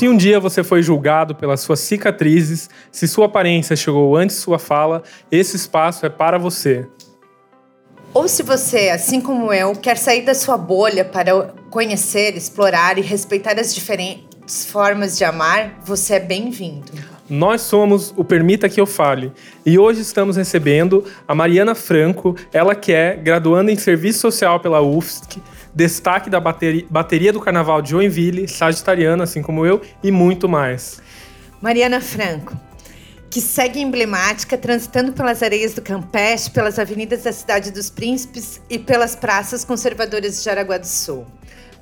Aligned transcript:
Se 0.00 0.08
um 0.08 0.16
dia 0.16 0.40
você 0.40 0.64
foi 0.64 0.82
julgado 0.82 1.34
pelas 1.34 1.60
suas 1.60 1.78
cicatrizes, 1.78 2.70
se 2.90 3.06
sua 3.06 3.26
aparência 3.26 3.76
chegou 3.76 4.16
antes 4.16 4.36
sua 4.36 4.58
fala, 4.58 5.02
esse 5.30 5.56
espaço 5.56 6.06
é 6.06 6.08
para 6.08 6.38
você. 6.38 6.86
Ou 8.14 8.26
se 8.26 8.42
você, 8.42 8.88
assim 8.88 9.20
como 9.20 9.52
eu, 9.52 9.72
quer 9.72 9.98
sair 9.98 10.22
da 10.22 10.34
sua 10.34 10.56
bolha 10.56 11.04
para 11.04 11.52
conhecer, 11.68 12.34
explorar 12.34 12.96
e 12.96 13.02
respeitar 13.02 13.60
as 13.60 13.74
diferentes 13.74 14.64
formas 14.64 15.18
de 15.18 15.24
amar, 15.24 15.78
você 15.84 16.14
é 16.14 16.20
bem-vindo. 16.20 16.90
Nós 17.28 17.60
somos 17.60 18.14
o 18.16 18.24
Permita 18.24 18.70
que 18.70 18.80
eu 18.80 18.86
fale 18.86 19.30
e 19.66 19.78
hoje 19.78 20.00
estamos 20.00 20.38
recebendo 20.38 21.04
a 21.28 21.34
Mariana 21.34 21.74
Franco, 21.74 22.34
ela 22.54 22.74
que 22.74 22.90
é 22.90 23.14
graduanda 23.16 23.70
em 23.70 23.76
Serviço 23.76 24.20
Social 24.20 24.60
pela 24.60 24.80
UFSC, 24.80 25.42
destaque 25.74 26.28
da 26.28 26.40
bateria, 26.40 26.86
bateria 26.90 27.32
do 27.32 27.40
Carnaval 27.40 27.80
de 27.82 27.90
Joinville, 27.90 28.48
sagitariana, 28.48 29.24
assim 29.24 29.42
como 29.42 29.64
eu, 29.64 29.80
e 30.02 30.10
muito 30.10 30.48
mais. 30.48 31.00
Mariana 31.60 32.00
Franco, 32.00 32.56
que 33.30 33.40
segue 33.40 33.80
emblemática, 33.80 34.58
transitando 34.58 35.12
pelas 35.12 35.42
areias 35.42 35.72
do 35.74 35.82
Campeche, 35.82 36.50
pelas 36.50 36.78
avenidas 36.78 37.22
da 37.22 37.32
Cidade 37.32 37.70
dos 37.70 37.88
Príncipes 37.88 38.60
e 38.68 38.78
pelas 38.78 39.14
praças 39.14 39.64
conservadoras 39.64 40.38
de 40.38 40.44
Jaraguá 40.44 40.78
do 40.78 40.86
Sul. 40.86 41.26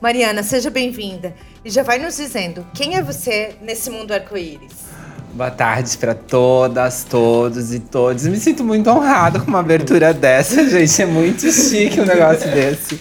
Mariana, 0.00 0.42
seja 0.42 0.70
bem-vinda 0.70 1.34
e 1.64 1.70
já 1.70 1.82
vai 1.82 1.98
nos 1.98 2.16
dizendo 2.16 2.66
quem 2.74 2.96
é 2.96 3.02
você 3.02 3.56
nesse 3.60 3.90
mundo 3.90 4.12
arco-íris. 4.12 4.88
Boa 5.32 5.50
tarde 5.50 5.96
para 5.98 6.14
todas, 6.14 7.04
todos 7.04 7.72
e 7.72 7.80
todos. 7.80 8.26
Me 8.26 8.38
sinto 8.38 8.64
muito 8.64 8.90
honrado 8.90 9.40
com 9.40 9.46
uma 9.46 9.60
abertura 9.60 10.12
dessa, 10.12 10.66
gente. 10.70 11.02
É 11.02 11.06
muito 11.06 11.50
chique 11.50 12.00
um 12.00 12.04
negócio 12.04 12.50
desse. 12.50 13.00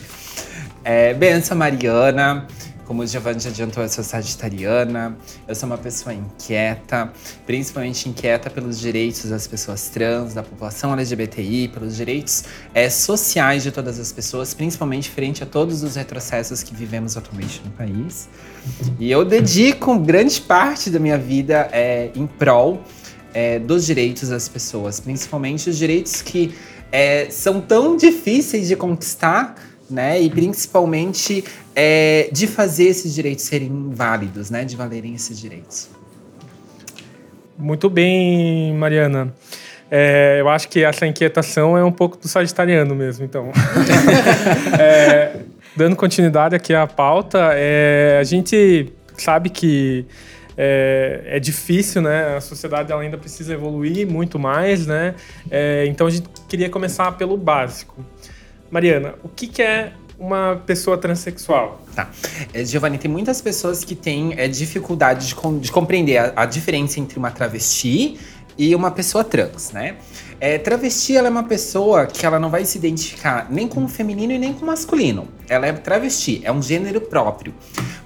É, 0.90 1.14
benção, 1.14 1.58
Mariana. 1.58 2.48
Como 2.86 3.04
o 3.04 3.06
Giovanni 3.06 3.42
já 3.42 3.50
adiantou, 3.50 3.84
eu 3.84 3.90
sou 3.90 4.06
sagitariana, 4.06 5.18
eu 5.46 5.54
sou 5.54 5.68
uma 5.68 5.78
pessoa 5.78 6.16
inquieta, 6.16 7.12
principalmente 7.46 8.08
inquieta 8.08 8.50
pelos 8.50 8.80
direitos 8.80 9.26
das 9.26 9.46
pessoas 9.46 9.90
trans, 9.90 10.34
da 10.34 10.42
população 10.42 10.94
LGBTI, 10.94 11.68
pelos 11.68 11.98
direitos 11.98 12.46
é, 12.74 12.90
sociais 12.90 13.64
de 13.64 13.72
todas 13.74 14.00
as 14.00 14.14
pessoas, 14.14 14.54
principalmente 14.54 15.10
frente 15.10 15.44
a 15.44 15.46
todos 15.46 15.84
os 15.84 15.98
retrocessos 15.98 16.64
que 16.64 16.74
vivemos 16.74 17.18
atualmente 17.18 17.62
no 17.66 17.72
país. 17.72 18.30
E 18.98 19.12
eu 19.12 19.26
dedico 19.26 20.00
grande 20.00 20.40
parte 20.40 20.90
da 20.90 21.00
minha 21.00 21.18
vida 21.18 21.68
é, 21.74 22.12
em 22.16 22.26
prol 22.26 22.82
é, 23.34 23.60
dos 23.60 23.86
direitos 23.86 24.30
das 24.30 24.48
pessoas, 24.48 25.02
principalmente 25.02 25.70
os 25.70 25.78
direitos 25.78 26.22
que 26.22 26.56
é, 26.90 27.30
são 27.30 27.60
tão 27.60 27.98
difíceis 27.98 28.70
de 28.70 28.78
conquistar 28.78 29.54
né? 29.90 30.22
E 30.22 30.30
principalmente 30.30 31.44
é, 31.76 32.30
de 32.32 32.48
fazer 32.48 32.86
esses 32.86 33.14
direitos 33.14 33.46
serem 33.46 33.90
válidos, 33.92 34.50
né? 34.50 34.66
De 34.66 34.76
valerem 34.76 35.14
esses 35.14 35.40
direitos. 35.40 35.90
Muito 37.58 37.90
bem, 37.90 38.74
Mariana. 38.74 39.34
É, 39.90 40.38
eu 40.40 40.50
acho 40.50 40.68
que 40.68 40.84
essa 40.84 41.08
inquietação 41.08 41.78
é 41.78 41.84
um 41.84 41.92
pouco 41.92 42.18
do 42.18 42.28
sagitariano 42.28 42.94
mesmo, 42.94 43.24
então. 43.24 43.52
é, 44.80 45.38
dando 45.76 45.96
continuidade 45.96 46.56
aqui 46.56 46.74
à 46.74 46.86
pauta, 46.86 47.52
é, 47.54 48.18
a 48.20 48.24
gente 48.24 48.92
sabe 49.18 49.50
que 49.50 50.06
é, 50.58 51.22
é, 51.26 51.40
difícil, 51.40 52.02
né? 52.02 52.36
A 52.36 52.42
sociedade 52.42 52.92
ainda 52.92 53.18
precisa 53.18 53.54
evoluir 53.54 54.08
muito 54.08 54.40
mais, 54.40 54.88
né? 54.88 55.14
É, 55.50 55.86
então 55.88 56.08
a 56.08 56.10
gente 56.10 56.28
queria 56.50 56.70
começar 56.70 57.12
pelo 57.14 57.38
básico. 57.38 58.04
Mariana, 58.70 59.16
o 59.24 59.30
que, 59.30 59.48
que 59.48 59.62
é 59.62 59.94
uma 60.20 60.62
pessoa 60.66 60.98
transexual? 60.98 61.82
Tá. 61.96 62.10
É, 62.54 62.66
Giovanni, 62.66 62.98
tem 62.98 63.10
muitas 63.10 63.42
pessoas 63.42 63.84
que 63.84 63.96
têm 63.96 64.34
é, 64.38 64.48
dificuldade 64.48 65.28
de, 65.28 65.36
com, 65.36 65.58
de 65.58 65.72
compreender 65.72 66.18
a, 66.18 66.34
a, 66.36 66.46
diferença 66.46 67.00
entre 67.00 67.18
uma 67.18 67.32
travesti 67.32 68.20
e 68.58 68.76
uma 68.76 68.90
pessoa 68.92 69.24
trans, 69.24 69.72
né? 69.72 69.98
É, 70.40 70.58
travesti 70.58 71.16
ela 71.16 71.28
é 71.28 71.32
uma 71.32 71.44
pessoa 71.44 72.06
que 72.06 72.26
ela 72.26 72.40
não 72.40 72.50
vai 72.50 72.66
se 72.66 72.78
identificar 72.78 73.48
nem 73.50 73.68
com 73.68 73.84
o 73.84 73.88
feminino 73.88 74.34
e 74.34 74.38
nem 74.38 74.54
com 74.54 74.64
o 74.64 74.68
masculino. 74.68 75.28
Ela 75.48 75.68
é 75.68 75.74
travesti, 75.74 76.42
é 76.44 76.52
um 76.52 76.62
gênero 76.62 77.02
próprio. 77.02 77.54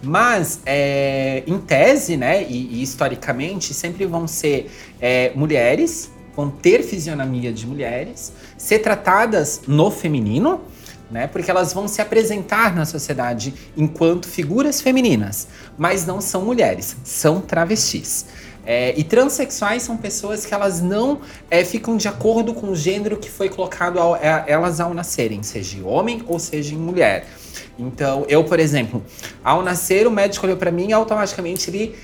Mas, 0.01 0.61
é, 0.65 1.43
em 1.45 1.57
tese, 1.57 2.15
né, 2.17 2.43
e, 2.43 2.79
e, 2.79 2.83
historicamente, 2.83 3.73
sempre 3.73 4.05
vão 4.05 4.27
ser 4.27 4.69
é, 4.99 5.31
mulheres 5.35 6.11
vão 6.35 6.49
ter 6.49 6.83
fisionomia 6.83 7.51
de 7.51 7.67
mulheres, 7.67 8.33
ser 8.61 8.77
tratadas 8.79 9.61
no 9.67 9.89
feminino, 9.89 10.61
né? 11.09 11.25
Porque 11.25 11.49
elas 11.49 11.73
vão 11.73 11.87
se 11.87 11.99
apresentar 11.99 12.75
na 12.75 12.85
sociedade 12.85 13.55
enquanto 13.75 14.27
figuras 14.27 14.79
femininas, 14.79 15.47
mas 15.75 16.05
não 16.05 16.21
são 16.21 16.45
mulheres, 16.45 16.95
são 17.03 17.41
travestis. 17.41 18.27
É, 18.63 18.93
e 18.95 19.03
transexuais 19.03 19.81
são 19.81 19.97
pessoas 19.97 20.45
que 20.45 20.53
elas 20.53 20.79
não 20.79 21.21
é, 21.49 21.65
ficam 21.65 21.97
de 21.97 22.07
acordo 22.07 22.53
com 22.53 22.69
o 22.69 22.75
gênero 22.75 23.17
que 23.17 23.31
foi 23.31 23.49
colocado 23.49 23.99
a, 23.99 24.15
a, 24.15 24.19
é, 24.19 24.43
elas 24.51 24.79
ao 24.79 24.93
nascerem, 24.93 25.41
seja 25.41 25.83
homem 25.83 26.21
ou 26.27 26.37
seja 26.37 26.75
mulher. 26.75 27.25
Então, 27.79 28.25
eu, 28.29 28.43
por 28.43 28.59
exemplo, 28.59 29.03
ao 29.43 29.63
nascer, 29.63 30.05
o 30.05 30.11
médico 30.11 30.45
olhou 30.45 30.57
para 30.57 30.69
mim 30.69 30.89
e 30.89 30.93
automaticamente 30.93 31.71
ele 31.71 31.95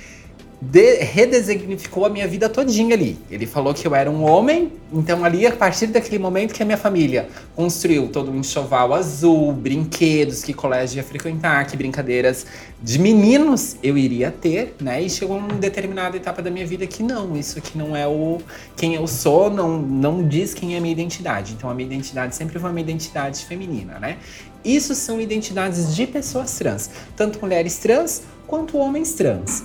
de, 0.60 1.04
redesignificou 1.04 2.06
a 2.06 2.10
minha 2.10 2.28
vida 2.28 2.50
todinha 2.50 2.96
ali. 2.96 3.18
Ele 3.30 3.46
falou 3.46 3.74
que 3.74 3.88
eu 3.88 3.94
era 3.94 4.10
um 4.10 4.24
homem, 4.24 4.72
então 4.92 5.24
ali, 5.24 5.46
a 5.46 5.52
partir 5.52 5.88
daquele 5.88 6.18
momento 6.18 6.54
que 6.54 6.64
a 6.64 6.66
minha 6.66 6.78
família 6.78 7.30
construiu 7.56 8.08
todo 8.08 8.32
um 8.32 8.38
enxoval 8.38 8.94
azul, 8.94 9.54
brinquedos, 9.54 10.44
que 10.44 10.54
colégio 10.54 10.98
ia 10.98 11.04
frequentar, 11.04 11.66
que 11.68 11.78
brincadeiras 11.78 12.48
de 12.82 12.98
meninos 12.98 13.76
eu 13.84 13.98
iria 13.98 14.32
ter, 14.32 14.76
né? 14.82 15.02
E 15.02 15.10
chegou 15.10 15.38
uma 15.38 15.54
determinada 15.54 16.18
etapa 16.18 16.42
da 16.42 16.50
minha 16.50 16.66
vida 16.66 16.88
que 16.88 17.04
não, 17.04 17.38
isso 17.38 17.60
aqui 17.60 17.78
não 17.78 17.96
é 17.96 18.08
o 18.08 18.40
quem 18.76 18.96
eu 18.96 19.06
sou, 19.06 19.52
não, 19.52 19.78
não 19.78 20.28
diz 20.28 20.56
quem 20.56 20.74
é 20.74 20.80
a 20.80 20.82
minha 20.82 20.92
identidade. 20.92 21.54
Então 21.54 21.70
a 21.70 21.74
minha 21.76 21.86
identidade 21.86 22.36
sempre 22.36 22.58
foi 22.58 22.70
uma 22.70 22.82
identidade 22.82 23.46
feminina, 23.46 24.00
né? 24.00 24.18
Isso 24.66 24.96
são 24.96 25.22
identidades 25.22 25.96
de 25.96 26.08
pessoas 26.08 26.58
trans, 26.58 26.90
tanto 27.16 27.40
mulheres 27.40 27.78
trans 27.78 28.24
quanto 28.48 28.78
homens 28.78 29.14
trans. 29.14 29.64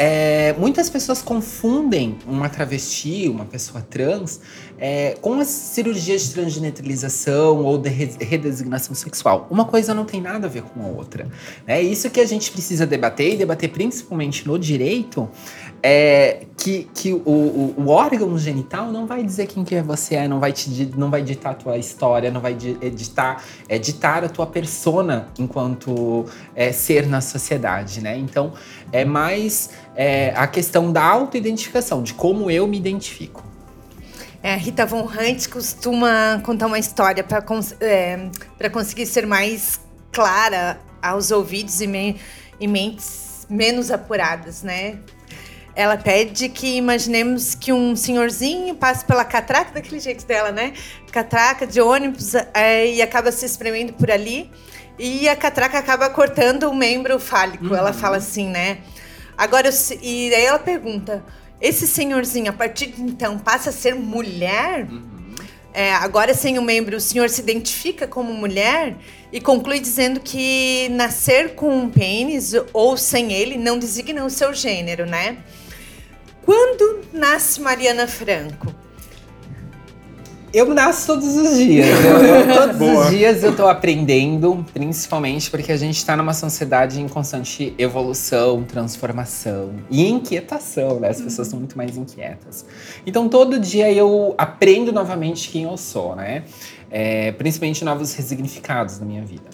É, 0.00 0.54
muitas 0.56 0.88
pessoas 0.88 1.20
confundem 1.20 2.16
uma 2.24 2.48
travesti, 2.48 3.28
uma 3.28 3.44
pessoa 3.44 3.82
trans, 3.82 4.40
é, 4.78 5.16
com 5.20 5.40
as 5.40 5.48
cirurgias 5.48 6.22
de 6.22 6.34
transgenetralização 6.34 7.64
ou 7.64 7.76
de 7.76 7.88
redesignação 7.88 8.94
sexual. 8.94 9.48
Uma 9.50 9.64
coisa 9.64 9.92
não 9.92 10.04
tem 10.04 10.20
nada 10.20 10.46
a 10.46 10.48
ver 10.48 10.62
com 10.62 10.84
a 10.84 10.86
outra. 10.86 11.26
É 11.66 11.82
isso 11.82 12.08
que 12.10 12.20
a 12.20 12.26
gente 12.26 12.52
precisa 12.52 12.86
debater, 12.86 13.34
e 13.34 13.36
debater 13.36 13.70
principalmente 13.70 14.46
no 14.46 14.56
direito, 14.56 15.28
é 15.82 16.46
que, 16.56 16.88
que 16.92 17.12
o, 17.12 17.18
o, 17.18 17.74
o, 17.76 17.88
órgão 17.88 18.36
genital 18.36 18.90
não 18.90 19.06
vai 19.06 19.22
dizer 19.22 19.46
quem 19.46 19.64
que 19.64 19.76
é 19.76 19.82
você 19.82 20.16
é, 20.16 20.26
não 20.26 20.40
vai, 20.40 20.52
te, 20.52 20.90
não 20.96 21.08
vai 21.08 21.22
ditar 21.22 21.50
a 21.50 21.54
tua 21.54 21.78
história, 21.78 22.30
não 22.32 22.40
vai 22.40 22.56
editar, 22.82 23.42
é, 23.68 23.78
ditar 23.78 24.24
a 24.24 24.28
tua 24.28 24.46
persona 24.46 25.28
enquanto 25.38 26.26
é, 26.54 26.72
ser 26.72 27.06
na 27.06 27.20
sociedade, 27.20 28.00
né? 28.00 28.18
Então, 28.18 28.52
é 28.90 29.04
mais 29.04 29.70
é, 29.98 30.32
a 30.36 30.46
questão 30.46 30.92
da 30.92 31.02
autoidentificação, 31.02 32.04
de 32.04 32.14
como 32.14 32.48
eu 32.48 32.68
me 32.68 32.76
identifico. 32.76 33.44
É, 34.40 34.54
Rita 34.54 34.86
Von 34.86 35.02
Hunt 35.02 35.48
costuma 35.48 36.40
contar 36.44 36.68
uma 36.68 36.78
história 36.78 37.24
para 37.24 37.44
é, 37.80 38.30
conseguir 38.70 39.06
ser 39.06 39.26
mais 39.26 39.80
clara 40.12 40.80
aos 41.02 41.32
ouvidos 41.32 41.80
e, 41.80 41.88
me, 41.88 42.16
e 42.60 42.68
mentes 42.68 43.44
menos 43.50 43.90
apuradas, 43.90 44.62
né? 44.62 44.98
Ela 45.74 45.96
pede 45.96 46.48
que 46.48 46.76
imaginemos 46.76 47.56
que 47.56 47.72
um 47.72 47.96
senhorzinho 47.96 48.76
passe 48.76 49.04
pela 49.04 49.24
catraca, 49.24 49.72
daquele 49.72 49.98
jeito 49.98 50.24
dela, 50.24 50.52
né? 50.52 50.74
Catraca 51.10 51.66
de 51.66 51.80
ônibus 51.80 52.36
é, 52.54 52.86
e 52.86 53.02
acaba 53.02 53.32
se 53.32 53.44
espremendo 53.44 53.92
por 53.94 54.12
ali. 54.12 54.48
E 54.96 55.28
a 55.28 55.34
catraca 55.34 55.78
acaba 55.78 56.08
cortando 56.10 56.64
o 56.64 56.74
membro 56.74 57.18
fálico. 57.18 57.66
Uhum. 57.66 57.76
Ela 57.76 57.92
fala 57.92 58.16
assim, 58.16 58.48
né? 58.48 58.78
Agora, 59.38 59.68
eu, 59.68 59.98
e 60.02 60.34
aí 60.34 60.44
ela 60.44 60.58
pergunta: 60.58 61.24
esse 61.60 61.86
senhorzinho, 61.86 62.50
a 62.50 62.52
partir 62.52 62.88
de 62.88 63.00
então, 63.00 63.38
passa 63.38 63.70
a 63.70 63.72
ser 63.72 63.94
mulher? 63.94 64.88
Uhum. 64.90 65.06
É, 65.72 65.94
agora, 65.94 66.34
sem 66.34 66.58
o 66.58 66.62
membro, 66.62 66.96
o 66.96 67.00
senhor 67.00 67.30
se 67.30 67.40
identifica 67.40 68.04
como 68.08 68.34
mulher 68.34 68.96
e 69.32 69.40
conclui 69.40 69.78
dizendo 69.78 70.18
que 70.18 70.88
nascer 70.90 71.54
com 71.54 71.70
um 71.70 71.88
pênis 71.88 72.52
ou 72.72 72.96
sem 72.96 73.32
ele 73.32 73.56
não 73.56 73.78
designa 73.78 74.24
o 74.24 74.30
seu 74.30 74.52
gênero, 74.52 75.06
né? 75.06 75.38
Quando 76.44 77.04
nasce 77.12 77.60
Mariana 77.60 78.08
Franco? 78.08 78.74
Eu 80.52 80.72
nasço 80.72 81.06
todos 81.06 81.36
os 81.36 81.58
dias. 81.58 81.86
Eu, 82.04 82.16
eu, 82.24 82.78
todos 82.78 83.04
os 83.04 83.10
dias 83.10 83.44
eu 83.44 83.54
tô 83.54 83.68
aprendendo, 83.68 84.64
principalmente 84.72 85.50
porque 85.50 85.70
a 85.70 85.76
gente 85.76 86.04
tá 86.04 86.16
numa 86.16 86.32
sociedade 86.32 87.00
em 87.00 87.06
constante 87.06 87.74
evolução, 87.76 88.64
transformação 88.64 89.74
e 89.90 90.08
inquietação, 90.08 91.00
né? 91.00 91.10
As 91.10 91.20
pessoas 91.20 91.48
estão 91.48 91.58
muito 91.58 91.76
mais 91.76 91.96
inquietas. 91.98 92.64
Então 93.06 93.28
todo 93.28 93.58
dia 93.58 93.92
eu 93.92 94.34
aprendo 94.38 94.90
novamente 94.90 95.50
quem 95.50 95.64
eu 95.64 95.76
sou, 95.76 96.16
né? 96.16 96.44
É, 96.90 97.32
principalmente 97.32 97.84
novos 97.84 98.14
resignificados 98.14 98.98
na 98.98 99.04
minha 99.04 99.22
vida. 99.22 99.50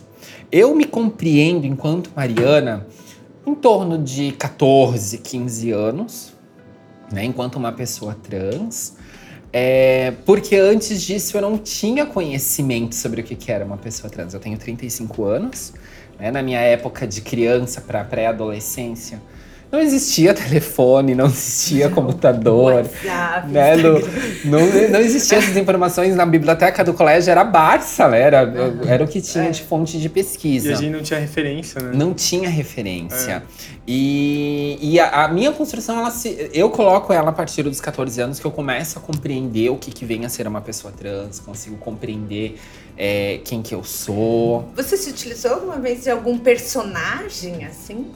Eu 0.50 0.75
me 0.76 0.85
compreendo 0.85 1.67
enquanto 1.67 2.11
Mariana 2.14 2.87
em 3.44 3.55
torno 3.55 3.99
de 3.99 4.32
14, 4.32 5.19
15 5.19 5.70
anos, 5.73 6.32
né, 7.12 7.25
enquanto 7.25 7.56
uma 7.56 7.73
pessoa 7.73 8.14
trans. 8.14 8.96
É, 9.56 10.12
porque 10.27 10.56
antes 10.56 11.01
disso 11.01 11.37
eu 11.37 11.41
não 11.41 11.56
tinha 11.56 12.05
conhecimento 12.05 12.93
sobre 12.97 13.21
o 13.21 13.25
que, 13.25 13.53
era 13.53 13.65
uma 13.65 13.77
pessoa 13.77 14.11
trans. 14.11 14.35
Eu 14.35 14.41
tenho 14.41 14.59
35 14.59 15.23
anos, 15.23 15.73
né, 16.19 16.33
na 16.33 16.43
minha 16.43 16.59
época 16.59 17.06
de 17.06 17.21
criança 17.21 17.81
para 17.81 18.03
pré-adolescência 18.03 19.23
não 19.71 19.81
existia 19.81 20.33
telefone, 20.35 21.15
não 21.15 21.27
existia 21.27 21.89
computador. 21.89 22.75
WhatsApp, 23.05 23.49
né? 23.49 23.77
não, 23.77 24.01
não, 24.45 24.89
não 24.91 25.01
existiam 25.01 25.39
essas 25.39 25.57
informações 25.57 26.15
na 26.15 26.27
biblioteca 26.27 26.85
do 26.85 26.95
colégio, 26.95 27.31
era 27.31 27.45
Barça, 27.45 28.09
né? 28.09 28.21
Era, 28.21 28.45
uhum. 28.45 28.89
era 28.89 29.05
o 29.05 29.09
que 29.09 29.21
tinha 29.21 29.45
é. 29.45 29.51
de 29.51 29.63
fonte 29.63 29.99
de 29.99 30.09
pesquisa. 30.09 30.71
E 30.71 30.73
a 30.73 30.77
gente 30.77 30.91
não 30.91 31.03
tinha 31.03 31.21
referência, 31.21 31.81
né? 31.83 31.93
Não 31.95 32.15
tinha 32.15 32.49
referência. 32.49 33.43
É. 33.71 33.75
E, 33.87 34.79
e 34.81 34.99
a, 34.99 35.25
a, 35.25 35.29
minha 35.29 35.53
construção, 35.53 35.99
ela 35.99 36.11
se, 36.11 36.51
eu 36.53 36.71
coloco 36.71 37.13
ela 37.13 37.31
a 37.31 37.33
partir 37.33 37.63
dos 37.63 37.81
14 37.81 38.21
anos, 38.21 38.41
que 38.41 38.47
eu 38.47 38.51
começo 38.51 38.99
a 38.99 39.03
compreender 39.03 39.71
o 39.71 39.77
que, 39.77 39.91
que 39.91 40.05
vem 40.05 40.25
a 40.25 40.29
ser 40.29 40.47
uma 40.47 40.61
pessoa 40.61 40.93
trans, 40.93 41.39
consigo 41.41 41.77
compreender 41.77 42.59
é, 42.97 43.41
quem 43.45 43.61
que 43.61 43.75
eu 43.75 43.85
sou. 43.85 44.69
Você 44.75 44.97
se 44.97 45.11
utilizou 45.11 45.53
alguma 45.53 45.79
vez 45.79 46.05
de 46.05 46.11
algum 46.11 46.39
personagem 46.39 47.65
assim? 47.65 48.07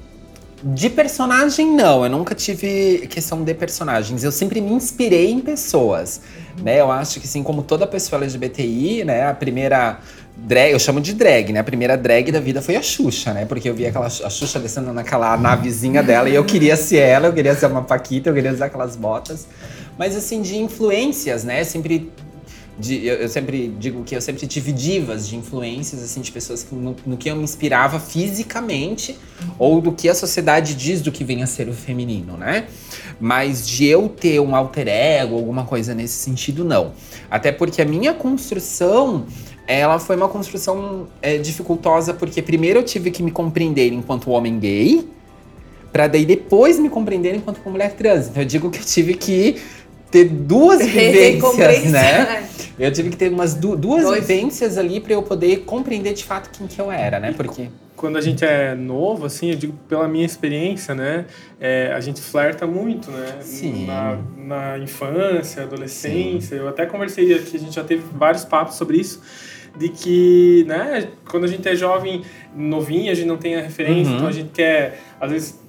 De 0.63 0.91
personagem, 0.91 1.71
não. 1.71 2.05
Eu 2.05 2.11
nunca 2.11 2.35
tive 2.35 3.07
questão 3.09 3.45
de 3.45 3.55
personagens. 3.55 4.25
Eu 4.25 4.33
sempre 4.33 4.61
me 4.61 4.73
inspirei 4.73 5.31
em 5.31 5.41
pessoas. 5.41 6.21
Uhum. 6.57 6.65
Né? 6.65 6.81
Eu 6.81 6.91
acho 6.91 7.21
que, 7.21 7.27
assim, 7.27 7.43
como 7.43 7.63
toda 7.63 7.87
pessoa 7.87 8.21
LGBTI, 8.21 9.05
né? 9.05 9.29
A 9.29 9.35
primeira 9.35 10.01
drag, 10.37 10.73
eu 10.73 10.79
chamo 10.79 11.01
de 11.01 11.15
drag, 11.15 11.53
né? 11.53 11.61
A 11.61 11.65
primeira 11.65 11.97
drag 11.97 12.33
da 12.33 12.41
vida 12.41 12.61
foi 12.61 12.77
a 12.77 12.83
Xuxa, 12.83 13.33
né? 13.33 13.45
Porque 13.45 13.69
eu 13.69 13.75
vi 13.75 13.87
aquela, 13.87 14.07
a 14.07 14.31
Xuxa 14.31 14.59
descendo 14.59 14.93
naquela 14.93 15.37
navezinha 15.37 16.03
dela 16.03 16.29
e 16.29 16.35
eu 16.35 16.45
queria 16.45 16.77
ser 16.77 16.99
ela, 16.99 17.27
eu 17.27 17.33
queria 17.33 17.55
ser 17.55 17.67
uma 17.67 17.83
Paquita, 17.83 18.31
eu 18.31 18.35
queria 18.35 18.53
usar 18.53 18.67
aquelas 18.67 18.97
botas. 18.97 19.47
Mas, 19.97 20.17
assim, 20.17 20.43
de 20.43 20.57
influências, 20.57 21.45
né? 21.45 21.63
Sempre 21.63 22.11
de, 22.79 23.05
eu, 23.05 23.17
eu, 23.17 23.29
sempre 23.29 23.75
digo 23.79 24.05
que 24.05 24.15
eu 24.15 24.21
sempre 24.21 24.47
tive 24.47 24.71
divas 24.71 25.27
de 25.27 25.37
influências, 25.37 26.03
assim, 26.03 26.21
de 26.21 26.31
pessoas 26.31 26.63
que, 26.63 26.75
no, 26.75 26.95
no, 27.05 27.17
que 27.17 27.29
eu 27.29 27.35
me 27.35 27.43
inspirava 27.43 27.99
fisicamente, 27.99 29.19
uhum. 29.41 29.49
ou 29.59 29.81
do 29.81 29.91
que 29.91 30.09
a 30.09 30.15
sociedade 30.15 30.75
diz 30.75 31.01
do 31.01 31.11
que 31.11 31.25
vem 31.25 31.43
a 31.43 31.47
ser 31.47 31.69
o 31.69 31.73
feminino, 31.73 32.37
né? 32.37 32.67
Mas 33.21 33.67
de 33.67 33.87
eu 33.87 34.09
ter 34.09 34.39
um 34.41 34.55
alter 34.55 34.87
ego, 34.87 35.35
alguma 35.35 35.65
coisa 35.65 35.93
nesse 35.93 36.15
sentido, 36.15 36.65
não. 36.65 36.93
Até 37.29 37.51
porque 37.51 37.83
a 37.83 37.85
minha 37.85 38.15
construção, 38.15 39.27
ela 39.67 39.99
foi 39.99 40.15
uma 40.15 40.29
construção 40.29 41.09
é, 41.21 41.37
dificultosa, 41.37 42.15
porque 42.15 42.41
primeiro 42.41 42.79
eu 42.79 42.85
tive 42.85 43.11
que 43.11 43.25
me 43.25 43.33
compreender 43.33 43.93
enquanto 43.93 44.31
homem 44.31 44.57
gay, 44.59 45.09
para 45.93 46.07
daí 46.07 46.25
depois 46.25 46.79
me 46.79 46.89
compreender 46.89 47.35
enquanto 47.35 47.61
mulher 47.69 47.93
trans. 47.95 48.29
Então 48.29 48.43
eu 48.43 48.47
digo 48.47 48.71
que 48.71 48.79
eu 48.79 48.85
tive 48.85 49.15
que 49.15 49.57
ter 50.11 50.25
duas 50.25 50.85
vivências, 50.87 51.91
né? 51.91 52.49
Eu 52.79 52.93
tive 52.93 53.11
que 53.11 53.17
ter 53.17 53.33
umas 53.33 53.55
du 53.55 53.77
duas 53.77 54.05
Dois. 54.05 54.21
vivências 54.21 54.79
ali 54.79 55.01
para 55.01 55.13
eu 55.13 55.23
poder 55.23 55.65
compreender 55.65 56.15
de 56.15 56.25
fato 56.25 56.51
quem 56.57 56.67
que 56.67 56.81
eu 56.81 56.93
era, 56.93 57.19
né? 57.19 57.35
Porque 57.37 57.69
quando 57.97 58.17
a 58.17 58.21
gente 58.21 58.45
é 58.45 58.75
novo, 58.77 59.27
assim, 59.27 59.51
eu 59.51 59.57
digo 59.57 59.75
pela 59.89 60.07
minha 60.07 60.25
experiência, 60.25 60.95
né? 60.95 61.27
É, 61.61 61.93
a 61.93 62.01
gente 62.01 62.21
flerta 62.21 62.67
muito, 62.67 63.11
né? 63.11 63.39
Sim. 63.41 63.87
Na, 63.87 64.19
na 64.37 64.79
infância, 64.79 65.65
adolescência. 65.65 66.57
Sim. 66.57 66.63
Eu 66.63 66.69
até 66.69 66.87
conversei 66.87 67.35
aqui, 67.35 67.57
a 67.57 67.61
gente 67.61 67.75
já 67.75 67.83
teve 67.83 68.05
vários 68.15 68.45
papos 68.45 68.77
sobre 68.77 68.99
isso. 68.99 69.21
De 69.77 69.89
que, 69.89 70.65
né, 70.67 71.09
quando 71.29 71.45
a 71.45 71.47
gente 71.49 71.69
é 71.69 71.75
jovem, 71.75 72.23
novinho, 72.57 73.11
a 73.11 73.15
gente 73.15 73.27
não 73.27 73.37
tem 73.37 73.57
a 73.57 73.61
referência, 73.61 74.11
uhum. 74.11 74.17
então 74.17 74.29
a 74.29 74.33
gente 74.33 74.51
quer, 74.51 75.01
às 75.21 75.31
vezes, 75.31 75.61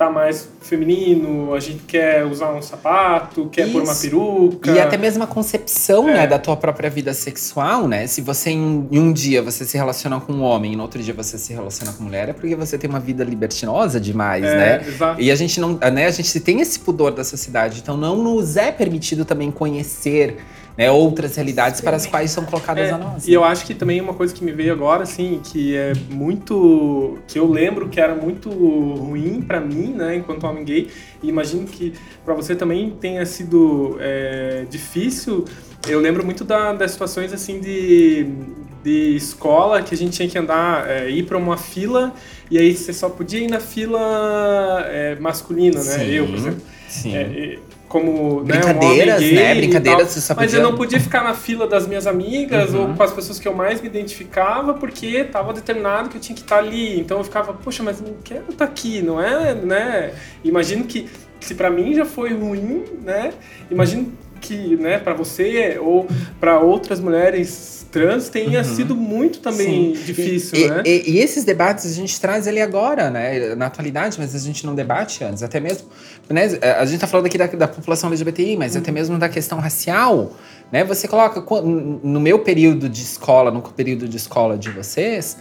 tá 0.00 0.08
mais 0.08 0.48
feminino, 0.62 1.52
a 1.52 1.60
gente 1.60 1.82
quer 1.82 2.24
usar 2.24 2.54
um 2.54 2.62
sapato, 2.62 3.50
quer 3.52 3.64
Isso. 3.64 3.72
pôr 3.72 3.82
uma 3.82 3.94
peruca. 3.94 4.70
E 4.70 4.80
até 4.80 4.96
mesmo 4.96 5.22
a 5.22 5.26
concepção, 5.26 6.08
é. 6.08 6.14
né, 6.14 6.26
da 6.26 6.38
tua 6.38 6.56
própria 6.56 6.88
vida 6.88 7.12
sexual, 7.12 7.86
né? 7.86 8.06
Se 8.06 8.22
você 8.22 8.48
em, 8.48 8.88
em, 8.90 8.98
um 8.98 9.12
dia 9.12 9.42
você 9.42 9.62
se 9.66 9.76
relaciona 9.76 10.18
com 10.18 10.32
um 10.32 10.42
homem 10.42 10.72
e 10.72 10.76
no 10.76 10.82
outro 10.82 11.02
dia 11.02 11.12
você 11.12 11.36
se 11.36 11.52
relaciona 11.52 11.92
com 11.92 12.02
mulher, 12.02 12.30
é 12.30 12.32
porque 12.32 12.56
você 12.56 12.78
tem 12.78 12.88
uma 12.88 12.98
vida 12.98 13.22
libertinosa 13.22 14.00
demais, 14.00 14.42
é, 14.42 14.56
né? 14.56 14.84
Exato. 14.88 15.20
E 15.20 15.30
a 15.30 15.34
gente 15.34 15.60
não, 15.60 15.78
né, 15.92 16.06
a 16.06 16.10
gente 16.10 16.40
tem 16.40 16.62
esse 16.62 16.78
pudor 16.78 17.12
da 17.12 17.22
sociedade, 17.22 17.80
então 17.82 17.94
não 17.94 18.16
nos 18.16 18.56
é 18.56 18.72
permitido 18.72 19.26
também 19.26 19.50
conhecer 19.50 20.38
né, 20.80 20.90
outras 20.90 21.36
realidades 21.36 21.82
para 21.82 21.94
as 21.94 22.06
quais 22.06 22.30
são 22.30 22.42
colocadas 22.46 22.88
é, 22.88 22.92
a 22.92 22.96
nós. 22.96 23.28
E 23.28 23.34
eu 23.34 23.44
acho 23.44 23.66
que 23.66 23.74
também 23.74 24.00
uma 24.00 24.14
coisa 24.14 24.32
que 24.32 24.42
me 24.42 24.50
veio 24.50 24.72
agora, 24.72 25.02
assim, 25.02 25.38
que 25.44 25.76
é 25.76 25.92
muito. 26.08 27.18
que 27.28 27.38
eu 27.38 27.46
lembro 27.46 27.90
que 27.90 28.00
era 28.00 28.14
muito 28.14 28.48
ruim 28.48 29.42
para 29.42 29.60
mim, 29.60 29.92
né, 29.92 30.16
enquanto 30.16 30.44
homem 30.44 30.64
gay, 30.64 30.88
e 31.22 31.28
imagino 31.28 31.66
que 31.66 31.92
para 32.24 32.32
você 32.32 32.56
também 32.56 32.96
tenha 32.98 33.26
sido 33.26 33.98
é, 34.00 34.64
difícil. 34.70 35.44
Eu 35.86 36.00
lembro 36.00 36.24
muito 36.24 36.44
da, 36.44 36.72
das 36.72 36.92
situações, 36.92 37.30
assim, 37.30 37.60
de, 37.60 38.26
de 38.82 39.16
escola 39.16 39.82
que 39.82 39.94
a 39.94 39.98
gente 39.98 40.16
tinha 40.16 40.30
que 40.30 40.38
andar, 40.38 40.88
é, 40.88 41.10
ir 41.10 41.24
para 41.24 41.36
uma 41.36 41.58
fila 41.58 42.14
e 42.50 42.56
aí 42.56 42.74
você 42.74 42.94
só 42.94 43.10
podia 43.10 43.40
ir 43.40 43.50
na 43.50 43.60
fila 43.60 44.82
é, 44.86 45.14
masculina, 45.20 45.84
né? 45.84 45.98
Sim, 45.98 46.06
eu, 46.06 46.26
por 46.26 46.34
exemplo. 46.36 46.62
Sim. 46.88 47.14
É, 47.14 47.58
como 47.90 48.44
brincadeiras, 48.44 49.20
né, 49.20 49.28
um 49.28 49.34
né? 49.34 49.54
Brincadeiras, 49.56 50.08
você 50.10 50.20
só 50.20 50.32
Mas 50.36 50.54
eu 50.54 50.62
não 50.62 50.76
podia 50.76 51.00
ficar 51.00 51.24
na 51.24 51.34
fila 51.34 51.66
das 51.66 51.88
minhas 51.88 52.06
amigas 52.06 52.72
uhum. 52.72 52.90
ou 52.90 52.94
com 52.94 53.02
as 53.02 53.12
pessoas 53.12 53.40
que 53.40 53.48
eu 53.48 53.52
mais 53.52 53.80
me 53.80 53.88
identificava 53.88 54.74
porque 54.74 55.06
estava 55.08 55.52
determinado 55.52 56.08
que 56.08 56.16
eu 56.16 56.20
tinha 56.20 56.36
que 56.36 56.42
estar 56.42 56.58
ali. 56.58 57.00
Então 57.00 57.18
eu 57.18 57.24
ficava, 57.24 57.52
poxa, 57.52 57.82
mas 57.82 58.00
não 58.00 58.14
quero 58.22 58.44
estar 58.48 58.64
aqui, 58.64 59.02
não 59.02 59.20
é, 59.20 59.56
né? 59.56 60.12
Imagino 60.44 60.84
que 60.84 61.10
se 61.40 61.56
para 61.56 61.68
mim 61.68 61.92
já 61.92 62.04
foi 62.04 62.32
ruim, 62.32 62.84
né? 63.02 63.32
Imagino 63.68 64.12
que, 64.40 64.76
né, 64.76 64.98
para 64.98 65.12
você 65.12 65.76
ou 65.82 66.06
para 66.38 66.60
outras 66.60 67.00
mulheres 67.00 67.79
trans 67.90 68.28
tenha 68.28 68.58
uhum. 68.58 68.64
sido 68.64 68.96
muito 68.96 69.40
também 69.40 69.94
Sim. 69.94 70.02
difícil, 70.04 70.58
e, 70.58 70.68
né? 70.68 70.82
E, 70.84 71.10
e, 71.12 71.18
esses 71.18 71.44
debates 71.44 71.86
a 71.86 71.94
gente 71.94 72.20
traz 72.20 72.46
ali 72.46 72.60
agora, 72.60 73.10
né? 73.10 73.54
Na 73.54 73.66
atualidade, 73.66 74.16
mas 74.18 74.34
a 74.34 74.38
gente 74.38 74.64
não 74.64 74.74
debate 74.74 75.24
antes. 75.24 75.42
Até 75.42 75.60
mesmo, 75.60 75.88
né? 76.28 76.58
A 76.78 76.84
gente 76.84 77.00
tá 77.00 77.06
falando 77.06 77.26
aqui 77.26 77.36
da, 77.36 77.46
da 77.46 77.68
população 77.68 78.08
LGBTI, 78.08 78.56
mas 78.56 78.74
uhum. 78.74 78.80
até 78.80 78.92
mesmo 78.92 79.18
da 79.18 79.28
questão 79.28 79.58
racial, 79.58 80.32
né? 80.70 80.84
Você 80.84 81.08
coloca, 81.08 81.44
no 81.62 82.20
meu 82.20 82.38
período 82.40 82.88
de 82.88 83.02
escola, 83.02 83.50
no 83.50 83.62
período 83.62 84.08
de 84.08 84.16
escola 84.16 84.56
de 84.56 84.70
vocês... 84.70 85.36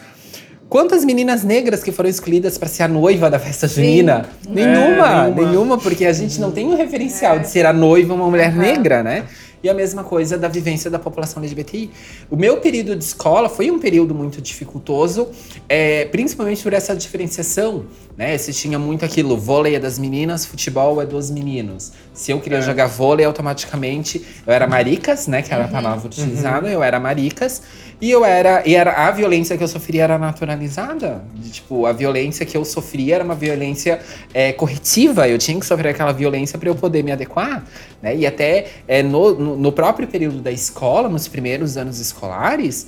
Quantas 0.69 1.03
meninas 1.03 1.43
negras 1.43 1.81
que 1.81 1.91
foram 1.91 2.07
escolhidas 2.07 2.55
para 2.55 2.69
ser 2.69 2.83
a 2.83 2.87
noiva 2.87 3.27
da 3.27 3.39
festa 3.39 3.67
junina? 3.67 4.29
Nenhuma, 4.47 4.77
é, 4.77 5.23
nenhuma, 5.23 5.49
nenhuma, 5.49 5.77
porque 5.79 6.05
a 6.05 6.13
gente 6.13 6.39
não 6.39 6.51
tem 6.51 6.67
um 6.67 6.77
referencial 6.77 7.37
é. 7.37 7.39
de 7.39 7.49
ser 7.49 7.65
a 7.65 7.73
noiva 7.73 8.13
uma 8.13 8.29
mulher 8.29 8.53
uhum. 8.53 8.59
negra, 8.59 9.01
né? 9.01 9.25
E 9.61 9.69
a 9.69 9.73
mesma 9.73 10.03
coisa 10.03 10.37
da 10.37 10.47
vivência 10.47 10.89
da 10.89 10.97
população 10.97 11.41
LGBTI. 11.41 11.89
O 12.29 12.35
meu 12.35 12.57
período 12.57 12.95
de 12.95 13.03
escola 13.03 13.49
foi 13.49 13.69
um 13.69 13.79
período 13.79 14.15
muito 14.15 14.41
dificultoso, 14.41 15.27
é, 15.67 16.05
principalmente 16.05 16.63
por 16.63 16.73
essa 16.73 16.95
diferenciação. 16.95 17.85
Né? 18.17 18.37
Se 18.37 18.53
tinha 18.53 18.77
muito 18.77 19.05
aquilo, 19.05 19.37
vôlei 19.37 19.75
é 19.75 19.79
das 19.79 19.97
meninas, 19.97 20.45
futebol 20.45 21.01
é 21.01 21.05
dos 21.05 21.29
meninos. 21.29 21.91
Se 22.13 22.31
eu 22.31 22.39
queria 22.39 22.57
é. 22.57 22.61
jogar 22.61 22.87
vôlei, 22.87 23.25
automaticamente 23.25 24.25
eu 24.45 24.51
era 24.51 24.67
maricas, 24.67 25.27
né? 25.27 25.41
Que 25.41 25.53
era 25.53 25.63
a 25.63 25.65
uhum. 25.67 25.71
palavra 25.71 26.07
utilizada, 26.07 26.67
uhum. 26.67 26.73
eu 26.73 26.83
era 26.83 26.99
maricas. 26.99 27.61
E 28.01 28.09
eu 28.09 28.23
era. 28.23 28.63
E 28.65 28.75
era 28.75 29.07
a 29.07 29.11
violência 29.11 29.57
que 29.57 29.63
eu 29.63 29.67
sofria 29.67 30.03
era 30.03 30.17
naturalizada. 30.17 31.23
De, 31.33 31.51
tipo, 31.51 31.85
a 31.85 31.91
violência 31.91 32.45
que 32.45 32.55
eu 32.55 32.63
sofria 32.63 33.15
era 33.15 33.23
uma 33.23 33.35
violência 33.35 33.99
é, 34.33 34.53
corretiva. 34.53 35.27
Eu 35.27 35.37
tinha 35.37 35.59
que 35.59 35.65
sofrer 35.65 35.89
aquela 35.89 36.13
violência 36.13 36.57
para 36.57 36.69
eu 36.69 36.75
poder 36.75 37.03
me 37.03 37.11
adequar. 37.11 37.63
Né? 38.01 38.15
E 38.15 38.25
até 38.25 38.67
é, 38.87 39.03
no, 39.03 39.33
no, 39.35 39.57
no 39.57 39.71
próprio 39.71 40.07
período 40.07 40.39
da 40.39 40.51
escola, 40.51 41.09
nos 41.09 41.27
primeiros 41.27 41.75
anos 41.75 41.99
escolares, 41.99 42.87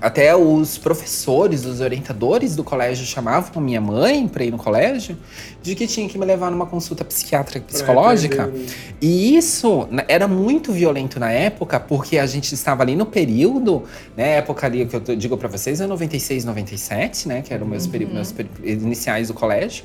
até 0.00 0.34
os 0.34 0.78
professores, 0.78 1.64
os 1.64 1.80
orientadores 1.80 2.56
do 2.56 2.64
colégio 2.64 3.04
chamavam 3.04 3.62
minha 3.62 3.80
mãe 3.80 4.26
para 4.26 4.44
ir 4.44 4.50
no 4.50 4.58
colégio 4.58 5.16
de 5.62 5.74
que 5.74 5.86
tinha 5.86 6.08
que 6.08 6.18
me 6.18 6.24
levar 6.24 6.50
numa 6.50 6.66
consulta 6.66 7.04
psiquiátrica 7.04 7.66
psicológica. 7.66 8.52
E 9.00 9.36
isso 9.36 9.86
né, 9.90 10.04
era 10.08 10.26
muito 10.26 10.72
violento 10.72 11.20
na 11.20 11.30
época, 11.30 11.78
porque 11.78 12.18
a 12.18 12.26
gente 12.26 12.52
estava 12.54 12.82
ali 12.82 12.96
no 12.96 13.06
período, 13.06 13.84
né, 14.16 14.38
época 14.38 14.66
ali 14.66 14.86
que 14.86 14.94
eu 14.94 15.16
digo 15.16 15.36
para 15.36 15.48
vocês 15.48 15.80
é 15.80 15.86
96, 15.86 16.44
97, 16.44 17.28
né, 17.28 17.42
que 17.42 17.52
eram 17.52 17.66
meus, 17.66 17.86
uhum. 17.86 18.08
meus 18.12 18.34
iniciais 18.64 19.28
do 19.28 19.34
colégio. 19.34 19.84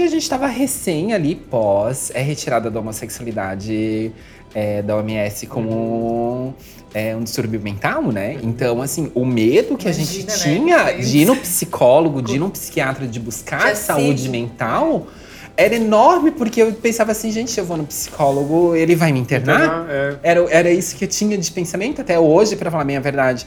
E 0.00 0.02
a 0.02 0.06
gente 0.06 0.22
estava 0.22 0.46
recém 0.46 1.12
ali 1.12 1.34
pós 1.34 2.10
é 2.14 2.22
retirada 2.22 2.70
da 2.70 2.80
homossexualidade 2.80 4.10
é, 4.54 4.80
da 4.80 4.96
OMS 4.96 5.46
como 5.46 6.54
é, 6.94 7.14
um 7.14 7.22
distúrbio 7.22 7.60
mental, 7.60 8.04
né? 8.04 8.38
Então, 8.42 8.80
assim, 8.80 9.12
o 9.14 9.26
medo 9.26 9.76
que 9.76 9.84
Imagina, 9.84 9.90
a 9.90 9.92
gente 9.92 10.26
né? 10.26 10.32
tinha 10.32 10.92
de 10.92 11.18
ir 11.18 11.24
no 11.26 11.36
psicólogo, 11.36 12.22
de 12.22 12.36
ir 12.36 12.38
no 12.38 12.48
psiquiatra, 12.50 13.06
de 13.06 13.20
buscar 13.20 13.76
saúde 13.76 14.30
mental 14.30 15.06
era 15.54 15.74
enorme, 15.74 16.30
porque 16.30 16.62
eu 16.62 16.72
pensava 16.72 17.12
assim, 17.12 17.30
gente, 17.30 17.58
eu 17.58 17.66
vou 17.66 17.76
no 17.76 17.84
psicólogo, 17.84 18.74
ele 18.74 18.96
vai 18.96 19.12
me 19.12 19.20
internar? 19.20 19.86
é. 19.90 20.16
era, 20.22 20.40
era 20.50 20.70
isso 20.70 20.96
que 20.96 21.04
eu 21.04 21.08
tinha 21.08 21.36
de 21.36 21.50
pensamento 21.52 22.00
até 22.00 22.18
hoje, 22.18 22.56
para 22.56 22.70
falar 22.70 22.84
a 22.84 22.86
minha 22.86 23.00
verdade. 23.02 23.46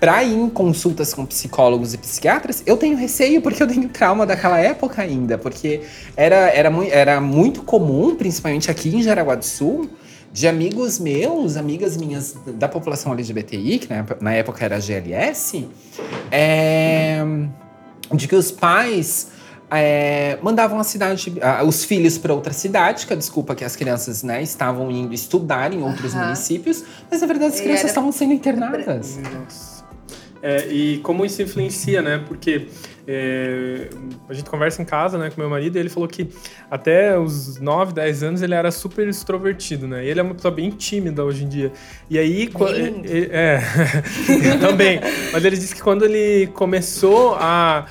Pra 0.00 0.22
ir 0.22 0.34
em 0.34 0.48
consultas 0.48 1.12
com 1.12 1.26
psicólogos 1.26 1.92
e 1.92 1.98
psiquiatras, 1.98 2.62
eu 2.64 2.76
tenho 2.76 2.96
receio 2.96 3.42
porque 3.42 3.60
eu 3.60 3.66
tenho 3.66 3.88
trauma 3.88 4.24
daquela 4.24 4.58
época 4.58 5.02
ainda. 5.02 5.36
Porque 5.36 5.80
era, 6.16 6.36
era, 6.50 6.70
mu 6.70 6.84
era 6.84 7.20
muito 7.20 7.62
comum, 7.62 8.14
principalmente 8.14 8.70
aqui 8.70 8.94
em 8.94 9.02
Jaraguá 9.02 9.34
do 9.34 9.44
Sul, 9.44 9.90
de 10.32 10.46
amigos 10.46 11.00
meus, 11.00 11.56
amigas 11.56 11.96
minhas 11.96 12.36
da 12.46 12.68
população 12.68 13.12
LGBTI, 13.12 13.80
que 13.80 13.88
na, 13.88 14.06
na 14.20 14.32
época 14.34 14.64
era 14.64 14.78
GLS, 14.78 15.68
é, 16.30 17.20
de 18.14 18.28
que 18.28 18.36
os 18.36 18.52
pais 18.52 19.28
é, 19.70 20.38
mandavam 20.42 20.78
a 20.78 20.84
cidade, 20.84 21.32
os 21.66 21.84
filhos 21.84 22.16
para 22.18 22.32
outra 22.32 22.52
cidade, 22.52 23.06
que 23.06 23.12
a 23.12 23.16
desculpa 23.16 23.54
que 23.54 23.64
as 23.64 23.74
crianças 23.74 24.22
né, 24.22 24.42
estavam 24.42 24.90
indo 24.90 25.12
estudar 25.12 25.72
em 25.72 25.82
outros 25.82 26.14
uhum. 26.14 26.20
municípios, 26.20 26.84
mas 27.10 27.20
na 27.20 27.26
verdade 27.26 27.54
as 27.54 27.60
crianças 27.60 27.80
era... 27.80 27.88
estavam 27.88 28.12
sendo 28.12 28.32
internadas. 28.32 29.16
Nossa. 29.16 29.77
É, 30.42 30.66
e 30.68 30.98
como 30.98 31.24
isso 31.24 31.42
influencia, 31.42 32.00
né? 32.00 32.22
Porque 32.26 32.68
é, 33.06 33.88
a 34.28 34.34
gente 34.34 34.48
conversa 34.48 34.82
em 34.82 34.84
casa, 34.84 35.16
né, 35.16 35.30
com 35.30 35.40
meu 35.40 35.48
marido, 35.48 35.76
e 35.76 35.78
ele 35.80 35.88
falou 35.88 36.08
que 36.08 36.28
até 36.70 37.18
os 37.18 37.58
9, 37.58 37.92
10 37.94 38.22
anos 38.22 38.42
ele 38.42 38.54
era 38.54 38.70
super 38.70 39.08
extrovertido, 39.08 39.88
né? 39.88 40.04
E 40.04 40.08
ele 40.08 40.20
é 40.20 40.22
uma 40.22 40.34
pessoa 40.34 40.52
bem 40.52 40.70
tímida 40.70 41.24
hoje 41.24 41.44
em 41.44 41.48
dia. 41.48 41.72
E 42.10 42.18
aí, 42.18 42.50
é, 43.08 43.60
é 44.50 44.56
também. 44.60 45.00
Mas 45.32 45.44
ele 45.44 45.56
disse 45.56 45.74
que 45.74 45.82
quando 45.82 46.04
ele 46.04 46.48
começou 46.48 47.34
a 47.34 47.86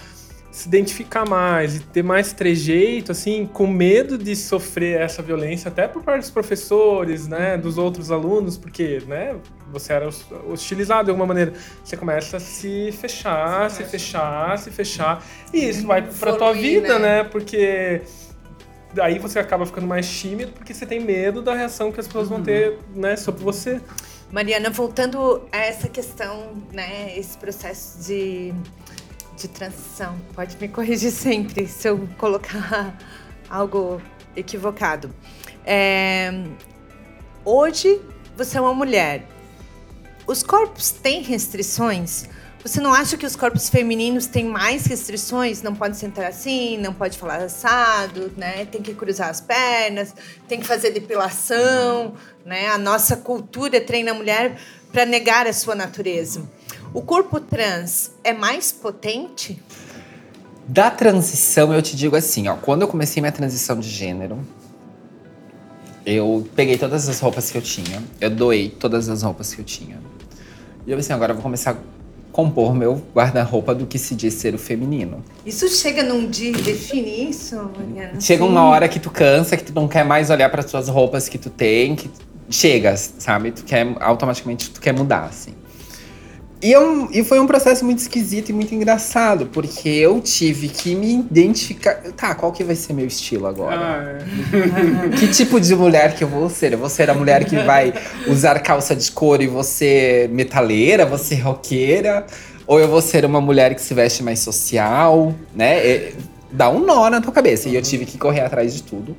se 0.57 0.67
identificar 0.67 1.23
mais 1.23 1.75
e 1.75 1.79
ter 1.81 2.03
mais 2.03 2.33
trejeito, 2.33 3.11
assim, 3.11 3.45
com 3.45 3.67
medo 3.67 4.17
de 4.17 4.35
sofrer 4.35 4.99
essa 4.99 5.21
violência, 5.21 5.69
até 5.69 5.87
por 5.87 6.01
parte 6.01 6.21
dos 6.21 6.31
professores, 6.31 7.27
né, 7.27 7.55
dos 7.55 7.77
outros 7.77 8.09
alunos, 8.09 8.57
porque, 8.57 9.03
né, 9.05 9.35
você 9.71 9.93
era 9.93 10.09
hostilizado 10.49 11.03
de 11.05 11.09
alguma 11.11 11.27
maneira. 11.27 11.53
Você 11.83 11.95
começa 11.95 12.37
a 12.37 12.39
se 12.39 12.91
fechar, 12.91 13.69
se 13.69 13.83
fechar, 13.83 14.57
se 14.57 14.71
fechar, 14.71 15.23
e 15.53 15.69
isso 15.69 15.85
vai 15.85 16.01
pra 16.01 16.33
tua 16.33 16.53
vida, 16.53 16.97
né? 16.97 17.17
né, 17.17 17.23
porque 17.23 18.01
aí 18.99 19.19
você 19.19 19.37
acaba 19.37 19.63
ficando 19.63 19.85
mais 19.85 20.09
tímido 20.09 20.53
porque 20.53 20.73
você 20.73 20.87
tem 20.87 20.99
medo 20.99 21.39
da 21.39 21.53
reação 21.53 21.91
que 21.91 21.99
as 21.99 22.07
pessoas 22.07 22.29
uhum. 22.29 22.37
vão 22.37 22.43
ter, 22.43 22.79
né, 22.95 23.15
sobre 23.15 23.43
você. 23.43 23.79
Mariana, 24.31 24.71
voltando 24.71 25.47
a 25.51 25.57
essa 25.59 25.87
questão, 25.87 26.53
né, 26.73 27.15
esse 27.15 27.37
processo 27.37 28.07
de 28.07 28.55
de 29.37 29.47
transição. 29.47 30.19
Pode 30.33 30.57
me 30.59 30.67
corrigir 30.67 31.11
sempre 31.13 31.67
se 31.67 31.87
eu 31.87 32.07
colocar 32.17 32.97
algo 33.49 34.01
equivocado. 34.35 35.13
É, 35.65 36.31
hoje 37.45 38.01
você 38.35 38.57
é 38.57 38.61
uma 38.61 38.73
mulher. 38.73 39.25
Os 40.25 40.43
corpos 40.43 40.91
têm 40.91 41.21
restrições? 41.21 42.27
Você 42.63 42.81
não 42.81 42.93
acha 42.93 43.15
que 43.15 43.25
os 43.25 43.35
corpos 43.35 43.69
femininos 43.69 44.25
têm 44.25 44.43
mais 44.43 44.85
restrições? 44.87 45.61
Não 45.61 45.73
pode 45.73 45.95
sentar 45.95 46.25
assim, 46.25 46.77
não 46.77 46.93
pode 46.93 47.17
falar 47.17 47.37
assado, 47.37 48.33
né? 48.35 48.65
Tem 48.65 48.81
que 48.81 48.93
cruzar 48.93 49.29
as 49.29 49.39
pernas, 49.39 50.13
tem 50.49 50.59
que 50.59 50.67
fazer 50.67 50.91
depilação, 50.91 52.15
né? 52.43 52.67
A 52.67 52.77
nossa 52.77 53.15
cultura 53.15 53.79
treina 53.79 54.11
a 54.11 54.13
mulher 54.13 54.59
para 54.91 55.05
negar 55.05 55.47
a 55.47 55.53
sua 55.53 55.75
natureza. 55.75 56.43
O 56.93 57.01
corpo 57.01 57.39
trans 57.39 58.11
é 58.23 58.33
mais 58.33 58.71
potente? 58.71 59.61
Da 60.67 60.89
transição, 60.89 61.73
eu 61.73 61.81
te 61.81 61.95
digo 61.95 62.15
assim, 62.15 62.47
ó. 62.47 62.55
Quando 62.55 62.81
eu 62.81 62.87
comecei 62.87 63.21
minha 63.21 63.31
transição 63.31 63.79
de 63.79 63.89
gênero, 63.89 64.39
eu 66.05 66.47
peguei 66.55 66.77
todas 66.77 67.07
as 67.07 67.19
roupas 67.19 67.51
que 67.51 67.57
eu 67.57 67.61
tinha. 67.61 68.01
Eu 68.19 68.29
doei 68.29 68.69
todas 68.69 69.09
as 69.09 69.23
roupas 69.23 69.53
que 69.53 69.61
eu 69.61 69.65
tinha. 69.65 69.99
E 70.85 70.91
eu 70.91 70.97
assim, 70.97 71.13
agora 71.13 71.31
eu 71.31 71.35
vou 71.35 71.43
começar 71.43 71.71
a 71.71 71.77
compor 72.31 72.73
meu 72.73 73.01
guarda-roupa 73.13 73.73
do 73.73 73.85
que 73.85 73.97
se 73.97 74.15
diz 74.15 74.35
ser 74.35 74.55
o 74.55 74.57
feminino. 74.57 75.23
Isso 75.45 75.67
chega 75.67 76.03
num 76.03 76.29
dia 76.29 76.51
e 76.51 76.61
define 76.61 77.29
isso, 77.29 77.55
Mariana? 77.55 78.21
Chega 78.21 78.43
Sim. 78.43 78.49
uma 78.49 78.63
hora 78.63 78.87
que 78.87 78.99
tu 78.99 79.09
cansa, 79.09 79.57
que 79.57 79.63
tu 79.65 79.73
não 79.73 79.87
quer 79.87 80.05
mais 80.05 80.29
olhar 80.29 80.49
para 80.49 80.61
as 80.61 80.71
tuas 80.71 80.87
roupas 80.87 81.27
que 81.27 81.37
tu 81.37 81.49
tem, 81.49 81.95
que 81.95 82.09
chega, 82.49 82.95
sabe? 82.95 83.51
Tu 83.51 83.63
quer 83.63 83.87
automaticamente 83.99 84.69
tu 84.69 84.79
quer 84.79 84.93
mudar, 84.93 85.25
assim. 85.25 85.53
E, 86.61 86.73
é 86.73 86.79
e 87.11 87.23
foi 87.23 87.39
um 87.39 87.45
processo 87.45 87.85
muito 87.85 87.99
esquisito 87.99 88.49
e 88.49 88.53
muito 88.53 88.73
engraçado, 88.73 89.47
porque 89.47 89.89
eu 89.89 90.19
tive 90.19 90.69
que 90.69 90.95
me 90.95 91.15
identificar. 91.15 91.95
Tá, 92.15 92.33
qual 92.33 92.51
que 92.51 92.63
vai 92.63 92.75
ser 92.75 92.93
meu 92.93 93.05
estilo 93.05 93.45
agora? 93.45 93.77
Ah, 93.79 94.19
é. 95.05 95.09
que 95.17 95.27
tipo 95.27 95.59
de 95.59 95.75
mulher 95.75 96.15
que 96.15 96.23
eu 96.23 96.27
vou 96.27 96.49
ser? 96.49 96.73
Eu 96.73 96.79
vou 96.79 96.89
ser 96.89 97.09
a 97.09 97.13
mulher 97.13 97.45
que 97.45 97.57
vai 97.57 97.93
usar 98.27 98.59
calça 98.59 98.95
de 98.95 99.11
couro 99.11 99.43
e 99.43 99.47
você 99.47 100.29
metaleira, 100.31 101.05
você 101.05 101.35
roqueira? 101.35 102.25
Ou 102.65 102.79
eu 102.79 102.87
vou 102.87 103.01
ser 103.01 103.23
uma 103.23 103.39
mulher 103.39 103.75
que 103.75 103.81
se 103.81 103.93
veste 103.93 104.23
mais 104.23 104.39
social, 104.39 105.33
né? 105.55 105.85
E, 105.87 106.15
dá 106.51 106.69
um 106.69 106.79
nó 106.79 107.09
na 107.09 107.21
tua 107.21 107.31
cabeça. 107.31 107.69
E 107.69 107.75
eu 107.75 107.81
tive 107.81 108.05
que 108.05 108.17
correr 108.17 108.41
atrás 108.41 108.73
de 108.73 108.83
tudo. 108.83 109.15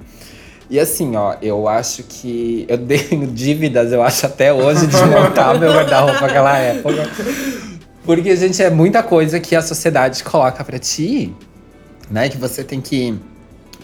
E 0.71 0.79
assim, 0.79 1.17
ó, 1.17 1.37
eu 1.41 1.67
acho 1.67 2.03
que 2.03 2.67
eu 2.69 2.77
tenho 2.79 3.27
dívidas, 3.33 3.91
eu 3.91 4.03
acho 4.03 4.27
até 4.27 4.53
hoje, 4.53 4.87
de 4.87 4.97
montar 5.07 5.59
meu 5.59 5.73
guarda-roupa 5.73 6.21
naquela 6.21 6.59
época. 6.59 7.09
Porque, 8.05 8.37
gente, 8.37 8.63
é 8.63 8.71
muita 8.71 9.03
coisa 9.03 9.41
que 9.41 9.57
a 9.57 9.63
sociedade 9.63 10.23
coloca 10.25 10.63
para 10.63 10.79
ti, 10.79 11.35
né? 12.11 12.29
Que 12.29 12.37
você 12.37 12.63
tem 12.63 12.81
que. 12.81 13.19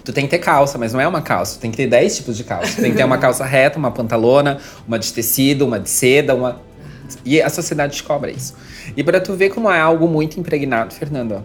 Tu 0.05 0.13
tem 0.13 0.25
que 0.25 0.31
ter 0.31 0.39
calça, 0.39 0.77
mas 0.77 0.93
não 0.93 1.01
é 1.01 1.09
uma 1.09 1.23
calça. 1.23 1.57
Tu 1.57 1.61
tem 1.61 1.71
que 1.71 1.77
ter 1.79 1.87
10 1.87 2.17
tipos 2.17 2.37
de 2.37 2.45
calça. 2.45 2.75
Tu 2.77 2.83
tem 2.83 2.91
que 2.91 2.97
ter 2.99 3.05
uma 3.05 3.17
calça 3.17 3.45
reta, 3.45 3.79
uma 3.79 3.91
pantalona, 3.91 4.59
uma 4.87 4.99
de 4.99 5.11
tecido, 5.11 5.65
uma 5.65 5.81
de 5.81 5.89
seda, 5.89 6.35
uma. 6.35 6.61
E 7.25 7.41
a 7.41 7.49
sociedade 7.49 7.97
te 7.97 8.03
cobra 8.03 8.31
isso. 8.31 8.55
E 8.95 9.03
para 9.03 9.21
tu 9.21 9.33
ver 9.35 9.49
como 9.49 9.71
é 9.71 9.81
algo 9.81 10.07
muito 10.07 10.39
impregnado, 10.39 10.95
Fernando, 10.95 11.43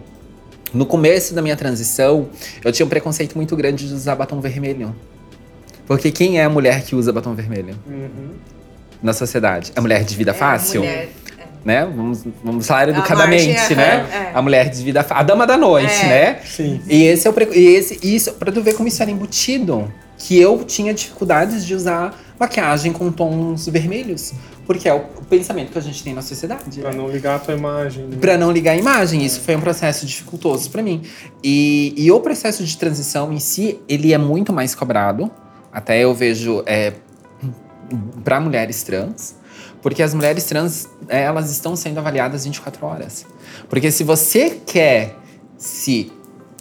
no 0.74 0.86
começo 0.86 1.34
da 1.34 1.42
minha 1.42 1.56
transição, 1.56 2.30
eu 2.64 2.72
tinha 2.72 2.86
um 2.86 2.90
preconceito 2.90 3.36
muito 3.36 3.56
grande 3.56 3.88
de 3.88 3.94
usar 3.94 4.16
batom 4.16 4.42
vermelho. 4.42 4.94
Porque 5.90 6.12
quem 6.12 6.40
é 6.40 6.44
a 6.44 6.50
mulher 6.50 6.84
que 6.84 6.96
usa 6.96 7.12
batom 7.12 7.34
vermelho? 7.34 7.76
Uhum. 7.88 8.30
Na 9.02 9.12
sociedade? 9.12 9.72
A 9.76 9.82
mulher 9.82 10.04
de 10.04 10.16
vida 10.16 10.30
é, 10.30 10.34
fácil? 10.36 10.82
Mulher, 10.82 11.10
é. 11.36 11.44
Né? 11.66 11.84
Vamos, 11.84 12.24
vamos 12.44 12.68
falar 12.68 12.90
educadamente, 12.90 13.56
margem, 13.56 13.76
né? 13.76 14.08
É. 14.14 14.32
A 14.36 14.40
mulher 14.40 14.70
de 14.70 14.84
vida 14.84 15.02
fácil. 15.02 15.22
A 15.22 15.24
dama 15.24 15.48
da 15.48 15.58
noite, 15.58 16.00
é. 16.04 16.08
né? 16.08 16.40
Sim. 16.46 16.80
E 16.88 17.06
esse 17.06 17.26
é 17.26 17.32
o 17.32 17.34
pre... 17.34 17.50
e 17.56 17.76
esse 17.76 18.00
isso 18.04 18.34
para 18.34 18.52
tu 18.52 18.62
ver 18.62 18.76
como 18.76 18.88
isso 18.88 19.02
era 19.02 19.10
embutido, 19.10 19.92
que 20.16 20.40
eu 20.40 20.64
tinha 20.64 20.94
dificuldades 20.94 21.66
de 21.66 21.74
usar 21.74 22.16
maquiagem 22.40 22.94
com 22.94 23.12
tons 23.12 23.68
vermelhos, 23.68 24.34
porque 24.68 24.88
é 24.88 24.94
o, 24.94 25.02
pensamento 25.28 25.72
que 25.72 25.78
a 25.80 25.82
gente 25.82 26.04
tem 26.04 26.14
na 26.14 26.22
sociedade. 26.22 26.82
Pra 26.82 26.92
né? 26.92 26.98
não 26.98 27.10
ligar 27.10 27.38
a 27.38 27.40
tua 27.40 27.56
imagem. 27.56 28.06
Né? 28.06 28.18
Pra 28.22 28.38
não 28.38 28.52
ligar 28.52 28.74
a 28.74 28.78
imagem. 28.78 29.26
Isso 29.26 29.42
foi 29.42 29.56
um 29.56 29.62
processo 29.62 30.06
dificultoso 30.06 30.70
para 30.70 30.84
mim. 30.84 31.02
E, 31.44 31.96
e 31.98 32.12
o 32.12 32.20
processo 32.20 32.64
de 32.64 32.78
transição 32.78 33.34
em 33.34 33.40
si, 33.40 33.80
ele 33.90 34.14
é 34.14 34.20
muito 34.20 34.54
mais 34.54 34.76
cobrado. 34.76 35.32
Até 35.72 36.00
eu 36.00 36.14
vejo 36.14 36.64
é, 36.66 36.94
para 38.24 38.40
mulheres 38.40 38.84
trans, 38.84 39.36
porque 39.82 40.04
as 40.04 40.14
mulheres 40.14 40.44
trans 40.46 40.88
é, 41.08 41.22
elas 41.22 41.52
estão 41.52 41.76
sendo 41.76 42.00
avaliadas 42.00 42.46
24 42.46 42.86
horas. 42.86 43.26
Porque 43.70 43.92
se 43.92 44.04
você 44.04 44.60
quer 44.66 45.16
se 45.58 46.12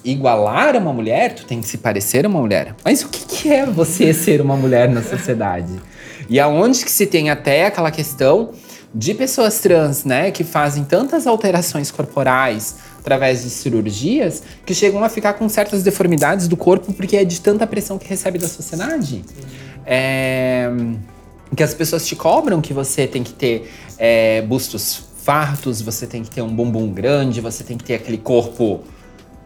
igualar 0.05 0.77
a 0.77 0.79
uma 0.79 0.93
mulher, 0.93 1.35
tu 1.35 1.45
tem 1.45 1.61
que 1.61 1.69
se 1.69 1.79
parecer 1.79 2.27
uma 2.27 2.41
mulher. 2.41 2.75
Mas 2.85 3.03
o 3.03 3.09
que, 3.09 3.25
que 3.25 3.53
é 3.53 3.67
você 3.67 4.13
ser 4.15 4.41
uma 4.41 4.57
mulher 4.57 4.89
na 4.89 5.03
sociedade? 5.03 5.81
E 6.29 6.39
aonde 6.39 6.85
que 6.85 6.91
se 6.91 7.07
tem 7.07 7.31
até 7.31 7.67
aquela 7.67 7.91
questão 7.91 8.53
de 8.95 9.15
pessoas 9.15 9.59
trans, 9.61 10.05
né, 10.05 10.31
que 10.31 10.45
fazem 10.45 10.85
tantas 10.85 11.27
alterações 11.27 11.91
corporais, 11.91 12.77
através 13.09 13.43
de 13.43 13.49
cirurgias 13.49 14.43
que 14.67 14.75
chegam 14.75 15.03
a 15.03 15.09
ficar 15.09 15.33
com 15.33 15.49
certas 15.49 15.83
deformidades 15.83 16.47
do 16.47 16.57
corpo 16.57 16.93
porque 16.93 17.17
é 17.17 17.25
de 17.25 17.41
tanta 17.41 17.67
pressão 17.67 17.97
que 17.99 18.07
recebe 18.07 18.39
da 18.39 18.47
sociedade. 18.47 19.25
É, 19.87 20.71
que 21.57 21.63
as 21.63 21.73
pessoas 21.73 22.07
te 22.07 22.15
cobram 22.15 22.61
que 22.61 22.75
você 22.75 23.07
tem 23.07 23.23
que 23.23 23.33
ter 23.33 23.71
é, 23.97 24.43
bustos 24.43 25.05
fartos, 25.23 25.81
você 25.81 26.07
tem 26.07 26.23
que 26.23 26.31
ter 26.31 26.43
um 26.43 26.55
bumbum 26.55 26.93
grande, 26.93 27.41
você 27.41 27.65
tem 27.65 27.79
que 27.79 27.85
ter 27.85 27.95
aquele 27.95 28.19
corpo 28.19 28.83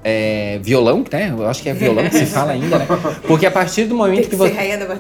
é, 0.03 0.59
violão, 0.61 1.05
né? 1.13 1.31
Eu 1.31 1.47
acho 1.47 1.63
que 1.63 1.69
é 1.69 1.75
violão 1.75 2.09
que 2.09 2.17
se 2.17 2.27
fala 2.31 2.53
ainda, 2.53 2.81
né? 2.81 2.87
Porque 3.29 3.47
a 3.47 3.51
partir 3.53 3.85
do 3.85 3.95
momento 3.95 4.17
tem 4.17 4.25
que, 4.25 4.31
que 4.31 4.37
você. 4.37 4.51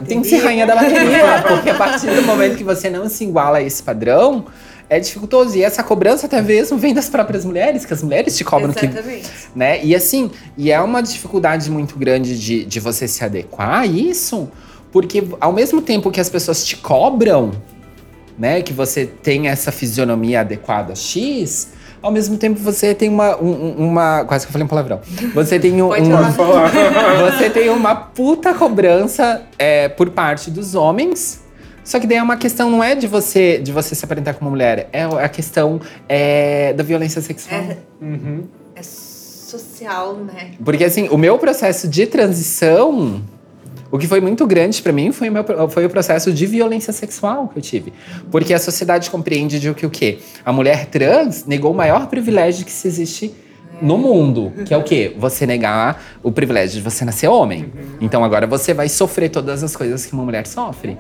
Tem 0.06 0.22
que 0.22 0.28
ser 0.28 0.38
rainha 0.38 0.64
da 0.64 0.76
bateria. 0.76 1.42
porque 1.48 1.70
a 1.70 1.74
partir 1.74 2.14
do 2.14 2.22
momento 2.22 2.56
que 2.56 2.64
você 2.64 2.88
não 2.88 3.08
se 3.08 3.24
iguala 3.24 3.58
a 3.58 3.62
esse 3.62 3.82
padrão, 3.82 4.46
é 4.92 5.00
dificultoso. 5.00 5.56
E 5.56 5.62
essa 5.62 5.82
cobrança 5.82 6.26
até 6.26 6.42
mesmo 6.42 6.76
vem 6.76 6.92
das 6.92 7.08
próprias 7.08 7.46
mulheres, 7.46 7.86
que 7.86 7.94
as 7.94 8.02
mulheres 8.02 8.36
te 8.36 8.44
cobram 8.44 8.70
Exatamente. 8.70 9.22
que. 9.22 9.58
Né? 9.58 9.82
E 9.82 9.94
assim, 9.94 10.30
e 10.56 10.70
é 10.70 10.78
uma 10.80 11.02
dificuldade 11.02 11.70
muito 11.70 11.98
grande 11.98 12.38
de, 12.38 12.64
de 12.66 12.78
você 12.78 13.08
se 13.08 13.24
adequar 13.24 13.80
a 13.80 13.86
isso, 13.86 14.50
porque 14.92 15.24
ao 15.40 15.52
mesmo 15.52 15.80
tempo 15.80 16.10
que 16.10 16.20
as 16.20 16.28
pessoas 16.28 16.62
te 16.64 16.76
cobram, 16.76 17.52
né, 18.38 18.60
que 18.60 18.72
você 18.72 19.06
tem 19.06 19.48
essa 19.48 19.72
fisionomia 19.72 20.40
adequada 20.40 20.94
X, 20.94 21.68
ao 22.02 22.10
mesmo 22.10 22.36
tempo 22.36 22.60
você 22.60 22.94
tem 22.94 23.08
uma. 23.08 23.40
Um, 23.40 23.88
uma 23.88 24.24
quase 24.26 24.44
que 24.44 24.50
eu 24.50 24.52
falei 24.52 24.66
um 24.66 24.68
palavrão. 24.68 25.00
Você 25.34 25.58
tem 25.58 25.80
um, 25.80 25.88
uma. 25.88 26.28
você 27.30 27.48
tem 27.48 27.70
uma 27.70 27.94
puta 27.94 28.52
cobrança 28.52 29.42
é, 29.58 29.88
por 29.88 30.10
parte 30.10 30.50
dos 30.50 30.74
homens 30.74 31.41
Só 31.84 31.98
que 31.98 32.06
daí 32.06 32.18
é 32.18 32.22
uma 32.22 32.36
questão, 32.36 32.70
não 32.70 32.82
é 32.82 32.94
de 32.94 33.06
você 33.06 33.58
de 33.58 33.72
você 33.72 33.94
se 33.94 34.04
aparentar 34.04 34.34
como 34.34 34.50
mulher, 34.50 34.88
é 34.92 35.02
a 35.04 35.28
questão 35.28 35.80
é, 36.08 36.72
da 36.72 36.82
violência 36.82 37.20
sexual. 37.20 37.60
É, 37.60 37.76
Uhum. 38.00 38.44
é 38.74 38.82
social, 38.82 40.16
né? 40.16 40.52
Porque 40.64 40.84
assim, 40.84 41.08
o 41.08 41.18
meu 41.18 41.38
processo 41.38 41.86
de 41.88 42.06
transição, 42.06 43.22
o 43.90 43.98
que 43.98 44.06
foi 44.06 44.20
muito 44.20 44.46
grande 44.46 44.80
pra 44.80 44.92
mim 44.92 45.12
foi 45.12 45.28
o, 45.28 45.32
meu, 45.32 45.44
foi 45.68 45.84
o 45.84 45.90
processo 45.90 46.32
de 46.32 46.46
violência 46.46 46.92
sexual 46.92 47.48
que 47.48 47.58
eu 47.58 47.62
tive. 47.62 47.92
Porque 48.30 48.54
a 48.54 48.58
sociedade 48.58 49.10
compreende 49.10 49.60
de 49.60 49.72
que 49.74 49.84
o 49.84 49.90
quê? 49.90 50.18
A 50.44 50.52
mulher 50.52 50.86
trans 50.86 51.44
negou 51.44 51.72
o 51.72 51.74
maior 51.74 52.06
privilégio 52.06 52.64
que 52.64 52.72
se 52.72 52.88
existe 52.88 53.34
no 53.80 53.98
mundo, 53.98 54.52
que 54.64 54.72
é 54.72 54.76
o 54.76 54.82
quê? 54.82 55.14
Você 55.18 55.46
negar 55.46 56.02
o 56.22 56.30
privilégio 56.30 56.76
de 56.76 56.82
você 56.82 57.04
nascer 57.04 57.28
homem. 57.28 57.72
Então 58.00 58.22
agora 58.24 58.46
você 58.46 58.72
vai 58.74 58.88
sofrer 58.88 59.28
todas 59.30 59.62
as 59.64 59.74
coisas 59.74 60.06
que 60.06 60.12
uma 60.12 60.24
mulher 60.24 60.46
sofre. 60.46 60.98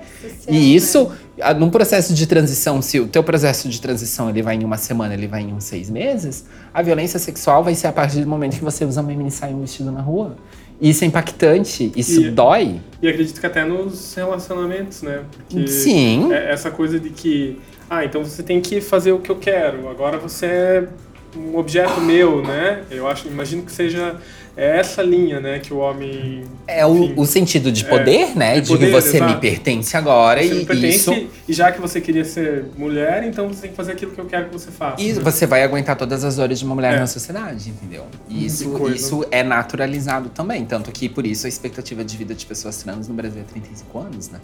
E 0.48 0.74
isso, 0.74 1.10
num 1.58 1.70
processo 1.70 2.14
de 2.14 2.26
transição, 2.26 2.80
se 2.82 2.98
o 2.98 3.06
teu 3.06 3.22
processo 3.22 3.68
de 3.68 3.80
transição 3.80 4.30
ele 4.30 4.42
vai 4.42 4.56
em 4.56 4.64
uma 4.64 4.76
semana, 4.76 5.14
ele 5.14 5.26
vai 5.28 5.42
em 5.42 5.52
uns 5.52 5.64
seis 5.64 5.88
meses, 5.90 6.44
a 6.72 6.82
violência 6.82 7.18
sexual 7.18 7.62
vai 7.62 7.74
ser 7.74 7.86
a 7.88 7.92
partir 7.92 8.20
do 8.20 8.26
momento 8.28 8.56
que 8.56 8.64
você 8.64 8.84
usa 8.84 9.00
uma 9.00 9.08
mini 9.12 9.30
saia 9.30 9.52
e 9.52 9.54
um 9.54 9.60
vestido 9.60 9.92
na 9.92 10.00
rua. 10.00 10.36
Isso 10.80 11.04
é 11.04 11.06
impactante, 11.06 11.92
isso 11.94 12.20
E- 12.22 12.30
dói. 12.30 12.80
E 13.00 13.08
acredito 13.08 13.38
que 13.40 13.46
até 13.46 13.64
nos 13.64 14.12
relacionamentos, 14.14 15.02
né? 15.02 15.20
Porque 15.48 15.68
Sim. 15.68 16.32
é 16.32 16.50
essa 16.52 16.72
coisa 16.72 16.98
de 16.98 17.10
que, 17.10 17.60
ah, 17.88 18.04
então 18.04 18.24
você 18.24 18.42
tem 18.42 18.60
que 18.60 18.80
fazer 18.80 19.12
o 19.12 19.20
que 19.20 19.30
eu 19.30 19.36
quero, 19.36 19.88
agora 19.88 20.18
você 20.18 20.46
é 20.46 20.88
um 21.36 21.56
objeto 21.56 22.00
meu, 22.00 22.42
né? 22.42 22.82
Eu 22.90 23.06
acho, 23.08 23.28
imagino 23.28 23.62
que 23.62 23.72
seja 23.72 24.16
essa 24.54 25.02
linha, 25.02 25.40
né, 25.40 25.58
que 25.60 25.72
o 25.72 25.78
homem 25.78 26.44
É 26.66 26.84
o, 26.84 26.94
Enfim. 27.04 27.14
o 27.16 27.24
sentido 27.24 27.72
de 27.72 27.86
poder, 27.86 28.36
né? 28.36 28.56
de 28.56 28.60
De, 28.60 28.68
poder, 28.68 28.84
que 28.86 28.92
você 28.92 29.18
me 29.18 29.26
exato. 29.28 29.40
pertence 29.40 29.96
agora 29.96 30.42
você 30.42 30.54
e 30.60 30.66
pertence, 30.66 30.96
isso. 30.98 31.26
e 31.48 31.52
já 31.54 31.72
que 31.72 31.80
você 31.80 32.02
queria 32.02 32.22
ser 32.22 32.66
mulher, 32.76 33.24
então 33.24 33.48
você 33.48 33.62
tem 33.62 33.70
que 33.70 33.76
fazer 33.76 33.92
aquilo 33.92 34.12
que 34.12 34.20
eu 34.20 34.26
quero 34.26 34.46
que 34.48 34.52
você 34.52 34.70
faça. 34.70 35.00
E 35.00 35.14
né? 35.14 35.20
você 35.22 35.46
vai 35.46 35.62
aguentar 35.62 35.96
todas 35.96 36.22
as 36.22 36.36
dores 36.36 36.58
de 36.58 36.66
uma 36.66 36.74
mulher 36.74 36.92
É. 36.92 36.98
na 36.98 37.06
sociedade, 37.06 37.70
entendeu? 37.70 38.04
E 38.28 38.44
isso, 38.44 38.88
isso 38.90 39.24
é 39.30 39.42
naturalizado 39.42 40.28
também. 40.28 40.66
Tanto 40.66 40.92
que, 40.92 41.08
por 41.08 41.24
isso, 41.24 41.46
a 41.46 41.48
expectativa 41.48 42.04
de 42.04 42.14
vida 42.14 42.34
de 42.34 42.44
pessoas 42.44 42.76
trans 42.76 43.08
no 43.08 43.14
Brasil 43.14 43.40
é 43.40 43.44
35 43.44 43.98
anos, 44.00 44.28
né? 44.28 44.38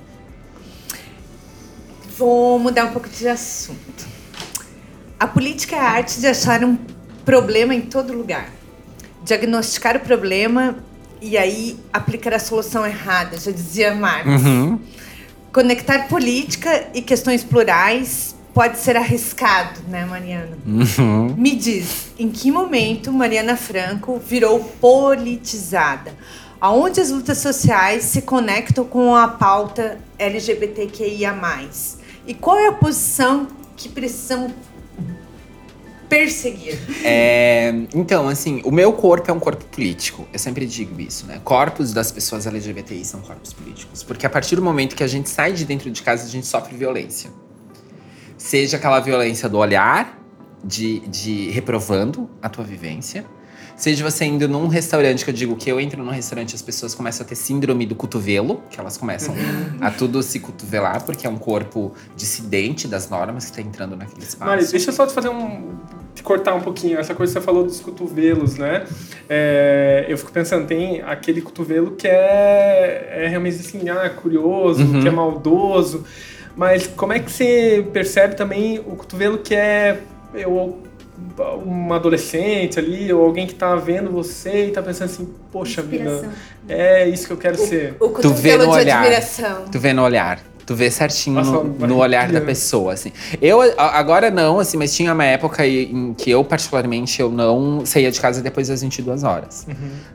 Vou 2.17 2.59
mudar 2.59 2.87
um 2.87 2.93
pouco 2.93 3.09
de 3.11 3.29
assunto. 3.29 4.07
A 5.19 5.27
política 5.27 5.75
é 5.75 5.81
a 5.81 5.91
arte 5.91 6.21
de 6.21 6.27
achar 6.27 6.63
um 6.63 6.79
problema 7.25 7.75
em 7.75 7.81
todo 7.81 8.13
lugar. 8.13 8.51
Diagnosticar 9.25 9.97
o 9.97 10.01
problema 10.01 10.77
e 11.21 11.37
aí 11.37 11.79
aplicar 11.93 12.35
a 12.35 12.39
solução 12.39 12.87
errada, 12.87 13.37
já 13.39 13.51
dizia 13.51 13.95
Marx. 13.95 14.27
Uhum. 14.27 14.79
Conectar 15.53 16.07
política 16.07 16.89
e 16.95 17.03
questões 17.03 17.43
plurais 17.43 18.37
pode 18.55 18.79
ser 18.79 18.97
arriscado, 18.97 19.81
né, 19.89 20.05
Mariana? 20.05 20.57
Uhum. 20.65 21.35
Me 21.37 21.57
diz, 21.57 22.13
em 22.19 22.31
que 22.31 22.51
momento 22.51 23.13
Mariana 23.13 23.57
Franco 23.57 24.19
virou 24.19 24.61
politizada? 24.81 26.15
Aonde 26.61 27.01
as 27.01 27.11
lutas 27.11 27.39
sociais 27.39 28.05
se 28.05 28.23
conectam 28.23 28.85
com 28.85 29.15
a 29.15 29.29
pauta 29.29 29.99
LGBTQIA+. 30.19 31.35
E 32.27 32.35
qual 32.35 32.59
é 32.59 32.69
a 32.69 32.73
posição 32.73 33.49
que 33.77 33.89
precisamos 33.89 34.53
perseguir? 36.09 36.79
É, 37.05 37.73
então, 37.95 38.29
assim, 38.29 38.61
o 38.65 38.71
meu 38.71 38.93
corpo 38.93 39.31
é 39.31 39.35
um 39.35 39.39
corpo 39.39 39.65
político. 39.67 40.27
Eu 40.33 40.39
sempre 40.39 40.67
digo 40.67 41.01
isso, 41.01 41.27
né? 41.27 41.41
Corpos 41.45 41.93
das 41.93 42.11
pessoas 42.11 42.47
LGBTI 42.47 43.05
são 43.05 43.21
corpos 43.21 43.53
políticos. 43.53 44.03
Porque 44.03 44.27
a 44.27 44.31
partir 44.31 44.57
do 44.57 44.63
momento 44.63 44.97
que 44.97 45.05
a 45.05 45.07
gente 45.07 45.29
sai 45.29 45.53
de 45.53 45.65
dentro 45.65 45.91
de 45.91 46.03
casa, 46.03 46.25
a 46.25 46.29
gente 46.29 46.47
sofre 46.47 46.77
violência. 46.77 47.31
Seja 48.37 48.77
aquela 48.77 49.01
violência 49.01 49.49
do 49.49 49.59
olhar, 49.59 50.19
de, 50.65 51.01
de 51.01 51.51
reprovando 51.51 52.29
a 52.41 52.49
tua 52.49 52.65
vivência. 52.65 53.25
Seja 53.79 54.03
você 54.11 54.25
indo 54.25 54.49
num 54.49 54.67
restaurante, 54.67 55.25
que 55.25 55.31
eu 55.31 55.35
digo 55.35 55.55
que 55.55 55.71
eu 55.71 55.79
entro 55.79 56.03
num 56.03 56.11
restaurante 56.11 56.53
as 56.55 56.61
pessoas 56.63 56.97
começam 56.97 57.25
a 57.25 57.29
ter 57.29 57.37
síndrome 57.37 57.87
do 57.87 57.95
cotovelo, 57.95 58.61
que 58.71 58.81
elas 58.81 58.97
começam 58.97 59.33
a 59.81 59.89
tudo 59.91 60.21
se 60.21 60.41
cotovelar, 60.41 61.05
porque 61.05 61.27
é 61.27 61.31
um 61.31 61.39
corpo 61.39 61.95
dissidente 62.17 62.89
das 62.89 63.09
normas 63.09 63.45
que 63.45 63.51
está 63.53 63.63
entrando 63.63 63.95
naquele 63.97 64.23
espaço. 64.25 64.51
Mari, 64.51 64.67
deixa 64.67 64.91
eu 64.91 64.95
só 64.95 65.07
te 65.07 65.13
fazer 65.15 65.29
um. 65.29 65.77
te 66.13 66.25
cortar 66.25 66.55
um 66.57 66.61
pouquinho. 66.61 66.99
Essa 66.99 67.15
coisa 67.15 67.33
que 67.33 67.39
você 67.39 67.45
falou 67.45 67.63
dos 67.65 67.79
cotovelos, 67.79 68.57
né? 68.59 68.85
É, 69.29 70.07
eu 70.09 70.19
fico 70.19 70.33
pensando, 70.33 70.67
tem 70.67 71.01
aquele 71.03 71.41
cotovelo 71.41 71.93
que 71.93 72.09
é, 72.09 73.11
é 73.25 73.29
realmente 73.29 73.61
assim, 73.61 73.89
ah, 73.89 74.11
curioso, 74.11 74.83
Uhum. 74.83 75.01
que 75.03 75.07
é 75.07 75.11
maldoso. 75.13 76.03
Mas 76.57 76.89
como 76.89 77.13
é 77.13 77.21
que 77.21 77.31
você 77.31 77.87
percebe 77.93 78.35
também 78.35 78.81
o 78.81 78.97
cotovelo 78.97 79.39
que 79.39 79.55
é 79.55 80.01
eu, 80.35 80.79
uma 81.65 81.97
adolescente 81.97 82.79
ali, 82.79 83.13
ou 83.13 83.25
alguém 83.25 83.47
que 83.47 83.55
tá 83.55 83.75
vendo 83.77 84.11
você 84.11 84.67
e 84.67 84.71
tá 84.71 84.83
pensando 84.83 85.11
assim, 85.11 85.35
poxa 85.53 85.83
vida, 85.83 86.29
é 86.69 87.09
isso 87.09 87.27
que 87.27 87.33
eu 87.33 87.37
quero 87.37 87.57
ser. 87.57 87.97
O 88.01 88.09
Tu 88.09 88.33
vê 88.33 88.57
no 88.57 88.65
de 88.65 88.71
olhar. 88.71 89.01
admiração. 89.01 89.65
Tu 89.71 89.79
vê 89.79 89.93
no 89.93 90.03
olhar. 90.03 90.41
Tu 90.69 90.75
vê 90.75 90.91
certinho 90.91 91.43
no, 91.43 91.65
no 91.65 91.97
olhar 91.97 92.31
da 92.31 92.43
pessoa, 92.43 92.93
assim. 92.93 93.11
Eu, 93.41 93.59
agora 93.79 94.31
não, 94.31 94.61
assim, 94.61 94.77
mas 94.77 94.95
tinha 94.95 95.15
uma 95.15 95.25
época 95.25 95.67
em 95.67 96.13
que 96.13 96.31
eu, 96.31 96.45
particularmente, 96.45 97.23
eu 97.23 97.31
não 97.31 97.87
saía 97.87 98.11
de 98.11 98.21
casa 98.21 98.43
depois 98.43 98.69
das 98.69 98.83
22 98.83 99.25
horas. 99.25 99.67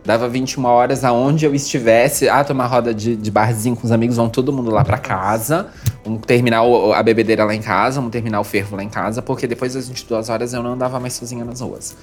Dava 0.05 0.29
21 0.29 0.63
horas 0.63 1.03
aonde 1.03 1.43
eu 1.43 1.55
estivesse. 1.55 2.29
Ah, 2.29 2.43
tomar 2.43 2.67
roda 2.67 2.93
de, 2.93 3.15
de 3.15 3.31
barzinho 3.31 3.75
com 3.75 3.83
os 3.83 3.91
amigos, 3.91 4.17
vão 4.17 4.29
todo 4.29 4.53
mundo 4.53 4.69
lá 4.69 4.85
pra 4.85 4.99
casa. 4.99 5.69
Vamos 6.05 6.21
terminar 6.23 6.61
a 6.61 7.01
bebedeira 7.01 7.45
lá 7.45 7.55
em 7.55 7.61
casa, 7.61 7.95
vamos 7.95 8.11
terminar 8.11 8.39
o 8.39 8.43
fervo 8.43 8.75
lá 8.75 8.83
em 8.83 8.89
casa, 8.89 9.23
porque 9.23 9.47
depois 9.47 9.73
das 9.73 9.89
22 9.89 10.29
horas 10.29 10.53
eu 10.53 10.61
não 10.61 10.73
andava 10.73 10.99
mais 10.99 11.13
sozinha 11.13 11.43
nas 11.43 11.61
ruas. 11.61 11.97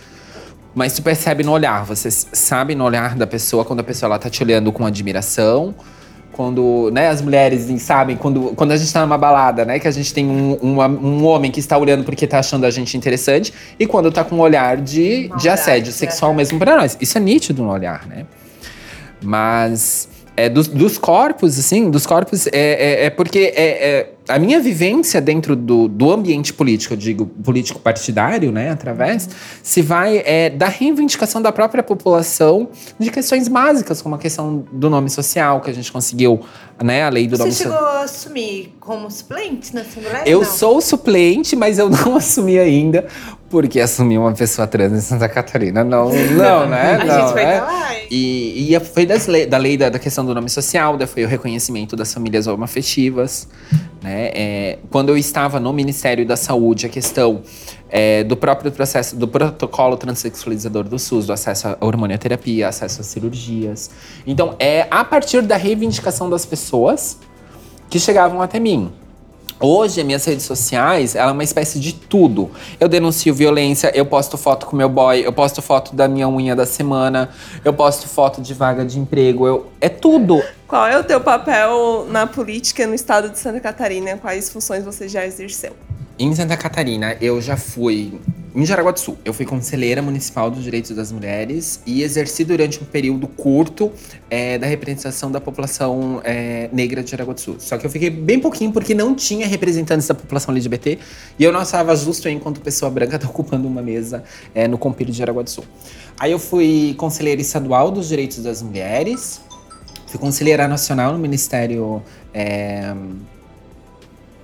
Mas 0.75 0.93
tu 0.95 1.03
percebe 1.03 1.45
no 1.45 1.53
olhar, 1.53 1.85
você 1.85 2.11
sabe 2.11 2.75
no 2.75 2.83
olhar 2.83 3.15
da 3.15 3.29
pessoa 3.29 3.65
quando 3.65 3.79
a 3.79 3.85
pessoa 3.85 4.09
ela 4.09 4.19
tá 4.19 4.29
te 4.29 4.43
olhando 4.43 4.73
com 4.73 4.85
admiração. 4.85 5.73
Quando, 6.41 6.91
né, 6.91 7.09
as 7.09 7.21
mulheres 7.21 7.67
sabem, 7.83 8.17
quando, 8.17 8.55
quando 8.57 8.73
a 8.73 8.77
gente 8.79 8.91
tá 8.91 9.03
numa 9.03 9.19
balada, 9.19 9.63
né, 9.63 9.79
que 9.79 9.87
a 9.87 9.91
gente 9.91 10.15
tem 10.15 10.27
um, 10.27 10.55
uma- 10.55 10.89
um 10.89 11.23
homem 11.27 11.51
que 11.51 11.61
está 11.61 11.77
olhando 11.77 12.03
porque 12.03 12.27
tá 12.27 12.39
achando 12.39 12.65
a 12.65 12.71
gente 12.71 12.97
interessante, 12.97 13.53
e 13.79 13.87
quando 13.87 14.11
tá 14.11 14.25
com 14.25 14.37
um 14.37 14.41
olhar 14.41 14.79
de, 14.79 15.29
de 15.37 15.49
assédio 15.51 15.93
sexual 15.93 16.33
é. 16.33 16.37
mesmo 16.37 16.59
pra 16.59 16.79
nós. 16.79 16.97
Isso 16.99 17.19
é 17.19 17.21
nítido 17.21 17.63
no 17.63 17.71
olhar, 17.71 18.07
né? 18.07 18.25
Mas 19.23 20.09
é, 20.37 20.49
dos, 20.49 20.69
dos 20.69 20.97
corpos, 20.99 21.59
assim, 21.59 21.91
dos 21.91 22.07
corpos, 22.07 22.47
é, 22.47 22.51
é, 22.53 23.05
é 23.07 23.11
porque 23.11 23.53
é, 23.55 23.89
é, 23.89 24.13
a 24.29 24.39
minha 24.39 24.61
vivência 24.61 25.21
dentro 25.21 25.57
do, 25.57 25.89
do 25.89 26.11
ambiente 26.11 26.53
político, 26.53 26.95
eu 26.95 26.99
digo 26.99 27.27
político 27.27 27.79
partidário, 27.81 28.53
né, 28.53 28.71
através, 28.71 29.29
se 29.63 29.83
vai 29.83 30.23
é, 30.25 30.49
da 30.49 30.67
reivindicação 30.69 31.43
da 31.43 31.53
própria 31.53 31.83
população 31.83 32.69
de 32.99 33.11
questões 33.11 33.49
básicas, 33.49 34.01
como 34.01 34.15
a 34.15 34.19
questão 34.19 34.65
do 34.73 34.89
nome 34.89 35.11
social, 35.11 35.61
que 35.61 35.71
a 35.71 35.75
gente 35.75 35.91
conseguiu, 35.91 36.41
né, 36.83 37.03
a 37.03 37.09
lei 37.09 37.27
do 37.27 37.37
Você 37.37 37.43
nome 37.43 37.53
chegou 37.55 37.73
social. 37.73 37.97
a 37.97 38.05
assumir 38.05 38.75
como 38.81 39.11
suplente 39.11 39.75
na 39.75 39.83
Assembleia? 39.83 40.23
Eu 40.27 40.41
Não. 40.41 40.47
sou 40.47 40.81
suplente, 40.81 41.57
mas 41.57 41.79
eu 41.79 41.91
não 41.91 42.17
assumi 42.17 42.59
ainda, 42.59 43.07
porque 43.51 43.81
assumir 43.81 44.17
uma 44.17 44.33
pessoa 44.33 44.67
trans 44.67 44.93
em 44.93 45.01
Santa 45.01 45.29
Catarina, 45.29 45.83
não, 45.83 46.09
não, 46.09 46.69
né? 46.69 46.95
A 47.03 47.05
não, 47.05 47.21
gente 47.21 47.35
vai 47.35 47.45
né? 47.45 47.61
lá. 47.61 47.95
E, 48.09 48.75
e 48.75 48.81
foi 48.81 49.05
das 49.05 49.27
lei, 49.27 49.45
da 49.45 49.59
lei 49.59 49.77
da, 49.77 49.89
da 49.89 49.99
questão 49.99 50.25
do 50.25 50.33
nome 50.33 50.49
social, 50.49 50.97
daí 50.97 51.07
foi 51.07 51.25
o 51.25 51.29
reconhecimento 51.29 51.97
das 51.97 52.15
famílias 52.15 52.47
homoafetivas. 52.47 53.49
Né? 54.01 54.31
É, 54.33 54.79
quando 54.89 55.09
eu 55.09 55.17
estava 55.17 55.59
no 55.59 55.73
Ministério 55.73 56.25
da 56.25 56.37
Saúde, 56.37 56.87
a 56.87 56.89
questão 56.89 57.43
é, 57.91 58.23
do 58.23 58.37
próprio 58.37 58.71
processo, 58.71 59.17
do 59.17 59.27
protocolo 59.27 59.97
transexualizador 59.97 60.85
do 60.85 60.99
SUS, 60.99 61.27
do 61.27 61.33
acesso 61.33 61.69
à 61.69 61.77
hormonioterapia, 61.81 62.69
acesso 62.69 63.01
às 63.01 63.09
cirurgias. 63.09 63.91
Então, 64.25 64.55
é 64.61 64.87
a 64.91 65.05
partir 65.05 65.43
da 65.43 65.57
reivindicação 65.57 66.31
das 66.31 66.47
pessoas 66.47 67.19
que 67.91 67.99
chegavam 67.99 68.41
até 68.41 68.61
mim. 68.61 68.93
Hoje, 69.63 70.01
as 70.01 70.07
minhas 70.07 70.25
redes 70.25 70.47
sociais, 70.47 71.15
ela 71.15 71.31
é 71.31 71.33
uma 71.35 71.45
espécie 71.45 71.79
de 71.79 71.93
tudo. 71.93 72.51
Eu 72.81 72.89
denuncio 72.89 73.35
violência, 73.35 73.93
eu 73.95 74.07
posto 74.07 74.39
foto 74.39 74.65
com 74.65 74.75
meu 74.75 74.89
boy, 74.89 75.21
eu 75.21 75.33
posto 75.35 75.61
foto 75.61 75.95
da 75.95 76.09
minha 76.09 76.27
unha 76.27 76.57
da 76.57 76.65
semana, 76.65 77.29
eu 77.63 77.75
posto 77.75 78.09
foto 78.09 78.41
de 78.41 78.55
vaga 78.55 78.87
de 78.87 78.99
emprego, 78.99 79.47
eu, 79.47 79.67
é 79.79 79.91
tudo. 79.91 80.43
Qual 80.67 80.87
é 80.87 80.99
o 80.99 81.05
teu 81.05 81.21
papel 81.21 82.07
na 82.09 82.27
política 82.27 82.87
no 82.87 82.95
estado 82.95 83.29
de 83.29 83.39
Santa 83.39 83.61
Catarina? 83.61 84.17
Quais 84.17 84.49
funções 84.49 84.83
você 84.83 85.07
já 85.07 85.27
exerceu? 85.27 85.75
Em 86.23 86.35
Santa 86.35 86.55
Catarina, 86.55 87.17
eu 87.19 87.41
já 87.41 87.57
fui. 87.57 88.13
Em 88.55 88.67
Jaraguá 88.67 88.91
do 88.91 89.01
Sul, 89.01 89.17
eu 89.25 89.33
fui 89.33 89.47
conselheira 89.47 90.03
municipal 90.03 90.51
dos 90.51 90.63
direitos 90.63 90.91
das 90.91 91.11
mulheres 91.11 91.81
e 91.87 92.03
exerci 92.03 92.45
durante 92.45 92.79
um 92.83 92.85
período 92.85 93.27
curto 93.27 93.91
é, 94.29 94.59
da 94.59 94.67
representação 94.67 95.31
da 95.31 95.41
população 95.41 96.21
é, 96.23 96.69
negra 96.75 97.03
de 97.03 97.11
Jaraguá 97.11 97.33
do 97.33 97.41
Sul. 97.41 97.57
Só 97.59 97.79
que 97.79 97.87
eu 97.87 97.91
fiquei 97.91 98.11
bem 98.11 98.39
pouquinho 98.39 98.71
porque 98.71 98.93
não 98.93 99.15
tinha 99.15 99.47
representantes 99.47 100.07
da 100.09 100.15
população 100.15 100.53
LGBT 100.53 100.99
e 101.39 101.45
eu 101.45 101.51
não 101.51 101.63
estava 101.63 101.97
justo 101.97 102.29
enquanto 102.29 102.61
pessoa 102.61 102.91
branca 102.91 103.17
tá 103.19 103.27
ocupando 103.27 103.67
uma 103.67 103.81
mesa 103.81 104.23
é, 104.55 104.69
no 104.69 104.77
Compiro 104.77 105.11
de 105.11 105.17
Jaraguá 105.17 105.41
do 105.41 105.49
Sul. 105.49 105.65
Aí 106.19 106.33
eu 106.33 106.39
fui 106.39 106.95
conselheira 106.99 107.41
estadual 107.41 107.91
dos 107.91 108.09
direitos 108.09 108.43
das 108.43 108.61
mulheres, 108.61 109.41
fui 110.07 110.21
conselheira 110.21 110.69
nacional 110.69 111.15
no 111.15 111.19
Ministério. 111.19 112.03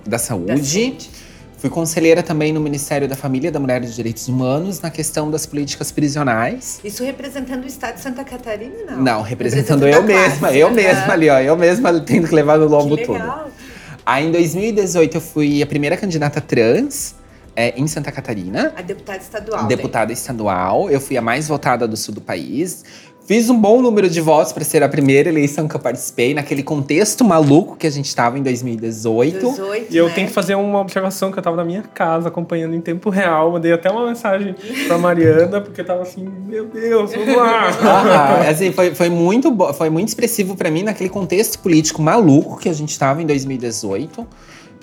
da 0.07 0.17
Saúde. 0.17 0.47
Da 0.47 0.57
saúde. 0.57 1.26
Fui 1.67 1.73
conselheira 1.73 2.23
também 2.23 2.53
no 2.53 2.61
Ministério 2.61 3.09
da 3.09 3.15
Família, 3.15 3.51
da 3.51 3.59
Mulher 3.59 3.83
e 3.83 3.87
dos 3.87 3.95
Direitos 3.95 4.29
Humanos, 4.29 4.79
na 4.79 4.89
questão 4.89 5.29
das 5.29 5.45
políticas 5.45 5.91
prisionais. 5.91 6.79
Isso 6.81 7.03
representando 7.03 7.65
o 7.65 7.67
estado 7.67 7.95
de 7.95 8.01
Santa 8.01 8.23
Catarina, 8.23 8.91
não? 8.91 9.03
Não, 9.03 9.21
representando 9.21 9.85
eu 9.85 9.99
a 9.99 10.03
classe. 10.03 10.29
mesma, 10.29 10.51
eu 10.53 10.71
mesma 10.71 11.11
ali, 11.11 11.29
ó. 11.29 11.39
Eu 11.41 11.57
mesma 11.57 11.99
tendo 11.99 12.29
que 12.29 12.33
levar 12.33 12.57
no 12.57 12.67
lombo 12.67 12.95
Que 12.95 13.05
todo. 13.05 13.19
legal. 13.19 13.49
Aí 14.05 14.25
em 14.27 14.31
2018 14.31 15.15
eu 15.17 15.19
fui 15.19 15.61
a 15.61 15.67
primeira 15.67 15.97
candidata 15.97 16.39
trans 16.39 17.15
é, 17.53 17.77
em 17.77 17.85
Santa 17.85 18.13
Catarina. 18.13 18.71
A 18.73 18.81
deputada 18.81 19.17
estadual. 19.17 19.67
deputada 19.67 20.13
estadual. 20.13 20.89
Eu 20.89 21.01
fui 21.01 21.17
a 21.17 21.21
mais 21.21 21.49
votada 21.49 21.85
do 21.85 21.97
sul 21.97 22.13
do 22.15 22.21
país. 22.21 22.85
Fiz 23.27 23.49
um 23.49 23.59
bom 23.59 23.81
número 23.81 24.09
de 24.09 24.21
votos 24.21 24.53
para 24.53 24.63
ser 24.63 24.81
a 24.81 24.87
primeira 24.87 25.27
eleição 25.27 25.67
que 25.67 25.75
eu 25.75 25.81
participei, 25.81 26.33
naquele 26.33 26.63
contexto 26.63 27.25
maluco 27.25 27.75
que 27.75 27.85
a 27.85 27.89
gente 27.89 28.05
estava 28.05 28.39
em 28.39 28.41
2018. 28.41 29.49
18, 29.49 29.93
E 29.93 29.97
eu 29.97 30.07
né? 30.07 30.13
tenho 30.15 30.27
que 30.27 30.33
fazer 30.33 30.55
uma 30.55 30.79
observação 30.79 31.29
que 31.29 31.37
eu 31.37 31.43
tava 31.43 31.57
na 31.57 31.65
minha 31.65 31.81
casa, 31.81 32.29
acompanhando 32.29 32.73
em 32.73 32.79
tempo 32.79 33.09
real. 33.09 33.51
Mandei 33.51 33.73
até 33.73 33.91
uma 33.91 34.07
mensagem 34.07 34.55
pra 34.87 34.97
Mariana, 34.97 35.59
porque 35.59 35.81
eu 35.81 35.85
tava 35.85 36.03
assim, 36.03 36.25
meu 36.45 36.67
Deus, 36.67 37.11
vamos 37.13 37.35
lá. 37.35 37.67
Ah, 37.83 38.49
assim, 38.49 38.71
foi, 38.71 38.95
foi, 38.95 39.09
muito, 39.09 39.53
foi 39.73 39.89
muito 39.89 40.07
expressivo 40.07 40.55
para 40.55 40.71
mim 40.71 40.83
naquele 40.83 41.09
contexto 41.09 41.59
político 41.59 42.01
maluco 42.01 42.57
que 42.57 42.69
a 42.69 42.73
gente 42.73 42.91
estava 42.91 43.21
em 43.21 43.25
2018. 43.25 44.25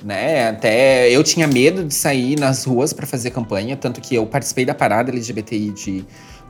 Né? 0.04 0.50
Até 0.50 1.08
eu 1.08 1.24
tinha 1.24 1.46
medo 1.46 1.82
de 1.82 1.94
sair 1.94 2.38
nas 2.38 2.64
ruas 2.64 2.92
para 2.92 3.06
fazer 3.06 3.30
campanha, 3.30 3.74
tanto 3.74 4.02
que 4.02 4.14
eu 4.14 4.26
participei 4.26 4.66
da 4.66 4.74
parada 4.74 5.10
LGBTI 5.10 5.70
de 5.70 6.04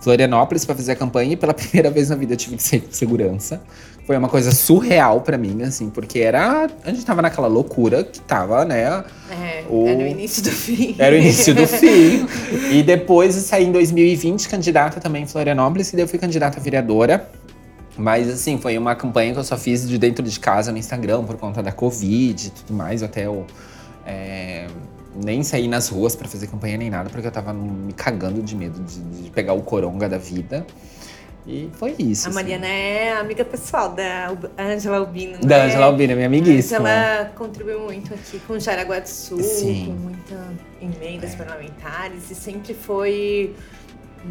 Florianópolis 0.04 0.64
para 0.64 0.74
fazer 0.74 0.92
a 0.92 0.96
campanha 0.96 1.32
e 1.32 1.36
pela 1.36 1.52
primeira 1.54 1.90
vez 1.90 2.10
na 2.10 2.16
vida 2.16 2.34
eu 2.34 2.36
tive 2.36 2.56
que 2.56 2.62
sair 2.62 2.80
com 2.80 2.92
segurança. 2.92 3.60
Foi 4.06 4.16
uma 4.18 4.28
coisa 4.28 4.52
surreal 4.52 5.22
para 5.22 5.38
mim, 5.38 5.62
assim, 5.62 5.88
porque 5.88 6.18
era. 6.18 6.68
A 6.84 6.90
gente 6.90 7.06
tava 7.06 7.22
naquela 7.22 7.46
loucura 7.48 8.04
que 8.04 8.20
tava, 8.20 8.62
né? 8.62 9.02
É, 9.30 9.64
O- 9.68 9.86
Era 9.88 9.98
o 10.04 10.06
início 10.06 10.42
do 10.42 10.50
fim. 10.50 10.94
Era 10.98 11.16
o 11.16 11.18
início 11.18 11.54
do 11.54 11.64
fim. 11.66 12.26
E 12.70 12.82
depois 12.82 13.34
eu 13.34 13.40
saí 13.42 13.64
em 13.64 13.72
2020 13.72 14.46
candidata 14.46 15.00
também 15.00 15.22
em 15.22 15.26
Florianópolis, 15.26 15.90
e 15.90 15.96
daí 15.96 16.04
eu 16.04 16.08
fui 16.08 16.18
candidata 16.18 16.60
a 16.60 16.62
vereadora. 16.62 17.30
Mas 17.96 18.28
assim, 18.28 18.58
foi 18.58 18.76
uma 18.76 18.94
campanha 18.94 19.32
que 19.32 19.38
eu 19.38 19.44
só 19.44 19.56
fiz 19.56 19.88
de 19.88 19.96
dentro 19.96 20.22
de 20.22 20.38
casa 20.38 20.70
no 20.70 20.76
Instagram 20.76 21.24
por 21.24 21.36
conta 21.38 21.62
da 21.62 21.72
Covid 21.72 22.48
e 22.48 22.50
tudo 22.50 22.74
mais. 22.76 23.02
Até 23.02 23.24
eu 23.24 23.46
é, 24.04 24.66
nem 25.22 25.42
saí 25.42 25.68
nas 25.68 25.88
ruas 25.88 26.16
pra 26.16 26.28
fazer 26.28 26.46
campanha 26.46 26.76
nem 26.76 26.90
nada, 26.90 27.10
porque 27.10 27.26
eu 27.26 27.30
tava 27.32 27.52
me 27.52 27.92
cagando 27.92 28.42
de 28.42 28.56
medo 28.56 28.80
de, 28.82 29.00
de 29.22 29.30
pegar 29.30 29.52
o 29.52 29.62
coronga 29.62 30.08
da 30.08 30.18
vida. 30.18 30.66
E 31.46 31.68
foi 31.74 31.94
isso. 31.98 32.26
A 32.26 32.30
assim. 32.30 32.34
Mariana 32.34 32.66
é 32.66 33.12
amiga 33.12 33.44
pessoal 33.44 33.90
da 33.90 34.34
Angela 34.58 34.96
Albino. 34.96 35.38
Da 35.40 35.58
né? 35.58 35.64
Angela 35.66 35.86
Albina, 35.86 36.14
minha 36.14 36.26
amiguíssima. 36.26 36.88
Ela 36.88 37.26
contribuiu 37.36 37.80
muito 37.80 38.14
aqui 38.14 38.38
com 38.40 38.58
Jaraguá 38.58 38.98
do 38.98 39.08
Sul, 39.08 39.42
Sim. 39.42 39.86
com 39.86 39.92
muitas 39.92 40.38
emendas 40.80 41.34
É. 41.34 41.36
parlamentares 41.36 42.30
e 42.30 42.34
sempre 42.34 42.72
foi 42.72 43.54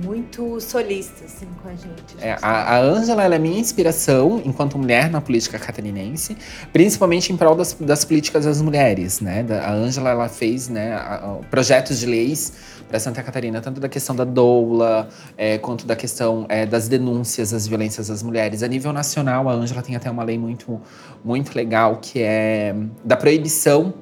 muito 0.03 0.59
solista 0.59 1.25
assim 1.25 1.47
com 1.61 1.69
a 1.69 1.71
gente. 1.71 2.15
É, 2.19 2.37
a, 2.41 2.75
a 2.75 2.79
Ângela 2.79 3.23
ela 3.23 3.35
é 3.35 3.39
minha 3.39 3.59
inspiração 3.59 4.41
enquanto 4.43 4.77
mulher 4.77 5.09
na 5.09 5.21
política 5.21 5.59
catarinense, 5.59 6.35
principalmente 6.71 7.31
em 7.31 7.37
prol 7.37 7.55
das, 7.55 7.73
das 7.73 8.03
políticas 8.03 8.45
das 8.45 8.61
mulheres, 8.61 9.19
né? 9.19 9.45
A 9.63 9.71
Ângela 9.71 10.09
ela 10.09 10.29
fez 10.29 10.69
né, 10.69 10.93
a- 10.93 11.15
a- 11.15 11.39
projetos 11.49 11.99
de 11.99 12.05
leis 12.05 12.53
para 12.87 12.99
Santa 12.99 13.21
Catarina, 13.23 13.59
tanto 13.61 13.79
da 13.79 13.89
questão 13.89 14.15
da 14.15 14.23
doula, 14.23 15.09
é, 15.37 15.57
quanto 15.57 15.85
da 15.85 15.95
questão 15.95 16.45
é, 16.49 16.65
das 16.65 16.87
denúncias 16.87 17.51
das 17.51 17.67
violências 17.67 18.09
às 18.09 18.21
mulheres. 18.23 18.63
A 18.63 18.67
nível 18.67 18.93
nacional, 18.93 19.49
a 19.49 19.53
Ângela 19.53 19.81
tem 19.81 19.95
até 19.95 20.09
uma 20.09 20.23
lei 20.23 20.37
muito, 20.37 20.79
muito 21.23 21.55
legal 21.55 21.97
que 22.01 22.21
é 22.21 22.75
da 23.03 23.15
proibição 23.15 23.93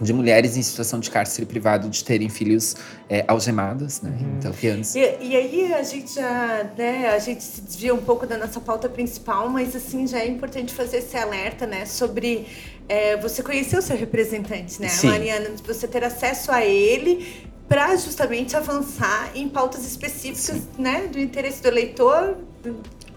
de 0.00 0.12
mulheres 0.12 0.56
em 0.56 0.62
situação 0.62 0.98
de 0.98 1.10
cárcere 1.10 1.46
privado 1.46 1.88
de 1.88 2.02
terem 2.02 2.28
filhos 2.28 2.76
é, 3.08 3.24
algemados, 3.28 4.00
né? 4.00 4.16
Então, 4.38 4.52
que 4.52 4.68
antes 4.68 4.94
E, 4.94 5.00
e 5.20 5.36
aí 5.36 5.72
a 5.74 5.82
gente 5.82 6.14
já, 6.14 6.70
né, 6.76 7.08
a 7.10 7.18
gente 7.18 7.42
se 7.42 7.60
desvia 7.60 7.94
um 7.94 8.02
pouco 8.02 8.26
da 8.26 8.38
nossa 8.38 8.60
pauta 8.60 8.88
principal, 8.88 9.48
mas 9.48 9.76
assim 9.76 10.06
já 10.06 10.18
é 10.18 10.26
importante 10.26 10.72
fazer 10.72 10.98
esse 10.98 11.16
alerta, 11.16 11.66
né, 11.66 11.84
sobre 11.86 12.46
é, 12.88 13.16
você 13.16 13.42
conhecer 13.42 13.78
o 13.78 13.82
seu 13.82 13.96
representante, 13.96 14.80
né, 14.80 14.88
Sim. 14.88 15.08
Mariana, 15.08 15.50
você 15.66 15.86
ter 15.86 16.02
acesso 16.02 16.50
a 16.50 16.64
ele 16.64 17.48
para 17.68 17.94
justamente 17.94 18.56
avançar 18.56 19.30
em 19.34 19.48
pautas 19.48 19.84
específicas, 19.86 20.62
né, 20.76 21.06
do 21.06 21.20
interesse 21.20 21.62
do 21.62 21.68
eleitor, 21.68 22.36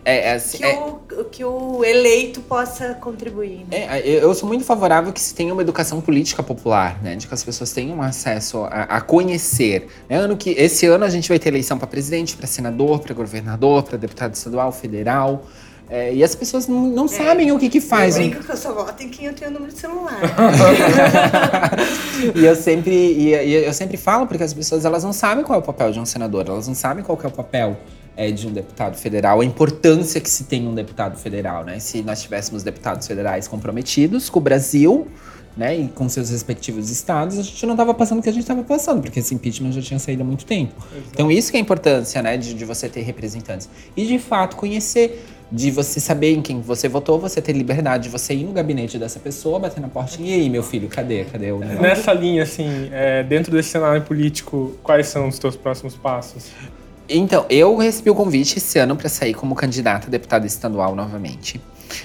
é, 0.06 0.30
é 0.30 0.34
assim, 0.34 0.58
que, 0.58 0.66
é- 0.66 0.78
o, 0.78 1.24
que 1.26 1.46
o 1.46 1.84
eleito 1.84 2.42
possa 2.42 2.94
contribuir. 2.96 3.66
Né? 3.70 4.02
É, 4.02 4.24
eu 4.24 4.34
sou 4.34 4.48
muito 4.48 4.66
favorável 4.66 5.14
que 5.14 5.22
se 5.22 5.34
tenha 5.34 5.54
uma 5.54 5.62
educação 5.62 6.02
política 6.02 6.44
popular, 6.44 7.02
né? 7.02 7.16
De 7.16 7.28
que 7.28 7.34
as 7.34 7.44
pessoas 7.44 7.72
tenham 7.72 8.02
acesso 8.02 8.64
a, 8.66 8.84
a 8.84 9.02
conhecer. 9.02 9.88
Né? 10.10 10.18
Ano 10.18 10.36
que, 10.36 10.52
esse 10.52 10.86
ano 10.88 11.06
a 11.06 11.10
gente 11.10 11.30
vai 11.30 11.40
ter 11.40 11.50
eleição 11.50 11.78
para 11.78 11.88
presidente, 11.88 12.36
para 12.36 12.48
senador, 12.48 13.00
para 13.00 13.14
governador, 13.14 13.84
para 13.84 13.98
deputado 13.98 14.34
estadual, 14.34 14.72
federal. 14.72 15.46
É, 15.90 16.14
e 16.14 16.24
as 16.24 16.34
pessoas 16.34 16.68
não, 16.68 16.88
não 16.88 17.08
sabem 17.08 17.52
o 17.52 17.60
que 17.60 17.70
que 17.70 17.82
faz. 17.82 18.16
Eu 18.16 18.24
brinco 18.24 18.44
que 18.44 18.52
eu 18.52 18.58
só 18.58 18.74
voto 18.74 19.04
em 19.04 19.10
quem 19.10 19.28
eu 19.28 19.34
tenho 19.34 19.52
o 19.52 19.54
número 19.54 19.72
de 19.72 19.80
celular. 19.80 20.20
e 22.34 22.46
eu 22.46 22.56
sempre, 22.56 22.96
e, 22.96 23.30
e 23.30 23.66
eu 23.66 23.74
sempre 23.74 23.98
falo 23.98 24.26
porque 24.26 24.44
as 24.44 24.54
pessoas 24.54 24.86
elas 24.86 25.04
não 25.04 25.14
sabem 25.14 25.44
qual 25.44 25.60
é 25.60 25.62
o 25.62 25.66
papel 25.66 25.92
de 25.92 26.00
um 26.00 26.06
senador, 26.06 26.46
elas 26.48 26.68
não 26.68 26.76
sabem 26.76 27.04
qual 27.04 27.20
é 27.22 27.28
o 27.28 27.32
papel 27.32 27.78
é, 28.16 28.32
de 28.32 28.48
um 28.48 28.52
deputado 28.52 28.96
federal, 28.96 29.42
a 29.42 29.46
importância 29.46 30.22
que 30.22 30.30
se 30.30 30.46
tem 30.46 30.68
um 30.68 30.74
deputado 30.74 31.18
federal, 31.18 31.64
né? 31.64 31.80
Se 31.80 32.02
nós 32.02 32.22
tivéssemos 32.22 32.64
deputados 32.64 33.08
federais 33.08 33.48
comprometidos 33.48 34.30
com 34.30 34.40
o 34.40 34.42
Brasil, 34.42 35.08
né, 35.56 35.78
e 35.78 35.88
com 35.88 36.10
seus 36.10 36.30
respectivos 36.30 36.90
estados, 36.90 37.38
a 37.38 37.44
gente 37.44 37.66
não 37.66 37.74
estava 37.74 37.94
passando 37.94 38.20
o 38.20 38.24
que 38.24 38.30
a 38.30 38.32
gente 38.32 38.42
estava 38.42 38.64
passando, 38.64 39.02
porque 39.02 39.20
esse 39.20 39.36
impeachment 39.36 39.72
já 39.72 39.82
tinha 39.82 40.00
saído 40.00 40.24
há 40.24 40.26
muito 40.26 40.46
tempo. 40.46 40.74
Então 41.12 41.30
isso 41.30 41.52
que 41.52 41.58
é 41.58 41.60
a 41.60 41.62
importância, 41.62 42.22
né, 42.22 42.38
de, 42.38 42.54
de 42.54 42.66
você 42.66 42.90
ter 42.90 43.02
representantes 43.02 43.70
e 43.96 44.06
de 44.06 44.18
fato 44.18 44.56
conhecer 44.56 45.24
de 45.52 45.70
você 45.70 46.00
saber 46.00 46.34
em 46.34 46.42
quem 46.42 46.62
você 46.62 46.90
votou, 46.90 47.20
você 47.20 47.40
ter 47.40 47.54
liberdade 47.54 48.06
de 48.06 48.10
você 48.10 48.34
ir 48.34 48.44
no 48.44 48.52
gabinete 48.52 48.98
dessa 48.98 49.20
pessoa, 49.20 49.60
bater 49.60 49.80
na 49.80 49.88
porta 49.88 50.20
e 50.20 50.34
aí, 50.34 50.50
meu 50.50 50.64
filho, 50.64 50.88
cadê? 50.88 51.26
Cadê 51.26 51.52
o 51.52 51.60
negócio? 51.60 51.82
Nessa 51.82 52.12
linha, 52.12 52.42
assim, 52.42 52.90
é, 52.92 53.22
dentro 53.22 53.52
desse 53.52 53.70
cenário 53.70 54.02
político, 54.02 54.76
quais 54.82 55.06
são 55.08 55.28
os 55.28 55.38
teus 55.38 55.56
próximos 55.56 55.96
passos? 55.96 56.48
Então, 57.10 57.46
eu 57.50 57.76
recebi 57.76 58.10
o 58.10 58.16
convite 58.16 58.58
esse 58.58 58.80
ano 58.80 58.96
para 58.96 59.10
sair 59.10 59.34
como 59.34 59.56
candidata 59.56 60.08
a 60.08 60.10
deputada 60.10 60.46
estadual 60.46 60.96
novamente. 60.96 61.60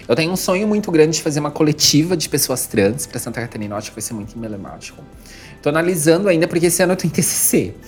Eu 0.07 0.15
tenho 0.15 0.33
um 0.33 0.37
sonho 0.37 0.67
muito 0.67 0.91
grande 0.91 1.17
de 1.17 1.23
fazer 1.23 1.41
uma 1.41 1.51
coletiva 1.51 2.17
de 2.17 2.29
pessoas 2.29 2.67
trans 2.67 3.07
para 3.07 3.19
Santa 3.19 3.41
Catarina. 3.41 3.75
Eu 3.75 3.79
acho 3.79 3.91
que 3.91 3.97
vai 3.97 4.03
ser 4.03 4.15
muito 4.15 4.37
emblemático. 4.37 5.03
Tô 5.63 5.69
analisando 5.69 6.29
ainda, 6.29 6.47
porque 6.47 6.67
esse 6.67 6.83
ano 6.83 6.93
eu 6.93 6.97
tô 6.97 7.07
em 7.07 7.11
TCC. 7.11 7.75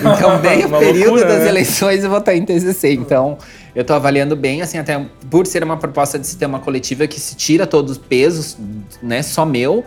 Então, 0.00 0.38
bem 0.38 0.64
o 0.64 0.70
período 0.70 1.10
loucura, 1.10 1.26
das 1.26 1.40
né? 1.40 1.48
eleições 1.48 2.02
eu 2.02 2.08
vou 2.08 2.18
estar 2.18 2.34
em 2.34 2.44
TCC. 2.44 2.94
Então, 2.94 3.36
eu 3.74 3.84
tô 3.84 3.92
avaliando 3.92 4.34
bem, 4.34 4.62
assim, 4.62 4.78
até 4.78 5.04
por 5.28 5.46
ser 5.46 5.62
uma 5.62 5.76
proposta 5.76 6.18
de 6.18 6.26
se 6.26 6.38
ter 6.38 6.46
uma 6.46 6.60
coletiva 6.60 7.06
que 7.06 7.20
se 7.20 7.34
tira 7.36 7.66
todos 7.66 7.92
os 7.92 7.98
pesos, 7.98 8.56
né, 9.02 9.22
só 9.22 9.44
meu. 9.44 9.84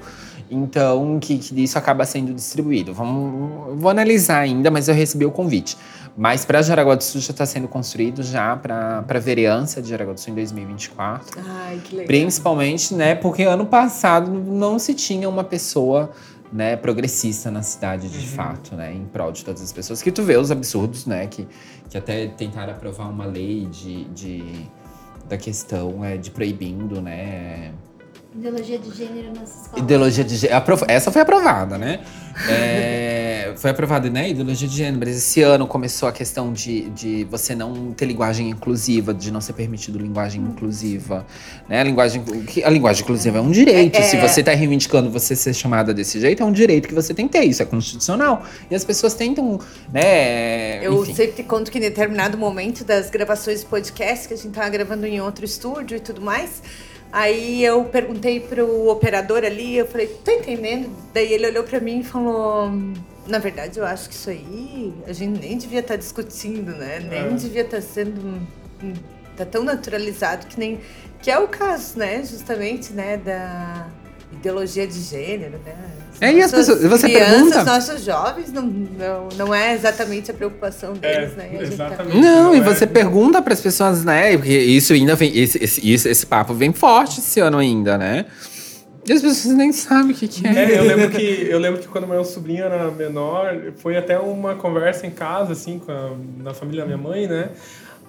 Então, 0.51 1.17
que, 1.19 1.39
que 1.39 1.63
isso 1.63 1.75
acaba 1.77 2.05
sendo 2.05 2.33
distribuído. 2.33 2.93
Vamos, 2.93 3.79
vou 3.79 3.89
analisar 3.89 4.39
ainda, 4.39 4.69
mas 4.69 4.87
eu 4.87 4.93
recebi 4.93 5.25
o 5.25 5.31
convite. 5.31 5.75
Mas 6.15 6.45
para 6.45 6.61
Jaraguá 6.61 6.95
do 6.95 7.03
Sul 7.03 7.19
já 7.21 7.31
está 7.31 7.45
sendo 7.45 7.67
construído 7.67 8.21
já 8.21 8.55
para 8.55 9.19
vereança 9.19 9.81
de 9.81 9.89
Jaraguá 9.89 10.13
do 10.13 10.19
Sul 10.19 10.31
em 10.31 10.35
2024. 10.35 11.41
Ai, 11.43 11.81
que 11.83 11.95
legal. 11.95 12.07
Principalmente, 12.07 12.93
né, 12.93 13.15
porque 13.15 13.43
ano 13.43 13.65
passado 13.65 14.31
não 14.31 14.77
se 14.77 14.93
tinha 14.93 15.27
uma 15.27 15.43
pessoa 15.43 16.11
né, 16.51 16.75
progressista 16.75 17.49
na 17.49 17.63
cidade 17.63 18.07
de 18.09 18.27
fato, 18.27 18.75
né, 18.75 18.93
em 18.93 19.05
prol 19.05 19.31
de 19.31 19.43
todas 19.43 19.61
as 19.63 19.73
pessoas. 19.73 20.03
Que 20.03 20.11
tu 20.11 20.21
vê 20.21 20.37
os 20.37 20.51
absurdos, 20.51 21.07
né, 21.07 21.25
que, 21.25 21.47
que 21.89 21.97
até 21.97 22.27
tentaram 22.27 22.73
aprovar 22.73 23.09
uma 23.09 23.25
lei 23.25 23.65
de, 23.65 24.05
de 24.05 24.69
da 25.27 25.37
questão 25.37 26.05
é, 26.05 26.15
de 26.15 26.29
proibindo, 26.29 27.01
né, 27.01 27.71
Ideologia 28.35 28.79
de 28.79 28.89
gênero 28.91 29.27
nas 29.35 29.49
escolas. 29.61 29.77
Ideologia 29.83 30.23
de 30.23 30.35
gênero. 30.37 30.57
aprov- 30.57 30.85
Essa 30.87 31.11
foi 31.11 31.21
aprovada, 31.21 31.77
né? 31.77 31.99
É, 32.49 33.53
foi 33.57 33.69
aprovada, 33.69 34.09
né? 34.09 34.29
Ideologia 34.31 34.67
de 34.67 34.75
gênero. 34.75 34.97
Mas 35.05 35.17
esse 35.17 35.41
ano 35.43 35.67
começou 35.67 36.09
a 36.09 36.11
questão 36.11 36.51
de, 36.51 36.89
de 36.89 37.25
você 37.25 37.53
não 37.53 37.91
ter 37.93 38.05
linguagem 38.05 38.49
inclusiva, 38.49 39.13
de 39.13 39.29
não 39.31 39.39
ser 39.39 39.53
permitido 39.53 39.99
linguagem 39.99 40.41
inclusiva. 40.41 41.25
Né? 41.69 41.79
A, 41.79 41.83
linguagem, 41.83 42.23
a 42.65 42.69
linguagem 42.71 43.03
inclusiva 43.03 43.37
é 43.37 43.41
um 43.41 43.51
direito. 43.51 43.97
É- 43.97 44.01
Se 44.01 44.17
você 44.17 44.39
está 44.39 44.51
reivindicando 44.53 45.11
você 45.11 45.35
ser 45.35 45.53
chamada 45.53 45.93
desse 45.93 46.19
jeito, 46.19 46.41
é 46.41 46.45
um 46.45 46.51
direito 46.51 46.87
que 46.87 46.95
você 46.95 47.13
tem 47.13 47.27
que 47.27 47.33
ter. 47.39 47.45
Isso 47.45 47.61
é 47.61 47.65
constitucional. 47.65 48.43
E 48.71 48.73
as 48.73 48.83
pessoas 48.83 49.13
tentam, 49.13 49.59
né? 49.93 50.83
Eu 50.83 51.03
enfim. 51.03 51.13
sempre 51.13 51.43
conto 51.43 51.69
que 51.71 51.77
em 51.77 51.81
determinado 51.81 52.35
momento 52.35 52.83
das 52.83 53.11
gravações 53.11 53.59
de 53.59 53.67
podcast, 53.67 54.27
que 54.27 54.33
a 54.33 54.37
gente 54.37 54.49
tava 54.53 54.69
gravando 54.69 55.05
em 55.05 55.21
outro 55.21 55.45
estúdio 55.45 55.97
e 55.97 55.99
tudo 55.99 56.19
mais, 56.19 56.63
aí 57.13 57.63
eu 57.63 57.85
perguntei 57.85 58.39
pro 58.41 58.89
operador 58.89 59.45
ali, 59.45 59.77
eu 59.77 59.85
falei, 59.85 60.07
tá 60.07 60.33
entendendo? 60.33 60.89
Daí 61.13 61.31
ele 61.31 61.45
olhou 61.47 61.63
pra 61.63 61.79
mim 61.79 61.99
e 61.99 62.03
falou, 62.03 62.69
na 63.27 63.37
verdade 63.37 63.79
eu 63.79 63.85
acho 63.85 64.09
que 64.09 64.15
isso 64.15 64.29
aí 64.31 64.93
a 65.07 65.13
gente 65.13 65.39
nem 65.39 65.57
devia 65.57 65.79
estar 65.79 65.95
discutindo, 65.95 66.71
né? 66.75 66.99
Nem 66.99 67.19
É. 67.27 67.29
devia 67.29 67.61
estar 67.61 67.81
sendo... 67.81 68.19
hum, 68.83 68.93
Tá 69.37 69.45
tão 69.45 69.63
naturalizado 69.63 70.45
que 70.45 70.59
nem... 70.59 70.79
Que 71.21 71.31
é 71.31 71.39
o 71.39 71.47
caso, 71.47 71.97
né? 71.97 72.23
Justamente, 72.23 72.93
né? 72.93 73.17
Da 73.17 73.87
ideologia 74.31 74.85
de 74.85 74.99
gênero, 74.99 75.57
né? 75.65 75.75
É, 76.23 76.33
e 76.33 76.41
as 76.41 76.51
pessoas- 76.51 76.81
você 76.83 77.07
crianças, 77.09 77.31
pergunta? 77.33 77.63
nossos 77.63 78.03
jovens, 78.03 78.51
não, 78.51 78.61
não, 78.63 79.29
não 79.37 79.53
é 79.53 79.73
exatamente 79.73 80.31
a 80.31 80.33
preocupação 80.33 80.93
deles, 80.93 81.35
né? 81.35 81.49
E 81.53 81.57
a 81.57 81.65
gente 81.65 81.77
tá- 81.77 81.85
exatamente. 81.87 82.17
Não, 82.17 82.55
e 82.55 82.59
é- 82.59 82.61
você 82.61 82.87
pergunta 82.87 83.41
pras 83.41 83.59
pessoas, 83.61 84.03
né? 84.03 84.37
Porque 84.37 84.57
isso 84.57 84.93
ainda 84.93 85.15
vem. 85.15 85.35
Esse, 85.37 85.63
esse, 85.63 85.93
isso- 85.93 86.07
esse 86.07 86.25
papo 86.25 86.53
vem 86.53 86.71
forte 86.73 87.19
esse 87.19 87.39
ano 87.39 87.57
ainda, 87.57 87.97
né? 87.97 88.25
E 89.05 89.11
as 89.11 89.21
pessoas 89.21 89.53
nem 89.53 89.73
sabem 89.73 90.11
o 90.11 90.13
que, 90.15 90.29
que 90.29 90.47
é. 90.47 90.75
É, 90.75 90.79
eu 90.79 90.83
lembro 90.85 91.09
que 91.11 91.47
eu 91.49 91.59
lembro 91.59 91.81
que 91.81 91.87
quando 91.89 92.07
meu 92.07 92.23
sobrinho 92.23 92.63
era 92.63 92.89
menor, 92.89 93.53
foi 93.77 93.97
até 93.97 94.17
uma 94.17 94.55
conversa 94.55 95.05
em 95.05 95.11
casa, 95.11 95.51
assim, 95.51 95.77
com 95.77 95.91
a, 95.91 96.11
na 96.41 96.53
família 96.53 96.81
da 96.81 96.85
minha 96.85 96.97
mãe, 96.97 97.27
né? 97.27 97.49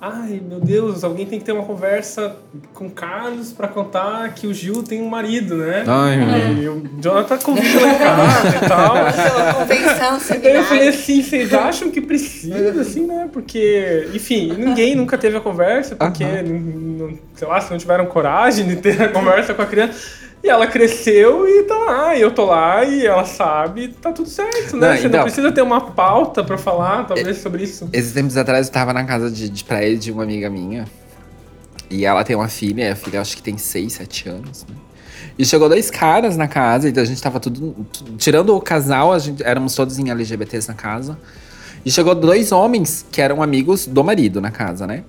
Ai, 0.01 0.39
meu 0.47 0.61
Deus, 0.61 1.03
alguém 1.03 1.25
tem 1.25 1.39
que 1.39 1.45
ter 1.47 1.53
uma 1.53 1.65
conversa 1.65 2.37
com 2.75 2.87
o 2.87 2.91
Carlos 2.91 3.53
pra 3.53 3.67
contar 3.69 4.35
que 4.35 4.47
o 4.47 4.53
Gil 4.53 4.83
tem 4.83 5.01
um 5.01 5.09
marido, 5.09 5.57
né? 5.57 5.83
Ai, 5.87 6.17
meu 6.17 6.63
E 6.63 6.69
o 6.69 6.83
Jonathan 7.01 7.39
convive 7.39 7.79
lá 7.81 7.89
em 7.95 7.99
casa 7.99 8.49
e 8.49 8.69
tal. 8.69 8.95
Convenção, 9.61 10.19
eu 10.43 10.65
falei 10.65 10.89
assim, 10.89 11.23
vocês 11.23 11.55
acham 11.55 11.91
que 11.91 12.03
precisa, 12.03 12.81
assim, 12.83 13.07
né? 13.07 13.29
Porque, 13.33 14.09
enfim, 14.13 14.53
ninguém 14.53 14.95
nunca 14.95 15.17
teve 15.17 15.37
a 15.39 15.41
conversa, 15.41 15.97
porque, 15.97 16.23
Aham. 16.25 16.43
não- 16.43 17.09
não- 17.09 17.19
sei 17.35 17.49
lá, 17.49 17.61
se 17.61 17.71
não 17.71 17.79
tiveram 17.79 18.05
coragem 18.07 18.67
de 18.67 18.77
ter 18.77 19.01
a 19.01 19.09
conversa 19.09 19.55
com 19.55 19.63
a 19.63 19.67
criança. 19.67 20.25
E 20.45 20.49
ela 20.51 20.67
cresceu 20.67 21.49
e 21.49 21.63
tá 21.63 21.75
lá, 21.75 22.15
e 22.15 22.21
eu 22.21 22.31
tô 22.31 22.45
lá, 22.45 22.85
e 22.85 23.07
ela 23.07 23.25
sabe, 23.25 23.89
tá 23.89 24.13
tudo 24.13 24.29
certo, 24.29 24.77
né? 24.77 24.89
Não, 24.91 24.97
Você 24.97 25.07
então- 25.07 25.11
não 25.21 25.25
precisa 25.25 25.51
ter 25.51 25.63
uma 25.63 25.81
pauta 25.81 26.45
pra 26.45 26.59
falar, 26.59 27.05
talvez, 27.07 27.39
sobre 27.39 27.63
isso. 27.65 27.89
Esses 27.95 28.13
tempos 28.13 28.37
atrás 28.37 28.67
eu 28.67 28.73
tava 28.73 28.93
na 28.93 29.05
casa 29.05 29.31
de, 29.31 29.49
de 29.49 29.65
praia 29.65 29.97
de 29.97 30.13
uma 30.13 30.23
amiga 30.23 30.51
minha. 30.51 30.85
E 31.91 32.05
ela 32.05 32.23
tem 32.25 32.37
uma 32.37 32.49
filha, 32.49 32.83
e 32.85 32.91
a 32.91 32.97
filha 32.97 33.23
acho 33.23 33.37
que 33.37 33.43
tem 33.43 33.57
6, 33.57 33.95
7 33.95 34.29
anos, 34.29 34.67
né? 34.69 34.75
E 35.39 35.45
chegou 35.47 35.67
dois 35.69 35.91
caras 35.91 36.37
na 36.37 36.47
casa, 36.47 36.91
e 36.91 36.99
a 36.99 37.05
gente 37.07 37.23
tava 37.23 37.41
tudo. 37.41 37.75
tu- 37.91 38.05
Tirando 38.19 38.55
o 38.55 38.61
casal, 38.61 39.15
a 39.15 39.19
gente, 39.19 39.43
éramos 39.43 39.75
todos 39.75 39.99
em 39.99 40.11
LGBTs 40.11 40.69
na 40.69 40.75
casa. 40.75 41.19
E 41.87 41.91
chegou 41.91 42.15
dois 42.15 42.53
homens 42.53 43.05
que 43.11 43.21
eram 43.21 43.43
amigos 43.43 43.87
do 43.87 44.05
marido 44.05 44.41
na 44.43 44.51
casa, 44.51 44.87
né? 44.87 45.05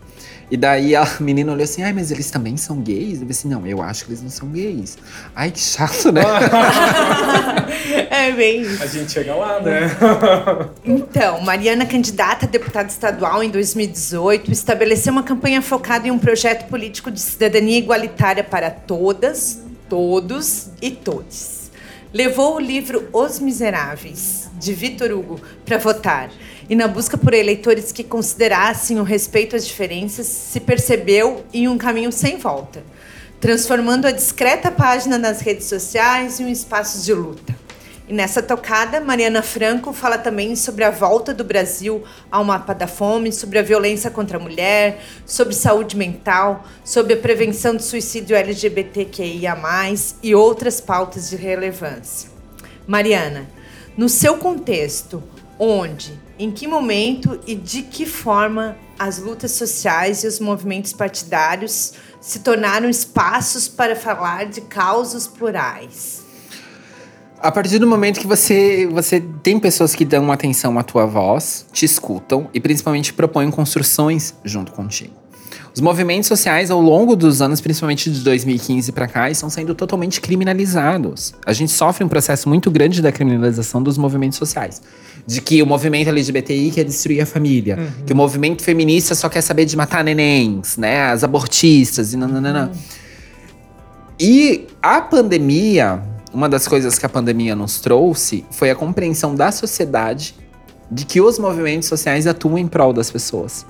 E 0.49 0.57
daí 0.57 0.95
a 0.95 1.07
menina 1.19 1.51
olhou 1.51 1.63
assim, 1.63 1.83
ai, 1.83 1.93
mas 1.93 2.11
eles 2.11 2.29
também 2.29 2.57
são 2.57 2.79
gays? 2.81 3.13
Eu 3.13 3.19
falei 3.19 3.31
assim, 3.31 3.47
não, 3.47 3.65
eu 3.65 3.81
acho 3.81 4.05
que 4.05 4.11
eles 4.11 4.21
não 4.21 4.29
são 4.29 4.49
gays. 4.49 4.97
Ai, 5.35 5.51
que 5.51 5.59
chato, 5.59 6.11
né? 6.11 6.21
É 8.09 8.31
bem 8.31 8.61
isso. 8.61 8.81
A 8.81 8.87
gente 8.87 9.11
chega 9.11 9.35
lá, 9.35 9.59
né? 9.59 9.89
Então, 10.85 11.41
Mariana, 11.41 11.85
candidata 11.85 12.45
a 12.45 12.49
deputada 12.49 12.87
estadual 12.87 13.43
em 13.43 13.49
2018, 13.49 14.51
estabeleceu 14.51 15.11
uma 15.11 15.23
campanha 15.23 15.61
focada 15.61 16.07
em 16.07 16.11
um 16.11 16.17
projeto 16.17 16.67
político 16.67 17.11
de 17.11 17.19
cidadania 17.19 17.77
igualitária 17.77 18.43
para 18.43 18.71
todas, 18.71 19.61
todos 19.89 20.69
e 20.81 20.91
todes. 20.91 21.71
Levou 22.13 22.55
o 22.55 22.59
livro 22.59 23.09
Os 23.11 23.39
Miseráveis, 23.39 24.49
de 24.57 24.73
Vitor 24.73 25.11
Hugo, 25.11 25.39
para 25.65 25.77
votar. 25.77 26.29
E 26.67 26.75
na 26.75 26.87
busca 26.87 27.15
por 27.15 27.33
eleitores 27.33 27.91
que 27.91 28.03
considerassem 28.03 28.99
o 28.99 29.03
respeito 29.03 29.55
às 29.55 29.67
diferenças, 29.67 30.25
se 30.25 30.59
percebeu 30.59 31.45
em 31.53 31.67
um 31.67 31.77
caminho 31.77 32.11
sem 32.11 32.37
volta, 32.37 32.83
transformando 33.39 34.07
a 34.07 34.11
discreta 34.11 34.71
página 34.71 35.17
nas 35.17 35.41
redes 35.41 35.67
sociais 35.67 36.39
em 36.39 36.45
um 36.45 36.49
espaço 36.49 37.05
de 37.05 37.13
luta. 37.13 37.55
E 38.07 38.13
nessa 38.13 38.41
tocada, 38.41 38.99
Mariana 38.99 39.43
Franco 39.43 39.93
fala 39.93 40.17
também 40.17 40.55
sobre 40.55 40.83
a 40.83 40.89
volta 40.89 41.33
do 41.33 41.43
Brasil 41.43 42.03
ao 42.31 42.43
mapa 42.43 42.73
da 42.73 42.87
fome, 42.87 43.31
sobre 43.31 43.59
a 43.59 43.63
violência 43.63 44.09
contra 44.09 44.37
a 44.37 44.41
mulher, 44.41 45.03
sobre 45.25 45.53
saúde 45.53 45.95
mental, 45.95 46.65
sobre 46.83 47.13
a 47.13 47.17
prevenção 47.17 47.75
do 47.75 47.81
suicídio 47.81 48.35
LGBTQIA+, 48.35 49.55
e 50.21 50.33
outras 50.33 50.81
pautas 50.81 51.29
de 51.29 51.35
relevância. 51.35 52.29
Mariana, 52.87 53.47
no 53.97 54.07
seu 54.07 54.37
contexto, 54.37 55.23
onde, 55.57 56.24
em 56.37 56.51
que 56.51 56.67
momento 56.67 57.39
e 57.47 57.55
de 57.55 57.81
que 57.81 58.05
forma 58.05 58.77
as 58.97 59.17
lutas 59.19 59.51
sociais 59.51 60.23
e 60.23 60.27
os 60.27 60.39
movimentos 60.39 60.93
partidários 60.93 61.93
se 62.19 62.39
tornaram 62.39 62.89
espaços 62.89 63.67
para 63.67 63.95
falar 63.95 64.45
de 64.45 64.61
causas 64.61 65.27
plurais? 65.27 66.23
A 67.39 67.51
partir 67.51 67.77
do 67.79 67.85
momento 67.85 68.19
que 68.19 68.27
você, 68.27 68.87
você 68.91 69.21
tem 69.43 69.59
pessoas 69.59 69.93
que 69.93 70.03
dão 70.03 70.31
atenção 70.31 70.79
à 70.79 70.83
tua 70.83 71.05
voz, 71.05 71.65
te 71.71 71.85
escutam 71.85 72.49
e 72.53 72.59
principalmente 72.59 73.13
propõem 73.13 73.51
construções 73.51 74.33
junto 74.43 74.71
contigo. 74.71 75.13
Os 75.75 75.81
movimentos 75.81 76.29
sociais 76.29 76.71
ao 76.71 76.79
longo 76.79 77.17
dos 77.17 77.41
anos, 77.41 77.59
principalmente 77.59 78.09
de 78.09 78.21
2015 78.21 78.93
para 78.93 79.09
cá, 79.09 79.29
estão 79.29 79.49
sendo 79.49 79.75
totalmente 79.75 80.21
criminalizados. 80.21 81.33
A 81.45 81.51
gente 81.51 81.73
sofre 81.73 82.01
um 82.01 82.07
processo 82.07 82.47
muito 82.47 82.71
grande 82.71 83.01
da 83.01 83.11
criminalização 83.11 83.83
dos 83.83 83.97
movimentos 83.97 84.37
sociais. 84.37 84.81
De 85.27 85.41
que 85.41 85.61
o 85.61 85.65
movimento 85.65 86.07
LGBTI 86.07 86.71
quer 86.71 86.85
destruir 86.85 87.19
a 87.19 87.25
família, 87.25 87.91
que 88.05 88.13
o 88.13 88.15
movimento 88.15 88.63
feminista 88.63 89.13
só 89.13 89.27
quer 89.27 89.41
saber 89.41 89.65
de 89.65 89.75
matar 89.75 90.01
nenéns, 90.01 90.77
né? 90.77 91.07
As 91.07 91.25
abortistas 91.25 92.13
e 92.13 92.17
nananana. 92.17 92.71
E 94.17 94.67
a 94.81 95.01
pandemia, 95.01 96.01
uma 96.33 96.47
das 96.47 96.69
coisas 96.69 96.97
que 96.97 97.05
a 97.05 97.09
pandemia 97.09 97.53
nos 97.53 97.81
trouxe 97.81 98.45
foi 98.49 98.71
a 98.71 98.75
compreensão 98.75 99.35
da 99.35 99.51
sociedade 99.51 100.35
de 100.91 101.05
que 101.05 101.19
os 101.21 101.39
movimentos 101.39 101.87
sociais 101.87 102.27
atuam 102.27 102.57
em 102.57 102.67
prol 102.67 102.93
das 102.93 103.09
pessoas. 103.11 103.65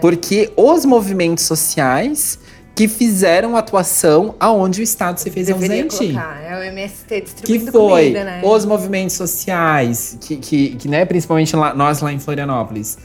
Porque 0.00 0.52
os 0.56 0.84
movimentos 0.84 1.44
sociais 1.44 2.38
que 2.74 2.88
fizeram 2.88 3.56
atuação 3.56 4.34
aonde 4.40 4.80
o 4.80 4.82
Estado 4.82 5.18
se 5.18 5.30
fez 5.30 5.46
Deveria 5.46 5.84
ausente. 5.84 5.96
colocar. 6.12 6.42
É 6.42 6.58
o 6.58 6.62
MST 6.72 7.06
Que 7.20 7.20
distribuindo 7.58 7.70
foi 7.72 8.02
comida, 8.02 8.24
né? 8.24 8.40
os 8.44 8.64
movimentos 8.64 9.14
sociais, 9.14 10.18
que, 10.20 10.36
que, 10.36 10.74
que 10.74 10.88
né, 10.88 11.04
principalmente 11.04 11.54
lá- 11.54 11.72
nós 11.72 12.00
lá 12.00 12.12
em 12.12 12.18
Florianópolis, 12.18 12.98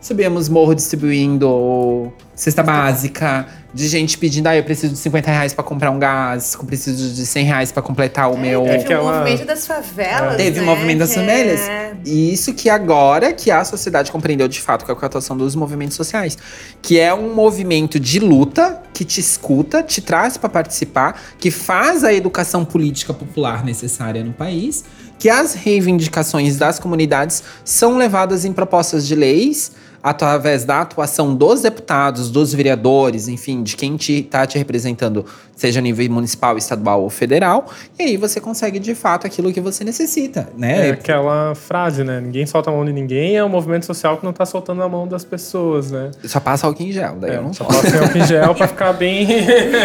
subíamos 0.00 0.48
morro 0.48 0.74
distribuindo 0.74 2.12
cesta 2.36 2.62
básica, 2.62 3.46
de 3.76 3.88
gente 3.88 4.16
pedindo, 4.16 4.46
ah, 4.46 4.56
eu 4.56 4.64
preciso 4.64 4.94
de 4.94 4.98
50 4.98 5.30
reais 5.30 5.52
pra 5.52 5.62
comprar 5.62 5.90
um 5.90 5.98
gás, 5.98 6.54
eu 6.58 6.64
preciso 6.64 7.12
de 7.14 7.26
100 7.26 7.44
reais 7.44 7.70
pra 7.70 7.82
completar 7.82 8.32
o 8.32 8.38
meu... 8.38 8.64
Teve 8.64 8.94
o 8.94 9.04
movimento 9.04 9.44
das 9.44 9.66
favelas, 9.66 10.36
Teve 10.36 10.60
o 10.60 10.62
né? 10.62 10.66
movimento 10.66 10.98
das 11.00 11.10
que 11.10 11.14
famílias. 11.16 11.60
é- 11.60 11.92
E 12.06 12.32
isso 12.32 12.54
que 12.54 12.70
agora 12.70 13.34
que 13.34 13.50
a 13.50 13.62
sociedade 13.66 14.10
compreendeu 14.10 14.48
de 14.48 14.60
fato 14.62 14.86
com 14.86 14.92
a 14.92 14.94
atuação 15.06 15.36
dos 15.36 15.54
movimentos 15.54 15.94
sociais. 15.94 16.38
Que 16.80 16.98
é 16.98 17.12
um 17.12 17.34
movimento 17.34 18.00
de 18.00 18.18
luta 18.18 18.80
que 18.94 19.04
te 19.04 19.20
escuta, 19.20 19.82
te 19.82 20.00
traz 20.00 20.38
para 20.38 20.48
participar, 20.48 21.20
que 21.38 21.50
faz 21.50 22.02
a 22.02 22.14
educação 22.14 22.64
política 22.64 23.12
popular 23.12 23.62
necessária 23.62 24.24
no 24.24 24.32
país, 24.32 24.84
que 25.18 25.28
as 25.28 25.52
reivindicações 25.52 26.56
das 26.56 26.78
comunidades 26.78 27.42
são 27.62 27.98
levadas 27.98 28.46
em 28.46 28.52
propostas 28.54 29.06
de 29.06 29.14
leis 29.14 29.72
através 30.06 30.64
da 30.64 30.82
atuação 30.82 31.34
dos 31.34 31.62
deputados, 31.62 32.30
dos 32.30 32.54
vereadores, 32.54 33.26
enfim, 33.26 33.64
de 33.64 33.74
quem 33.74 33.96
te, 33.96 34.22
tá 34.22 34.46
te 34.46 34.56
representando, 34.56 35.26
seja 35.56 35.80
a 35.80 35.82
nível 35.82 36.08
municipal, 36.12 36.56
estadual 36.56 37.02
ou 37.02 37.10
federal, 37.10 37.66
e 37.98 38.04
aí 38.04 38.16
você 38.16 38.40
consegue 38.40 38.78
de 38.78 38.94
fato 38.94 39.26
aquilo 39.26 39.52
que 39.52 39.60
você 39.60 39.82
necessita, 39.82 40.48
né? 40.56 40.90
É 40.90 40.90
aquela 40.92 41.56
frase, 41.56 42.04
né? 42.04 42.20
Ninguém 42.20 42.46
solta 42.46 42.70
a 42.70 42.72
mão 42.72 42.84
de 42.84 42.92
ninguém, 42.92 43.36
é 43.36 43.44
um 43.44 43.48
movimento 43.48 43.84
social 43.84 44.16
que 44.16 44.24
não 44.24 44.32
tá 44.32 44.46
soltando 44.46 44.80
a 44.80 44.88
mão 44.88 45.08
das 45.08 45.24
pessoas, 45.24 45.90
né? 45.90 46.12
Só 46.22 46.38
passa 46.38 46.68
álcool 46.68 46.84
em 46.84 46.92
gel, 46.92 47.16
daí 47.16 47.34
eu 47.34 47.42
não 47.42 47.52
só 47.52 47.64
posso. 47.64 47.82
passa 47.82 48.00
álcool 48.04 48.18
em 48.18 48.26
gel 48.28 48.54
pra 48.54 48.68
ficar 48.68 48.92
bem, 48.92 49.26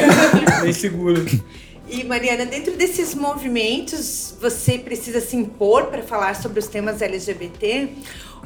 bem 0.62 0.72
seguro. 0.72 1.26
E 1.92 2.06
Mariana, 2.06 2.46
dentro 2.46 2.78
desses 2.78 3.14
movimentos, 3.14 4.34
você 4.40 4.78
precisa 4.78 5.20
se 5.20 5.36
impor 5.36 5.88
para 5.88 6.02
falar 6.02 6.38
sobre 6.38 6.58
os 6.58 6.68
temas 6.68 7.02
LGBT? 7.02 7.90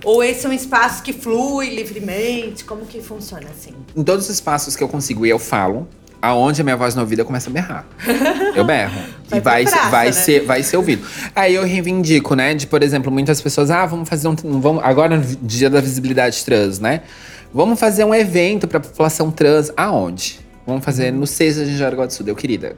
Ou 0.03 0.23
esse 0.23 0.47
é 0.47 0.49
um 0.49 0.51
espaço 0.51 1.03
que 1.03 1.13
flui 1.13 1.69
livremente? 1.69 2.65
Como 2.65 2.87
que 2.87 2.99
funciona 3.01 3.47
assim? 3.51 3.75
Em 3.95 4.03
todos 4.03 4.25
os 4.25 4.31
espaços 4.31 4.75
que 4.75 4.83
eu 4.83 4.89
consigo 4.89 5.27
e 5.27 5.29
eu 5.29 5.37
falo, 5.37 5.87
aonde 6.19 6.59
a 6.59 6.63
minha 6.63 6.75
voz 6.75 6.95
não 6.95 7.03
ouvida 7.03 7.23
começa 7.23 7.51
a 7.51 7.53
berrar. 7.53 7.85
Eu 8.55 8.65
berro. 8.65 8.99
Vai 9.29 9.37
e 9.37 9.41
vai, 9.41 9.63
pra 9.63 9.71
praça, 9.71 9.89
vai, 9.89 10.05
né? 10.05 10.11
ser, 10.11 10.45
vai 10.45 10.63
ser 10.63 10.77
ouvido. 10.77 11.05
Aí 11.35 11.53
eu 11.53 11.63
reivindico, 11.63 12.35
né? 12.35 12.53
De, 12.53 12.65
por 12.65 12.81
exemplo, 12.81 13.11
muitas 13.11 13.41
pessoas, 13.41 13.71
ah, 13.71 13.85
vamos 13.85 14.07
fazer 14.07 14.27
um. 14.27 14.35
Vamos, 14.35 14.83
agora, 14.83 15.17
no 15.17 15.23
dia 15.23 15.69
da 15.69 15.81
visibilidade 15.81 16.43
trans, 16.45 16.79
né? 16.79 17.01
Vamos 17.51 17.79
fazer 17.79 18.03
um 18.05 18.13
evento 18.13 18.67
pra 18.67 18.79
população 18.79 19.31
trans. 19.31 19.71
Aonde? 19.75 20.39
Vamos 20.65 20.85
fazer 20.85 21.11
no 21.11 21.25
CESA 21.25 21.65
de 21.65 21.75
Jaraguá 21.75 22.05
do 22.05 22.13
Sul. 22.13 22.27
Eu, 22.27 22.35
querida. 22.35 22.75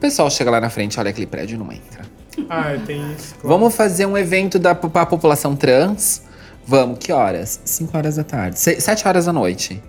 O 0.00 0.08
pessoal 0.10 0.30
chega 0.30 0.50
lá 0.50 0.58
na 0.58 0.70
frente, 0.70 0.98
olha 0.98 1.10
aquele 1.10 1.26
prédio 1.26 1.56
e 1.56 1.58
não 1.58 1.70
entra. 1.70 2.06
Ah, 2.48 2.72
tem 2.86 3.12
isso. 3.12 3.34
claro. 3.34 3.48
Vamos 3.48 3.74
fazer 3.74 4.06
um 4.06 4.16
evento 4.16 4.58
da, 4.58 4.74
pra 4.74 5.04
população 5.04 5.54
trans? 5.54 6.22
Vamos, 6.66 6.98
que 6.98 7.12
horas? 7.12 7.60
5 7.66 7.94
horas 7.94 8.16
da 8.16 8.24
tarde. 8.24 8.58
7 8.58 9.06
horas 9.06 9.26
da 9.26 9.32
noite. 9.34 9.82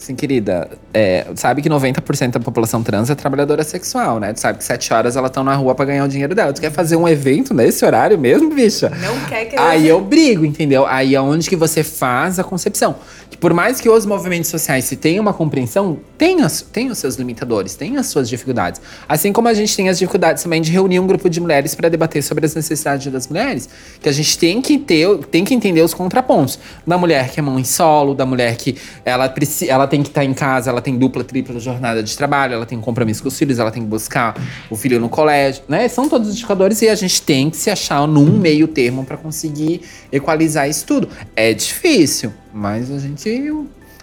Assim, 0.00 0.14
querida, 0.14 0.70
é, 0.94 1.26
sabe 1.34 1.60
que 1.60 1.68
90% 1.68 2.30
da 2.30 2.38
população 2.38 2.84
trans 2.84 3.10
é 3.10 3.16
trabalhadora 3.16 3.64
sexual, 3.64 4.20
né? 4.20 4.32
Tu 4.32 4.38
sabe 4.40 4.58
que 4.58 4.64
7 4.64 4.92
horas 4.94 5.16
elas 5.16 5.28
estão 5.28 5.42
na 5.42 5.56
rua 5.56 5.74
pra 5.74 5.84
ganhar 5.84 6.04
o 6.04 6.08
dinheiro 6.08 6.36
dela. 6.36 6.52
Tu 6.52 6.60
quer 6.60 6.70
fazer 6.70 6.94
um 6.94 7.08
evento 7.08 7.52
nesse 7.52 7.84
horário 7.84 8.16
mesmo, 8.16 8.54
bicha? 8.54 8.90
Não 8.90 9.18
quer 9.28 9.46
que 9.46 9.58
Aí 9.58 9.88
eu 9.88 10.00
brigo, 10.00 10.44
entendeu? 10.44 10.86
Aí 10.86 11.16
é 11.16 11.20
onde 11.20 11.48
que 11.50 11.56
você 11.56 11.82
faz 11.82 12.38
a 12.38 12.44
concepção. 12.44 12.94
Que 13.28 13.36
por 13.36 13.52
mais 13.52 13.80
que 13.80 13.88
os 13.90 14.06
movimentos 14.06 14.48
sociais 14.48 14.84
se 14.84 14.94
tenham 14.94 15.20
uma 15.20 15.32
compreensão, 15.34 15.98
tem, 16.16 16.42
as, 16.42 16.62
tem 16.62 16.90
os 16.92 16.98
seus 16.98 17.16
limitadores, 17.16 17.74
tem 17.74 17.96
as 17.96 18.06
suas 18.06 18.28
dificuldades. 18.28 18.80
Assim 19.08 19.32
como 19.32 19.48
a 19.48 19.54
gente 19.54 19.76
tem 19.76 19.88
as 19.88 19.98
dificuldades 19.98 20.44
também 20.44 20.62
de 20.62 20.70
reunir 20.70 21.00
um 21.00 21.08
grupo 21.08 21.28
de 21.28 21.40
mulheres 21.40 21.74
para 21.74 21.88
debater 21.88 22.22
sobre 22.22 22.46
as 22.46 22.54
necessidades 22.54 23.12
das 23.12 23.26
mulheres, 23.26 23.68
que 24.00 24.08
a 24.08 24.12
gente 24.12 24.38
tem 24.38 24.62
que 24.62 24.78
ter, 24.78 25.18
tem 25.26 25.44
que 25.44 25.52
entender 25.54 25.82
os 25.82 25.92
contrapontos. 25.92 26.56
Da 26.86 26.96
mulher 26.96 27.30
que 27.30 27.40
é 27.40 27.42
mãe 27.42 27.64
solo, 27.64 28.14
da 28.14 28.24
mulher 28.24 28.54
que 28.56 28.76
ela, 29.04 29.28
preci- 29.28 29.68
ela 29.68 29.87
tem 29.88 30.02
que 30.02 30.08
estar 30.08 30.24
em 30.24 30.34
casa, 30.34 30.70
ela 30.70 30.80
tem 30.80 30.96
dupla, 30.96 31.24
tripla 31.24 31.58
jornada 31.58 32.02
de 32.02 32.16
trabalho, 32.16 32.54
ela 32.54 32.66
tem 32.66 32.80
compromisso 32.80 33.22
com 33.22 33.28
os 33.28 33.38
filhos, 33.38 33.58
ela 33.58 33.70
tem 33.70 33.82
que 33.82 33.88
buscar 33.88 34.34
o 34.70 34.76
filho 34.76 35.00
no 35.00 35.08
colégio, 35.08 35.62
né? 35.68 35.88
São 35.88 36.08
todos 36.08 36.28
os 36.28 36.34
indicadores 36.34 36.80
e 36.82 36.88
a 36.88 36.94
gente 36.94 37.20
tem 37.22 37.50
que 37.50 37.56
se 37.56 37.70
achar 37.70 38.06
num 38.06 38.38
meio 38.38 38.68
termo 38.68 39.04
para 39.04 39.16
conseguir 39.16 39.80
equalizar 40.12 40.68
isso 40.68 40.86
tudo. 40.86 41.08
É 41.34 41.52
difícil, 41.52 42.32
mas 42.52 42.90
a 42.90 42.98
gente 42.98 43.28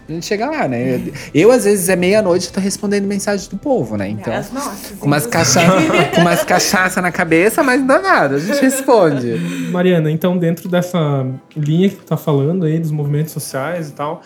a 0.08 0.12
gente 0.12 0.26
chega 0.28 0.45
lá, 0.45 0.67
né? 0.67 1.02
Eu, 1.34 1.50
às 1.52 1.63
vezes, 1.63 1.89
é 1.89 1.95
meia-noite 1.95 2.48
e 2.48 2.52
tô 2.52 2.60
respondendo 2.60 3.06
mensagem 3.06 3.50
do 3.50 3.58
povo, 3.58 3.98
né? 3.98 4.08
Então, 4.08 4.32
As 4.32 4.52
nossas. 4.52 5.00
com 5.00 5.08
umas, 5.08 5.26
cachaça, 5.26 5.71
com 6.13 6.21
umas 6.21 6.43
cachaça 6.43 7.02
na 7.02 7.12
cabeça, 7.12 7.63
mas 7.63 7.80
não 7.80 7.88
dá 7.88 8.00
nada, 8.00 8.36
a 8.36 8.39
gente 8.39 8.62
responde. 8.62 9.34
Mariana, 9.71 10.12
então 10.12 10.38
dentro 10.38 10.69
dessa 10.69 11.26
linha 11.58 11.89
que 11.89 11.95
tu 11.95 12.04
tá 12.04 12.17
falando 12.17 12.65
aí 12.65 12.78
dos 12.78 12.91
movimentos 12.91 13.34
sociais 13.34 13.89
e 13.89 13.93
tal, 13.93 14.21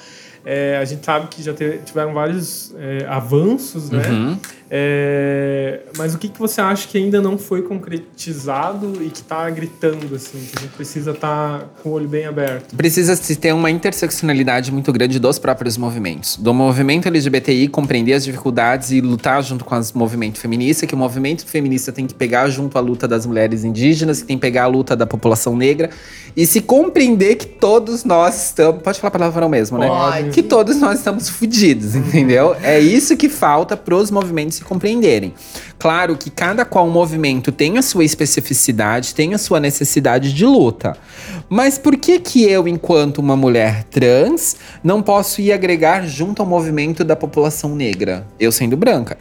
é, 0.45 0.77
a 0.77 0.85
gente 0.85 1.05
sabe 1.05 1.27
que 1.27 1.43
já 1.43 1.53
te- 1.53 1.79
tiveram 1.85 2.13
vários 2.13 2.73
é, 2.77 3.05
avanços, 3.07 3.89
né? 3.89 4.07
Uhum. 4.09 4.37
É, 4.71 5.79
mas 5.97 6.13
o 6.13 6.19
que, 6.19 6.29
que 6.29 6.37
você 6.37 6.61
acha 6.61 6.87
que 6.87 6.97
ainda 6.97 7.19
não 7.19 7.39
foi 7.39 7.63
concretizado 7.63 9.03
e 9.03 9.09
que 9.09 9.23
tá 9.23 9.49
gritando, 9.49 10.15
assim, 10.15 10.37
que 10.39 10.57
a 10.57 10.61
gente 10.61 10.73
precisa 10.75 11.11
estar 11.11 11.65
com 11.81 11.89
o 11.89 11.91
olho 11.93 12.07
bem 12.07 12.25
aberto? 12.25 12.75
Precisa 12.75 13.15
se 13.15 13.35
ter 13.35 13.51
uma 13.51 13.71
interseccionalidade 13.71 14.71
muito 14.71 14.93
grande 14.93 15.19
dos 15.19 15.39
próprios 15.39 15.75
movimentos. 15.75 16.37
Do 16.37 16.53
movimento 16.53 17.07
LGBTI 17.07 17.67
compreender 17.67 18.13
as 18.13 18.23
dificuldades 18.23 18.91
e 18.91 19.01
lutar 19.01 19.41
junto 19.41 19.65
com 19.65 19.75
o 19.75 19.81
movimento 19.95 20.37
feminista, 20.39 20.85
que 20.85 20.93
o 20.93 20.97
movimento 20.97 21.45
feminista 21.47 21.91
tem 21.91 22.05
que 22.05 22.13
pegar 22.13 22.47
junto 22.49 22.77
a 22.77 22.81
luta 22.81 23.07
das 23.07 23.25
mulheres 23.25 23.63
indígenas, 23.63 24.21
que 24.21 24.27
tem 24.27 24.37
que 24.37 24.41
pegar 24.41 24.63
a 24.63 24.67
luta 24.67 24.95
da 24.95 25.07
população 25.07 25.55
negra 25.55 25.89
e 26.35 26.45
se 26.45 26.61
compreender 26.61 27.35
que 27.35 27.47
todos 27.47 28.03
nós 28.03 28.45
estamos. 28.45 28.83
Pode 28.83 28.99
falar 28.99 29.11
palavrão 29.11 29.49
mesmo, 29.49 29.77
né? 29.79 29.87
Pode. 29.87 30.28
Que 30.31 30.43
todos 30.43 30.77
nós 30.77 30.99
estamos 30.99 31.29
fodidos, 31.29 31.95
entendeu? 31.95 32.55
É 32.61 32.79
isso 32.79 33.15
que 33.17 33.29
falta 33.29 33.75
para 33.75 33.95
os 33.95 34.11
movimentos 34.11 34.57
se 34.57 34.63
compreenderem. 34.63 35.33
Claro 35.77 36.17
que 36.17 36.29
cada 36.29 36.65
qual 36.65 36.87
movimento 36.89 37.51
tem 37.51 37.77
a 37.77 37.81
sua 37.81 38.03
especificidade, 38.03 39.15
tem 39.15 39.33
a 39.33 39.37
sua 39.37 39.59
necessidade 39.59 40.33
de 40.33 40.45
luta. 40.45 40.97
Mas 41.47 41.77
por 41.77 41.95
que 41.95 42.19
que 42.19 42.43
eu, 42.43 42.67
enquanto 42.67 43.19
uma 43.19 43.35
mulher 43.35 43.83
trans, 43.85 44.57
não 44.83 45.01
posso 45.01 45.41
ir 45.41 45.51
agregar 45.51 46.05
junto 46.05 46.41
ao 46.41 46.47
movimento 46.47 47.03
da 47.03 47.15
população 47.15 47.75
negra? 47.75 48.27
Eu 48.39 48.51
sendo 48.51 48.75
branca. 48.75 49.17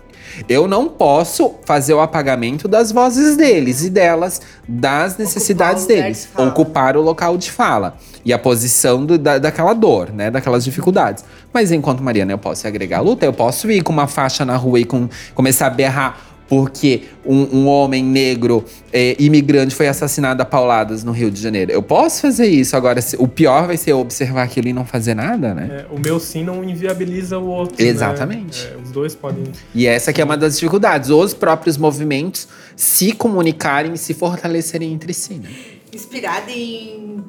Eu 0.48 0.68
não 0.68 0.88
posso 0.88 1.54
fazer 1.64 1.94
o 1.94 2.00
apagamento 2.00 2.68
das 2.68 2.92
vozes 2.92 3.36
deles 3.36 3.82
e 3.82 3.90
delas, 3.90 4.40
das 4.68 5.16
necessidades 5.16 5.84
lugar 5.84 6.02
deles. 6.02 6.28
Ocupar 6.36 6.96
o 6.96 7.02
local 7.02 7.36
de 7.36 7.50
fala. 7.50 7.96
E 8.28 8.32
a 8.32 8.38
posição 8.38 9.06
do- 9.06 9.16
da, 9.16 9.38
daquela 9.38 9.72
dor, 9.72 10.12
né? 10.12 10.30
Daquelas 10.30 10.62
dificuldades. 10.62 11.24
Mas 11.50 11.72
enquanto 11.72 12.02
Mariana, 12.02 12.32
eu 12.32 12.38
posso 12.38 12.66
agregar 12.68 12.98
a 12.98 13.00
luta, 13.00 13.24
eu 13.24 13.32
posso 13.32 13.70
ir 13.70 13.82
com 13.82 13.90
uma 13.92 14.06
faixa 14.06 14.44
na 14.44 14.54
rua 14.54 14.78
e 14.78 14.84
com, 14.84 15.08
começar 15.34 15.66
a 15.68 15.70
berrar 15.70 16.24
porque 16.46 17.02
um, 17.26 17.58
um 17.58 17.66
homem 17.66 18.02
negro 18.02 18.64
é, 18.90 19.14
imigrante 19.18 19.74
foi 19.74 19.86
assassinado 19.86 20.40
a 20.42 20.46
pauladas 20.46 21.04
no 21.04 21.12
Rio 21.12 21.30
de 21.30 21.40
Janeiro. 21.40 21.70
Eu 21.72 21.82
posso 21.82 22.22
fazer 22.22 22.46
isso. 22.46 22.74
Agora, 22.74 23.00
o 23.18 23.28
pior 23.28 23.66
vai 23.66 23.76
ser 23.76 23.92
observar 23.92 24.44
aquilo 24.44 24.68
e 24.68 24.72
não 24.72 24.84
fazer 24.84 25.14
nada, 25.14 25.54
né? 25.54 25.84
É, 25.90 25.94
o 25.94 25.98
meu 25.98 26.18
sim 26.20 26.42
não 26.44 26.64
inviabiliza 26.64 27.38
o 27.38 27.46
outro. 27.48 27.82
né? 27.82 27.90
Exatamente. 27.90 28.66
É, 28.66 28.76
os 28.82 28.90
dois 28.90 29.14
podem. 29.14 29.44
E 29.74 29.86
essa 29.86 30.10
que 30.12 30.20
é 30.22 30.24
uma 30.24 30.36
das 30.38 30.54
dificuldades. 30.54 31.10
Os 31.10 31.32
próprios 31.34 31.76
movimentos 31.78 32.48
se 32.76 33.12
comunicarem 33.12 33.92
e 33.94 33.98
se 33.98 34.12
fortalecerem 34.14 34.90
entre 34.92 35.12
si, 35.14 35.34
né? 35.34 35.50
Inspirada 35.92 36.50
em 36.50 37.22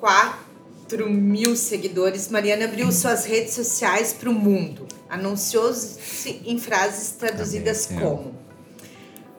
24 0.00 1.10
mil 1.10 1.54
seguidores, 1.54 2.28
Mariana 2.28 2.64
abriu 2.64 2.90
suas 2.90 3.26
redes 3.26 3.52
sociais 3.52 4.14
para 4.14 4.30
o 4.30 4.32
mundo. 4.32 4.88
Anunciou-se 5.08 6.40
em 6.44 6.58
frases 6.58 7.10
traduzidas 7.10 7.86
Amém, 7.86 7.98
Senhor. 7.98 8.16
como 8.16 8.34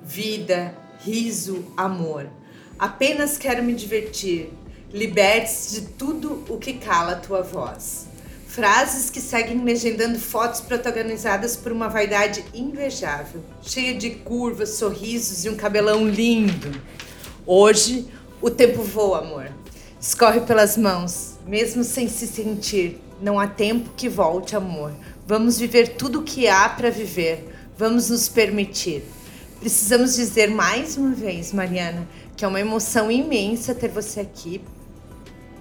vida, 0.04 0.78
riso, 1.00 1.65
amor. 1.76 2.30
Apenas 2.78 3.38
quero 3.38 3.63
me 3.63 3.74
divertir. 3.74 4.52
Liberte-se 4.93 5.82
de 5.82 5.88
tudo 5.88 6.43
o 6.50 6.58
que 6.58 6.74
cala 6.74 7.13
a 7.13 7.15
tua 7.15 7.41
voz. 7.41 8.08
Frases 8.45 9.10
que 9.10 9.21
seguem 9.21 9.63
legendando 9.63 10.19
fotos 10.19 10.60
protagonizadas 10.60 11.56
por 11.56 11.71
uma 11.71 11.88
vaidade 11.88 12.43
invejável, 12.54 13.41
cheia 13.62 13.95
de 13.95 14.10
curvas, 14.10 14.71
sorrisos 14.71 15.45
e 15.45 15.50
um 15.50 15.56
cabelão 15.56 16.06
lindo. 16.06 16.69
Hoje, 17.47 18.08
o 18.41 18.50
tempo 18.50 18.84
voa, 18.84 19.19
amor. 19.19 19.61
Escorre 20.02 20.42
pelas 20.42 20.78
mãos, 20.78 21.34
mesmo 21.46 21.84
sem 21.84 22.08
se 22.08 22.26
sentir. 22.26 23.00
Não 23.22 23.40
há 23.40 23.46
tempo 23.46 23.92
que 23.96 24.10
volte, 24.10 24.56
amor. 24.56 24.92
Vamos 25.28 25.60
viver 25.60 25.90
tudo 25.90 26.22
o 26.22 26.24
que 26.24 26.48
há 26.48 26.68
para 26.68 26.90
viver. 26.90 27.48
Vamos 27.78 28.10
nos 28.10 28.28
permitir. 28.28 29.04
Precisamos 29.60 30.16
dizer 30.16 30.50
mais 30.50 30.98
uma 30.98 31.12
vez, 31.12 31.54
Mariana, 31.54 32.08
que 32.36 32.44
é 32.44 32.48
uma 32.48 32.60
emoção 32.60 33.12
imensa 33.12 33.76
ter 33.76 33.90
você 33.90 34.22
aqui 34.22 34.60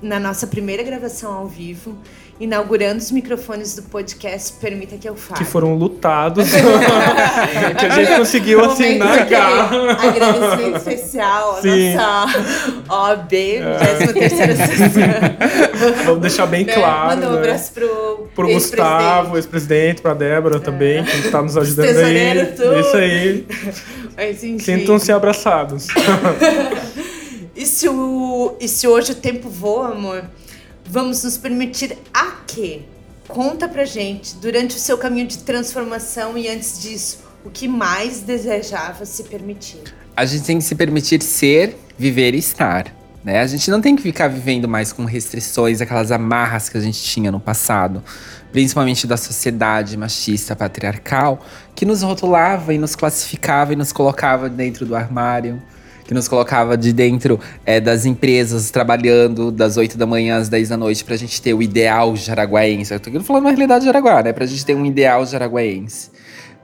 na 0.02 0.18
nossa 0.18 0.46
primeira 0.46 0.82
gravação 0.82 1.32
ao 1.32 1.46
vivo, 1.46 1.96
inaugurando 2.38 2.96
os 2.98 3.10
microfones 3.10 3.76
do 3.76 3.82
podcast 3.82 4.54
Permita 4.54 4.96
que 4.96 5.06
eu 5.06 5.14
fale. 5.14 5.38
Que 5.38 5.44
foram 5.44 5.74
lutados. 5.74 6.48
que 7.78 7.84
a 7.86 7.90
gente 7.90 8.16
conseguiu 8.16 8.64
assim 8.64 8.98
Momento 8.98 9.04
na 9.04 9.16
de 9.18 9.30
garra. 9.30 9.92
Agradecimento 9.92 10.76
especial 10.78 11.56
à 11.58 11.60
Sim. 11.60 11.94
nossa 11.94 12.38
OAB, 12.88 13.30
23 13.30 14.58
sessão. 14.58 16.04
Vamos 16.06 16.20
deixar 16.22 16.46
bem 16.46 16.64
Né? 16.64 16.72
claro. 16.72 17.08
Mandar 17.16 17.28
um 17.28 17.32
né? 17.32 17.38
abraço 17.40 17.72
pro, 17.72 17.88
Pro 18.34 18.48
ex-presidente. 18.48 18.92
Gustavo, 18.94 19.36
ex-presidente, 19.36 20.00
pra 20.02 20.14
Débora 20.14 20.58
também, 20.60 21.04
que 21.04 21.18
está 21.18 21.42
nos 21.42 21.58
ajudando 21.58 21.98
aí. 21.98 22.46
tudo. 22.56 22.80
Isso 22.80 22.96
aí. 22.96 23.46
Sintam-se 24.60 25.12
abraçados. 25.12 25.88
E 27.60 27.66
se, 27.66 27.86
o, 27.86 28.56
e 28.58 28.66
se 28.66 28.88
hoje 28.88 29.12
o 29.12 29.14
tempo 29.14 29.50
voa, 29.50 29.88
amor, 29.88 30.24
vamos 30.82 31.22
nos 31.22 31.36
permitir 31.36 31.94
a 32.10 32.38
quê? 32.46 32.80
Conta 33.28 33.68
pra 33.68 33.84
gente, 33.84 34.34
durante 34.36 34.76
o 34.76 34.78
seu 34.78 34.96
caminho 34.96 35.26
de 35.26 35.36
transformação 35.40 36.38
e 36.38 36.48
antes 36.48 36.80
disso, 36.80 37.18
o 37.44 37.50
que 37.50 37.68
mais 37.68 38.20
desejava 38.22 39.04
se 39.04 39.24
permitir? 39.24 39.82
A 40.16 40.24
gente 40.24 40.44
tem 40.44 40.56
que 40.56 40.64
se 40.64 40.74
permitir 40.74 41.22
ser, 41.22 41.76
viver 41.98 42.34
e 42.34 42.38
estar. 42.38 42.96
Né? 43.22 43.40
A 43.40 43.46
gente 43.46 43.70
não 43.70 43.82
tem 43.82 43.94
que 43.94 44.00
ficar 44.00 44.28
vivendo 44.28 44.66
mais 44.66 44.90
com 44.90 45.04
restrições, 45.04 45.82
aquelas 45.82 46.10
amarras 46.10 46.70
que 46.70 46.78
a 46.78 46.80
gente 46.80 47.02
tinha 47.02 47.30
no 47.30 47.38
passado, 47.38 48.02
principalmente 48.50 49.06
da 49.06 49.18
sociedade 49.18 49.98
machista 49.98 50.56
patriarcal, 50.56 51.44
que 51.74 51.84
nos 51.84 52.00
rotulava 52.00 52.72
e 52.72 52.78
nos 52.78 52.96
classificava 52.96 53.74
e 53.74 53.76
nos 53.76 53.92
colocava 53.92 54.48
dentro 54.48 54.86
do 54.86 54.96
armário, 54.96 55.62
que 56.10 56.14
nos 56.14 56.26
colocava 56.26 56.76
de 56.76 56.92
dentro 56.92 57.38
é, 57.64 57.78
das 57.78 58.04
empresas, 58.04 58.68
trabalhando 58.72 59.52
das 59.52 59.76
8 59.76 59.96
da 59.96 60.04
manhã 60.04 60.38
às 60.38 60.48
10 60.48 60.70
da 60.70 60.76
noite, 60.76 61.04
pra 61.04 61.14
gente 61.14 61.40
ter 61.40 61.54
o 61.54 61.62
ideal 61.62 62.16
jaraguaense. 62.16 62.92
Eu 62.92 62.98
tô 62.98 63.20
falando 63.20 63.44
uma 63.44 63.50
realidade 63.50 63.84
jaraguá, 63.84 64.20
né? 64.20 64.32
Pra 64.32 64.44
gente 64.44 64.66
ter 64.66 64.74
um 64.74 64.84
ideal 64.84 65.24
jaraguaense. 65.24 66.10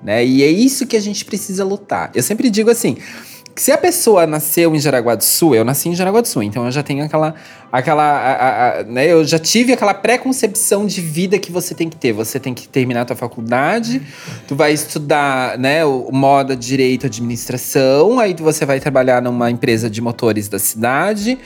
Né? 0.03 0.27
E 0.27 0.43
é 0.43 0.49
isso 0.49 0.85
que 0.85 0.97
a 0.97 1.01
gente 1.01 1.25
precisa 1.25 1.65
lutar. 1.65 2.11
Eu 2.13 2.25
sempre 2.25 2.51
digo 2.51 2.71
assim, 2.71 2.97
se 3.57 3.73
a 3.73 3.79
pessoa 3.79 4.27
nasceu 4.27 4.75
em 4.75 4.79
Jaraguá 4.79 5.15
do 5.15 5.25
Sul, 5.25 5.55
eu 5.55 5.65
nasci 5.65 5.89
em 5.89 5.95
Jaraguá 5.95 6.21
do 6.21 6.29
Sul, 6.29 6.43
então 6.43 6.67
eu 6.67 6.71
já 6.71 6.83
tenho 6.83 7.03
aquela, 7.03 7.35
aquela, 7.73 8.03
a- 8.03 8.33
a- 8.33 8.81
a- 8.81 8.83
né? 8.85 9.07
Eu 9.11 9.25
já 9.25 9.39
tive 9.39 9.73
aquela 9.73 9.95
pré-concepção 9.95 10.87
de 10.87 11.01
vida 11.01 11.39
que 11.39 11.51
você 11.51 11.75
tem 11.75 11.89
que 11.89 11.97
ter. 11.97 12.13
Você 12.13 12.39
tem 12.39 12.53
que 12.53 12.69
terminar 12.69 13.03
a 13.03 13.05
tua 13.07 13.17
faculdade, 13.17 14.03
tu 14.47 14.55
vai 14.55 14.73
estudar, 14.73 15.59
né, 15.59 15.85
o 15.87 16.11
moda, 16.13 16.55
direito, 16.55 17.07
administração, 17.07 18.19
aí 18.21 18.35
tu- 18.35 18.43
você 18.45 18.67
vai 18.67 18.79
trabalhar 18.79 19.23
numa 19.23 19.51
empresa 19.51 19.89
de 19.89 20.01
motores 20.01 20.49
da 20.49 20.59
cidade. 20.59 21.39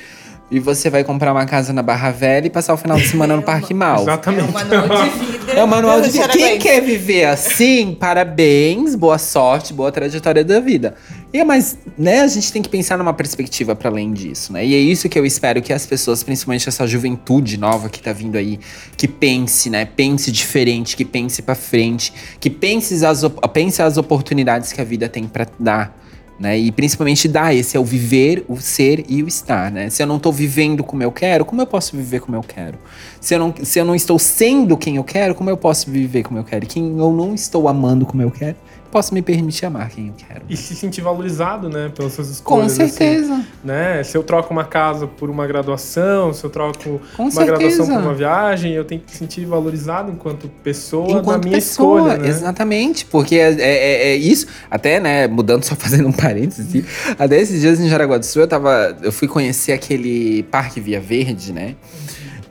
E 0.53 0.59
você 0.59 0.91
vai 0.91 1.05
comprar 1.05 1.30
uma 1.30 1.47
casa 1.47 1.72
na 1.72 1.80
Barra 1.80 2.11
Velha 2.11 2.49
e 2.49 2.51
passar 2.51 2.74
o 2.74 2.76
final 2.76 2.97
de 2.99 3.07
semana 3.07 3.37
no 3.37 3.43
Parque 3.43 3.72
Mal. 3.72 4.01
É 4.01 4.03
Exatamente. 4.03 4.49
um 4.49 4.53
manual 4.53 4.89
de 4.89 5.11
vida. 5.14 5.53
É 5.53 5.62
o 5.62 5.68
manual 5.68 6.01
de 6.01 6.11
vida. 6.11 6.26
Quem 6.26 6.59
quer 6.59 6.80
viver 6.82 7.26
assim, 7.26 7.95
parabéns, 7.95 8.97
boa 8.97 9.16
sorte, 9.16 9.72
boa 9.72 9.93
trajetória 9.93 10.43
da 10.45 10.59
vida. 10.59 10.97
E 11.33 11.39
é 11.39 11.45
mais, 11.45 11.78
né, 11.97 12.22
a 12.22 12.26
gente 12.26 12.53
tem 12.53 12.61
que 12.61 12.68
pensar 12.68 12.99
numa 12.99 13.12
perspectiva 13.12 13.76
para 13.76 13.89
além 13.89 14.12
disso, 14.12 14.53
né? 14.53 14.66
E 14.66 14.74
é 14.74 14.78
isso 14.78 15.09
que 15.09 15.16
eu 15.16 15.24
espero 15.24 15.62
que 15.62 15.72
as 15.72 15.87
pessoas, 15.87 16.24
principalmente 16.24 16.68
essa 16.68 16.85
juventude 16.89 17.57
nova 17.57 17.89
que 17.89 18.03
tá 18.03 18.12
vindo 18.12 18.37
aí, 18.37 18.59
que 18.97 19.07
pense, 19.07 19.70
né? 19.70 19.85
Pense 19.85 20.33
diferente, 20.33 20.97
que 20.97 21.05
pense 21.05 21.41
para 21.41 21.55
frente, 21.55 22.12
que 22.41 22.51
pense 22.51 23.07
as, 23.07 23.22
pense 23.53 23.81
as 23.81 23.97
oportunidades 23.97 24.72
que 24.72 24.81
a 24.81 24.85
vida 24.85 25.09
tem 25.09 25.28
para 25.28 25.47
dar. 25.59 26.01
Né? 26.37 26.59
E 26.59 26.72
principalmente 26.72 27.28
dar 27.28 27.55
esse 27.55 27.76
é 27.76 27.81
o 27.81 27.85
viver, 27.85 28.47
o 28.49 28.57
ser 28.57 29.05
e 29.07 29.22
o 29.22 29.28
estar, 29.28 29.70
né? 29.70 29.91
Se 29.91 30.03
eu 30.03 30.07
não 30.07 30.16
estou 30.16 30.33
vivendo 30.33 30.83
como 30.83 31.03
eu 31.03 31.12
quero, 31.12 31.45
como 31.45 31.61
eu 31.61 31.66
posso 31.66 31.95
viver 31.95 32.20
como 32.20 32.35
eu 32.35 32.43
quero? 32.43 32.78
Se 33.20 33.35
eu, 33.35 33.39
não, 33.39 33.55
se 33.62 33.78
eu 33.78 33.85
não 33.85 33.95
estou 33.95 34.18
sendo 34.18 34.74
quem 34.74 34.97
eu 34.97 35.05
quero, 35.05 35.35
como 35.35 35.51
eu 35.51 35.57
posso 35.57 35.91
viver 35.91 36.22
como 36.22 36.39
eu 36.41 36.45
quero? 36.45 36.66
Quem 36.66 36.99
eu 36.99 37.12
não 37.12 37.35
estou 37.35 37.68
amando 37.68 38.07
como 38.07 38.22
eu 38.22 38.31
quero, 38.31 38.57
posso 38.91 39.14
me 39.14 39.22
permitir 39.22 39.66
amar 39.66 39.88
quem 39.88 40.09
eu 40.09 40.14
quero. 40.16 40.43
E 40.49 40.57
se 40.57 40.74
sentir 40.74 41.01
valorizado, 41.01 41.68
né, 41.68 41.91
pelas 41.95 42.12
suas 42.12 42.28
escolhas. 42.28 42.72
Com 42.72 42.76
certeza. 42.76 43.34
Assim, 43.34 43.47
né? 43.64 44.03
Se 44.03 44.16
eu 44.16 44.22
troco 44.22 44.53
uma 44.53 44.64
casa 44.64 45.07
por 45.07 45.30
uma 45.30 45.47
graduação, 45.47 46.32
se 46.32 46.45
eu 46.45 46.51
troco 46.51 47.01
Com 47.16 47.24
uma 47.24 47.30
certeza. 47.30 47.59
graduação 47.59 47.86
por 47.86 48.03
uma 48.03 48.14
viagem, 48.14 48.72
eu 48.72 48.84
tenho 48.84 49.01
que 49.01 49.12
me 49.12 49.16
sentir 49.16 49.45
valorizado 49.45 50.11
enquanto 50.11 50.49
pessoa 50.62 51.20
enquanto 51.20 51.45
minha 51.45 51.57
pessoa, 51.57 52.01
escolha. 52.01 52.18
Né? 52.18 52.28
Exatamente, 52.28 53.05
porque 53.07 53.36
é, 53.36 53.53
é, 53.53 53.59
é, 53.61 54.09
é, 54.09 54.16
isso. 54.16 54.47
Até, 54.70 55.01
né, 55.01 55.26
mudando, 55.26 55.64
só 55.64 55.74
fazendo 55.74 56.09
um 56.09 56.12
parênteses, 56.12 56.68
assim, 56.68 56.84
até 57.18 57.41
esses 57.41 57.61
dias 57.61 57.80
em 57.80 57.88
Jaraguá 57.88 58.18
do 58.18 58.26
Sul, 58.26 58.43
eu 58.43 58.49
tava. 58.49 58.97
Eu 59.03 59.12
fui 59.12 59.28
conhecer 59.28 59.72
aquele 59.72 60.43
Parque 60.45 60.80
Via 60.80 61.01
Verde, 61.01 61.53
né? 61.53 61.76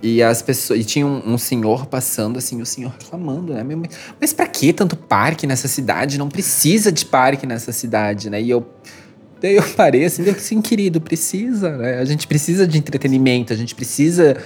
E 0.02 0.24
as 0.24 0.42
pessoas. 0.42 0.80
E 0.80 0.84
tinha 0.84 1.06
um, 1.06 1.34
um, 1.34 1.38
senhor 1.38 1.86
passando, 1.86 2.38
assim, 2.38 2.62
o 2.62 2.66
senhor 2.66 2.94
reclamando, 2.98 3.54
né? 3.54 3.64
Mas 4.20 4.32
pra 4.32 4.48
que 4.48 4.72
tanto 4.72 4.96
parque 4.96 5.46
nessa 5.46 5.68
cidade? 5.68 6.18
Não 6.18 6.30
precisa 6.30 6.92
de 6.92 7.06
parque 7.06 7.46
nessa 7.46 7.72
cidade, 7.72 8.30
né? 8.30 8.42
E 8.42 8.50
eu. 8.50 8.66
Daí 9.42 9.56
eu 9.56 9.64
parei 9.76 10.04
assim, 10.04 10.34
sim, 10.34 10.62
querido, 10.62 11.00
precisa, 11.00 11.78
né? 11.78 12.00
A 12.00 12.06
gente 12.06 12.28
precisa 12.28 12.68
de 12.68 12.78
entretenimento, 12.78 13.54
a 13.54 13.56
gente 13.56 13.74
precisa 13.74 14.38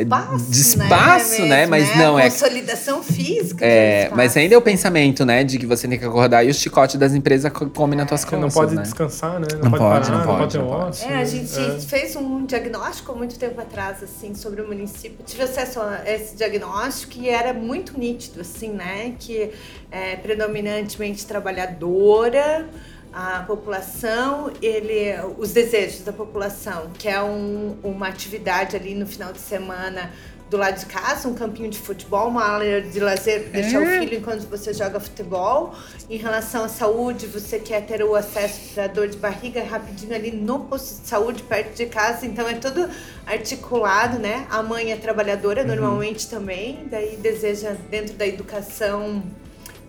espaço, 0.00 0.50
de 0.50 0.60
espaço, 0.60 1.42
né? 1.42 1.48
né? 1.48 1.66
Mas 1.66 1.88
né? 1.88 1.96
não 1.96 2.18
é 2.18 2.30
consolidação 2.30 3.02
física. 3.02 3.64
É, 3.64 4.10
mas 4.14 4.36
ainda 4.36 4.54
é 4.54 4.58
o 4.58 4.62
pensamento, 4.62 5.24
né, 5.24 5.44
de 5.44 5.58
que 5.58 5.66
você 5.66 5.86
tem 5.86 5.98
que 5.98 6.04
acordar 6.04 6.44
e 6.44 6.50
o 6.50 6.54
chicote 6.54 6.96
das 6.96 7.14
empresas 7.14 7.50
comem 7.74 7.96
nas 7.96 8.08
tuas 8.08 8.24
costas. 8.24 8.40
Não 8.40 8.50
pode 8.50 8.74
né? 8.74 8.82
descansar, 8.82 9.40
né? 9.40 9.46
Não, 9.52 9.70
não 9.70 9.70
pode, 9.70 9.82
pode, 9.82 10.06
parar, 10.06 10.18
não, 10.18 10.38
pode, 10.38 10.58
não 10.58 10.66
pode, 10.66 11.00
ter 11.00 11.12
É, 11.12 11.16
a 11.16 11.24
gente 11.24 11.58
é. 11.58 11.78
fez 11.80 12.16
um 12.16 12.44
diagnóstico 12.46 13.12
há 13.12 13.14
muito 13.14 13.38
tempo 13.38 13.60
atrás, 13.60 14.02
assim, 14.02 14.34
sobre 14.34 14.62
o 14.62 14.66
município. 14.66 15.18
Tive 15.24 15.42
acesso 15.42 15.80
a 15.80 16.02
esse 16.06 16.36
diagnóstico 16.36 17.18
e 17.18 17.28
era 17.28 17.52
muito 17.52 17.98
nítido, 17.98 18.40
assim, 18.40 18.70
né, 18.70 19.14
que 19.18 19.50
é 19.90 20.16
predominantemente 20.16 21.26
trabalhadora 21.26 22.68
a 23.12 23.42
população, 23.46 24.50
ele, 24.62 25.14
os 25.36 25.52
desejos 25.52 26.00
da 26.00 26.12
população, 26.12 26.90
que 26.98 27.08
é 27.08 27.22
um, 27.22 27.76
uma 27.82 28.08
atividade 28.08 28.74
ali 28.74 28.94
no 28.94 29.06
final 29.06 29.32
de 29.32 29.38
semana 29.38 30.10
do 30.48 30.58
lado 30.58 30.78
de 30.78 30.86
casa, 30.86 31.28
um 31.28 31.34
campinho 31.34 31.70
de 31.70 31.78
futebol, 31.78 32.28
uma 32.28 32.44
área 32.44 32.82
de 32.82 33.00
lazer 33.00 33.44
para 33.44 33.60
deixar 33.60 33.82
é. 33.82 33.84
o 33.84 34.00
filho 34.00 34.18
enquanto 34.18 34.46
você 34.48 34.72
joga 34.74 35.00
futebol. 35.00 35.74
Em 36.10 36.18
relação 36.18 36.64
à 36.64 36.68
saúde, 36.68 37.26
você 37.26 37.58
quer 37.58 37.86
ter 37.86 38.02
o 38.02 38.14
acesso 38.14 38.74
para 38.74 38.86
dor 38.86 39.08
de 39.08 39.16
barriga 39.16 39.64
rapidinho 39.64 40.14
ali 40.14 40.30
no 40.30 40.60
posto 40.60 41.00
de 41.00 41.08
saúde, 41.08 41.42
perto 41.42 41.74
de 41.74 41.86
casa. 41.86 42.26
Então 42.26 42.46
é 42.46 42.54
tudo 42.54 42.88
articulado, 43.26 44.18
né? 44.18 44.46
A 44.50 44.62
mãe 44.62 44.92
é 44.92 44.96
trabalhadora 44.96 45.62
uhum. 45.62 45.68
normalmente 45.68 46.28
também, 46.28 46.86
daí 46.90 47.16
deseja 47.16 47.74
dentro 47.90 48.14
da 48.14 48.26
educação 48.26 49.22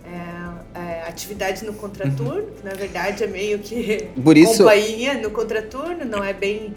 é, 0.06 0.43
é, 0.43 0.43
atividade 1.08 1.64
no 1.66 1.74
contraturno, 1.74 2.42
uhum. 2.42 2.52
que 2.60 2.66
na 2.66 2.74
verdade 2.74 3.24
é 3.24 3.28
meio 3.28 3.60
que 3.60 4.08
Por 4.22 4.38
isso, 4.38 4.58
companhia 4.58 5.14
no 5.16 5.30
contraturno, 5.30 6.06
não 6.06 6.24
é 6.24 6.34
bem. 6.34 6.74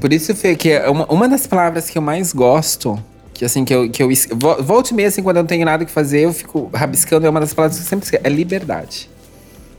Por 0.00 0.12
isso, 0.12 0.34
Fê, 0.34 0.56
que 0.56 0.70
é 0.70 0.88
uma, 0.88 1.06
uma 1.06 1.28
das 1.28 1.46
palavras 1.46 1.88
que 1.88 1.96
eu 1.98 2.02
mais 2.02 2.32
gosto, 2.32 2.98
que 3.32 3.44
assim, 3.44 3.64
que 3.64 3.74
eu, 3.74 3.90
que 3.90 4.02
eu 4.02 4.08
volte 4.60 4.92
e 4.92 4.94
meia, 4.94 5.08
assim, 5.08 5.22
quando 5.22 5.36
eu 5.36 5.42
não 5.42 5.48
tenho 5.48 5.64
nada 5.64 5.84
que 5.84 5.90
fazer, 5.90 6.20
eu 6.20 6.32
fico 6.32 6.70
rabiscando, 6.74 7.26
é 7.26 7.30
uma 7.30 7.40
das 7.40 7.54
palavras 7.54 7.78
que 7.78 7.84
eu 7.84 7.88
sempre 7.88 8.04
esqueço, 8.04 8.22
é 8.26 8.28
liberdade. 8.28 9.10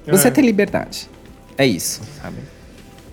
Você 0.07 0.27
é. 0.27 0.31
ter 0.31 0.41
liberdade. 0.41 1.09
É 1.57 1.65
isso, 1.65 2.01
sabe? 2.21 2.37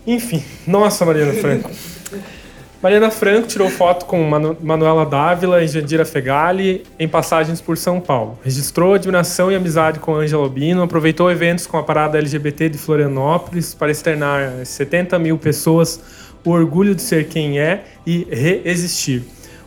Enfim, 0.07 0.43
nossa, 0.67 1.05
Mariana 1.07 1.33
Franco. 1.35 1.71
Mariana 2.83 3.13
Franco 3.13 3.47
tirou 3.47 3.71
foto 3.71 4.07
com 4.07 4.21
Manu 4.25 4.57
Manuela 4.61 5.07
Dávila 5.07 5.63
e 5.63 5.69
Jandira 5.69 6.05
Fegali 6.05 6.83
em 6.99 7.07
passagens 7.07 7.61
por 7.61 7.79
São 7.79 8.01
Paulo. 8.01 8.37
Registrou 8.43 8.95
admiração 8.95 9.53
e 9.53 9.55
amizade 9.55 10.01
com 10.01 10.17
Angela 10.17 10.43
Albino, 10.43 10.83
aproveitou 10.83 11.31
eventos 11.31 11.65
com 11.65 11.79
a 11.79 11.85
parada 11.85 12.19
LGBT 12.19 12.69
de 12.69 12.79
Florianópolis 12.79 13.73
para 13.73 13.93
externar 13.93 14.55
a 14.61 14.65
70 14.65 15.17
mil 15.21 15.39
pessoas 15.39 16.01
o 16.45 16.51
orgulho 16.51 16.93
de 16.93 17.03
ser 17.03 17.29
quem 17.29 17.61
é 17.61 17.85
e 18.05 18.27
reexistir. 18.29 19.23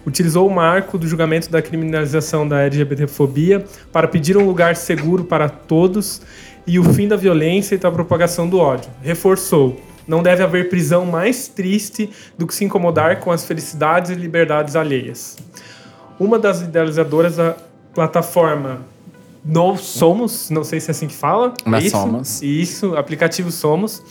Utilizou 0.05 0.45
o 0.45 0.53
marco 0.53 0.97
do 0.97 1.07
julgamento 1.07 1.49
da 1.49 1.61
criminalização 1.61 2.45
da 2.45 2.63
LGBTfobia 2.63 3.63
para 3.93 4.09
pedir 4.09 4.35
um 4.35 4.45
lugar 4.45 4.75
seguro 4.75 5.23
para 5.23 5.47
todos 5.47 6.21
e 6.67 6.77
o 6.77 6.83
fim 6.83 7.07
da 7.07 7.15
violência 7.15 7.75
e 7.75 7.77
da 7.77 7.89
propagação 7.89 8.45
do 8.45 8.59
ódio. 8.59 8.91
Reforçou 9.01 9.79
não 10.07 10.21
deve 10.21 10.43
haver 10.43 10.69
prisão 10.69 11.05
mais 11.05 11.47
triste 11.47 12.09
do 12.37 12.45
que 12.45 12.53
se 12.53 12.63
incomodar 12.63 13.19
com 13.19 13.31
as 13.31 13.45
felicidades 13.45 14.11
e 14.11 14.15
liberdades 14.15 14.75
alheias. 14.75 15.37
Uma 16.19 16.39
das 16.39 16.61
idealizadoras 16.61 17.37
da 17.37 17.55
plataforma 17.93 18.81
Nós 19.43 19.81
Somos, 19.81 20.49
não 20.49 20.63
sei 20.63 20.79
se 20.79 20.89
é 20.89 20.91
assim 20.91 21.07
que 21.07 21.15
fala. 21.15 21.53
Nós 21.65 21.85
isso, 21.85 21.97
Somos. 21.97 22.41
Isso, 22.41 22.95
aplicativo 22.95 23.51
Somos. 23.51 24.01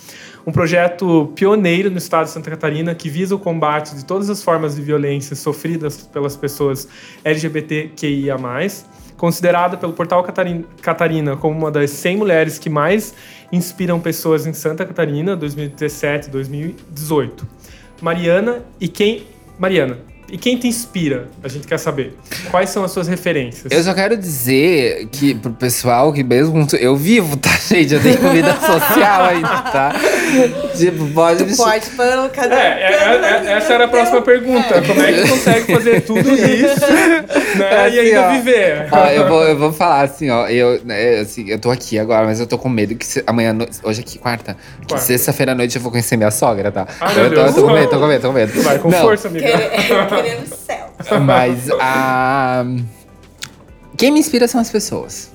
Um 0.47 0.53
projeto 0.53 1.33
pioneiro 1.35 1.91
no 1.91 1.97
estado 1.97 2.27
de 2.27 2.31
Santa 2.31 2.51
Catarina 2.51 2.95
que 2.95 3.09
visa 3.09 3.35
o 3.35 3.39
combate 3.39 3.95
de 3.95 4.05
todas 4.05 4.29
as 4.29 4.43
formas 4.43 4.77
de 4.77 4.83
violência 4.83 5.35
sofridas 5.35 6.03
pelas 6.13 6.37
pessoas 6.37 6.87
LGBTQIA 7.25 8.37
considerada 9.25 9.79
pelo 9.79 9.95
portal 9.95 10.23
Catarina 10.83 11.35
como 11.35 11.59
uma 11.59 11.71
das 11.71 11.89
100 11.93 12.19
mulheres 12.19 12.59
que 12.59 12.69
mais 12.69 13.15
inspiram 13.51 13.99
pessoas 13.99 14.47
em 14.47 14.53
Santa 14.53 14.85
Catarina, 14.85 15.35
2017 15.35 16.29
2018. 16.29 17.49
Mariana 18.03 18.63
e 18.79 18.87
quem. 18.87 19.27
Mariana, 19.59 19.97
e 20.35 20.37
quem 20.37 20.57
te 20.57 20.67
inspira? 20.67 21.29
A 21.45 21.49
gente 21.49 21.65
quer 21.65 21.79
saber. 21.79 22.19
Quais 22.51 22.69
são 22.69 22.83
as 22.83 22.91
suas 22.91 23.07
referências? 23.07 23.71
Eu 23.71 23.81
só 23.85 23.95
quero 23.95 24.17
dizer 24.17 25.07
que 25.13 25.33
pro 25.33 25.53
pessoal 25.53 26.13
que 26.13 26.25
mesmo 26.25 26.67
eu 26.81 26.97
vivo, 26.97 27.37
tá, 27.37 27.51
gente? 27.69 27.95
Eu 27.95 28.03
tenho 28.03 28.19
vida 28.33 28.53
social 28.59 29.27
ainda, 29.27 29.63
tá? 29.63 29.95
Tipo, 30.77 31.07
pode. 31.11 31.45
Tu 31.45 31.57
pode 31.57 31.89
pelo 31.91 32.29
cada. 32.31 32.53
É, 32.53 32.83
é, 32.83 33.47
é, 33.47 33.53
essa 33.53 33.75
era 33.75 33.85
a 33.85 33.89
próxima 33.89 34.23
pergunta. 34.23 34.83
Como 34.83 35.01
é 35.01 35.13
que 35.13 35.29
consegue 35.29 35.73
fazer 35.73 36.01
tudo 36.01 36.19
isso 36.35 36.81
né, 37.57 37.69
é 37.71 37.87
assim, 37.87 37.95
e 37.95 38.01
ainda 38.01 38.23
ó, 38.23 38.31
viver? 38.33 38.89
Ó, 38.91 39.07
eu, 39.07 39.29
vou, 39.29 39.43
eu 39.45 39.57
vou 39.57 39.73
falar 39.73 40.03
assim, 40.03 40.31
ó. 40.31 40.49
Eu, 40.49 40.85
né, 40.85 41.21
assim, 41.21 41.49
eu 41.49 41.61
tô 41.61 41.71
aqui 41.71 41.97
agora, 41.97 42.27
mas 42.27 42.41
eu 42.41 42.47
tô 42.49 42.59
com 42.59 42.69
medo 42.69 42.97
que 42.97 43.07
se, 43.07 43.23
amanhã. 43.25 43.57
Hoje 43.85 44.01
aqui, 44.01 44.19
quarta. 44.19 44.57
Que 44.85 44.99
sexta-feira 44.99 45.53
à 45.53 45.55
noite 45.55 45.77
eu 45.77 45.83
vou 45.83 45.93
conhecer 45.93 46.17
minha 46.17 46.33
sogra, 46.33 46.73
tá? 46.73 46.89
Ai, 47.01 47.27
eu, 47.27 47.33
tô, 47.33 47.41
eu 47.41 47.55
tô 47.55 47.63
com 47.63 47.73
medo, 47.73 47.89
tô 47.89 48.01
com 48.01 48.07
medo, 48.09 48.21
tô 48.21 48.29
com 48.29 48.35
medo. 48.35 48.63
Vai 48.63 48.79
com 48.81 48.91
Não. 48.91 49.01
força, 49.01 49.29
amiga. 49.29 49.47
Querendo 50.25 50.55
céu. 50.55 50.91
Mas 51.25 51.71
a. 51.81 52.65
Quem 53.97 54.11
me 54.11 54.19
inspira 54.19 54.49
são 54.49 54.61
as 54.61 54.71
pessoas. 54.71 55.33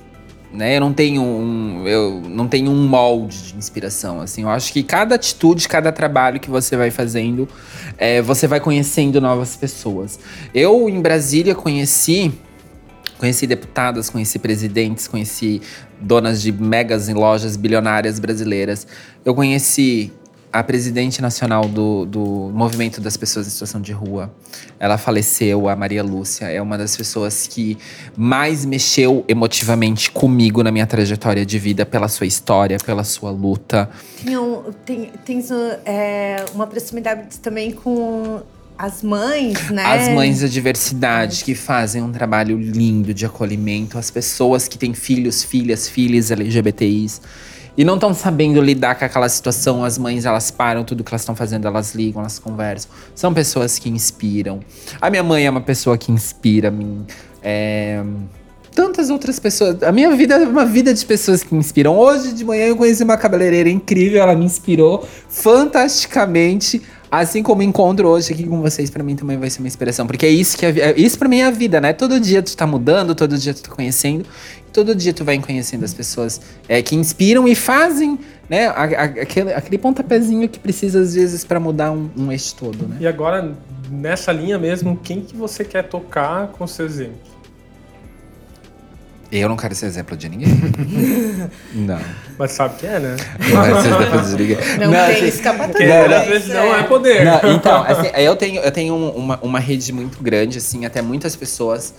Né? 0.52 0.76
Eu 0.76 0.80
não 0.80 0.92
tenho 0.92 1.22
um, 1.22 1.86
eu 1.86 2.22
não 2.28 2.48
tenho 2.48 2.70
um 2.72 2.88
molde 2.88 3.52
de 3.52 3.56
inspiração, 3.56 4.20
assim. 4.20 4.42
Eu 4.42 4.48
acho 4.48 4.72
que 4.72 4.82
cada 4.82 5.14
atitude, 5.14 5.68
cada 5.68 5.92
trabalho 5.92 6.40
que 6.40 6.50
você 6.50 6.76
vai 6.76 6.90
fazendo, 6.90 7.48
é, 7.96 8.20
você 8.20 8.48
vai 8.48 8.58
conhecendo 8.58 9.20
novas 9.20 9.56
pessoas. 9.56 10.18
Eu 10.52 10.88
em 10.88 11.00
Brasília 11.00 11.54
conheci, 11.54 12.32
conheci 13.16 13.46
deputadas, 13.46 14.10
conheci 14.10 14.40
presidentes, 14.40 15.06
conheci 15.06 15.62
donas 16.00 16.42
de 16.42 16.50
megas 16.50 17.08
em 17.08 17.14
lojas 17.14 17.56
bilionárias 17.56 18.18
brasileiras. 18.18 18.88
Eu 19.24 19.36
conheci 19.36 20.12
a 20.52 20.62
presidente 20.62 21.22
nacional 21.22 21.68
do, 21.68 22.04
do 22.04 22.20
Movimento 22.52 23.00
das 23.00 23.16
Pessoas 23.16 23.46
em 23.46 23.50
Situação 23.50 23.80
de 23.80 23.92
Rua. 23.92 24.32
Ela 24.78 24.98
faleceu, 24.98 25.68
a 25.68 25.76
Maria 25.76 26.02
Lúcia. 26.02 26.46
É 26.46 26.60
uma 26.60 26.76
das 26.76 26.96
pessoas 26.96 27.46
que 27.46 27.78
mais 28.16 28.64
mexeu 28.64 29.24
emotivamente 29.28 30.10
comigo 30.10 30.62
na 30.62 30.72
minha 30.72 30.86
trajetória 30.86 31.46
de 31.46 31.58
vida, 31.58 31.86
pela 31.86 32.08
sua 32.08 32.26
história, 32.26 32.78
pela 32.84 33.04
sua 33.04 33.30
luta. 33.30 33.88
Tem, 34.24 34.36
um, 34.36 34.62
tem 34.84 35.12
tens 35.24 35.50
é, 35.84 36.44
uma 36.52 36.66
proximidade 36.66 37.38
também 37.38 37.70
com 37.70 38.42
as 38.76 39.02
mães, 39.02 39.70
né? 39.70 39.84
As 39.84 40.08
mães 40.08 40.40
da 40.40 40.48
diversidade 40.48 41.44
que 41.44 41.54
fazem 41.54 42.02
um 42.02 42.10
trabalho 42.10 42.58
lindo 42.58 43.12
de 43.12 43.26
acolhimento 43.26 43.98
às 43.98 44.10
pessoas 44.10 44.66
que 44.66 44.78
têm 44.78 44.94
filhos, 44.94 45.44
filhas, 45.44 45.86
filhas 45.86 46.30
LGBTIs 46.30 47.20
e 47.76 47.84
não 47.84 47.94
estão 47.94 48.12
sabendo 48.12 48.60
lidar 48.60 48.94
com 48.94 49.04
aquela 49.04 49.28
situação. 49.28 49.84
As 49.84 49.98
mães, 49.98 50.24
elas 50.24 50.50
param 50.50 50.84
tudo 50.84 51.04
que 51.04 51.10
elas 51.10 51.22
estão 51.22 51.34
fazendo, 51.34 51.66
elas 51.66 51.94
ligam, 51.94 52.20
elas 52.20 52.38
conversam. 52.38 52.90
São 53.14 53.32
pessoas 53.32 53.78
que 53.78 53.88
inspiram. 53.88 54.60
A 55.00 55.10
minha 55.10 55.22
mãe 55.22 55.46
é 55.46 55.50
uma 55.50 55.60
pessoa 55.60 55.96
que 55.96 56.12
inspira 56.12 56.70
mim. 56.70 57.04
É... 57.42 58.02
tantas 58.74 59.10
outras 59.10 59.38
pessoas. 59.38 59.82
A 59.82 59.92
minha 59.92 60.14
vida 60.14 60.34
é 60.34 60.46
uma 60.46 60.64
vida 60.64 60.92
de 60.92 61.04
pessoas 61.04 61.42
que 61.42 61.52
me 61.54 61.60
inspiram. 61.60 61.96
Hoje 61.96 62.32
de 62.32 62.44
manhã 62.44 62.66
eu 62.66 62.76
conheci 62.76 63.02
uma 63.02 63.16
cabeleireira 63.16 63.68
incrível, 63.68 64.22
ela 64.22 64.34
me 64.34 64.44
inspirou 64.44 65.06
fantasticamente. 65.28 66.82
Assim 67.10 67.42
como 67.42 67.60
encontro 67.60 68.06
hoje 68.06 68.32
aqui 68.32 68.44
com 68.46 68.60
vocês, 68.60 68.88
pra 68.88 69.02
mim 69.02 69.16
também 69.16 69.36
vai 69.36 69.50
ser 69.50 69.58
uma 69.58 69.66
inspiração. 69.66 70.06
Porque 70.06 70.24
é 70.24 70.28
isso 70.28 70.56
que 70.56 70.64
é, 70.64 70.78
é 70.78 70.94
isso 70.96 71.18
para 71.18 71.28
mim 71.28 71.38
é 71.38 71.46
a 71.46 71.50
vida, 71.50 71.80
né? 71.80 71.92
Todo 71.92 72.20
dia 72.20 72.40
tu 72.40 72.56
tá 72.56 72.68
mudando, 72.68 73.16
todo 73.16 73.36
dia 73.36 73.52
tu 73.52 73.62
tá 73.62 73.74
conhecendo, 73.74 74.24
todo 74.84 74.94
dia 74.94 75.12
tu 75.12 75.24
vai 75.24 75.38
conhecendo 75.38 75.84
as 75.84 75.92
pessoas 75.92 76.40
é, 76.66 76.80
que 76.80 76.96
inspiram 76.96 77.46
e 77.46 77.54
fazem, 77.54 78.18
né? 78.48 78.68
A, 78.68 78.84
a, 78.84 79.04
aquele, 79.04 79.52
aquele 79.52 79.78
pontapézinho 79.78 80.48
que 80.48 80.58
precisa 80.58 81.00
às 81.00 81.14
vezes 81.14 81.44
para 81.44 81.60
mudar 81.60 81.92
um, 81.92 82.08
um 82.16 82.32
eixo 82.32 82.54
todo, 82.54 82.86
né? 82.86 82.96
E 82.98 83.06
agora, 83.06 83.54
nessa 83.90 84.32
linha 84.32 84.58
mesmo, 84.58 84.98
quem 85.02 85.20
que 85.20 85.36
você 85.36 85.64
quer 85.64 85.84
tocar 85.84 86.48
com 86.48 86.66
seu 86.66 86.86
exemplo? 86.86 87.30
Eu 89.30 89.48
não 89.48 89.56
quero 89.56 89.74
ser 89.74 89.86
exemplo 89.86 90.16
de 90.16 90.28
ninguém. 90.28 90.48
não. 91.72 92.00
Mas 92.38 92.52
sabe 92.52 92.78
que 92.78 92.86
é, 92.86 92.98
né? 92.98 93.16
Não 93.38 93.62
quero 93.62 93.82
ser 93.82 93.88
exemplo 93.88 94.22
de 94.22 94.36
ninguém. 94.42 94.56
Não, 94.80 94.90
tem 95.06 95.16
assim, 95.16 95.26
escapatória. 95.26 95.98
Porque 96.00 96.14
às 96.14 96.26
vezes 96.26 96.48
não 96.48 96.74
é 96.74 96.82
poder. 96.82 97.24
não, 97.24 97.54
então, 97.54 97.84
assim, 97.84 98.08
eu 98.16 98.34
tenho, 98.34 98.60
eu 98.60 98.72
tenho 98.72 98.96
uma, 98.96 99.38
uma 99.40 99.60
rede 99.60 99.92
muito 99.92 100.20
grande, 100.20 100.58
assim, 100.58 100.84
até 100.84 101.00
muitas 101.00 101.36
pessoas 101.36 101.94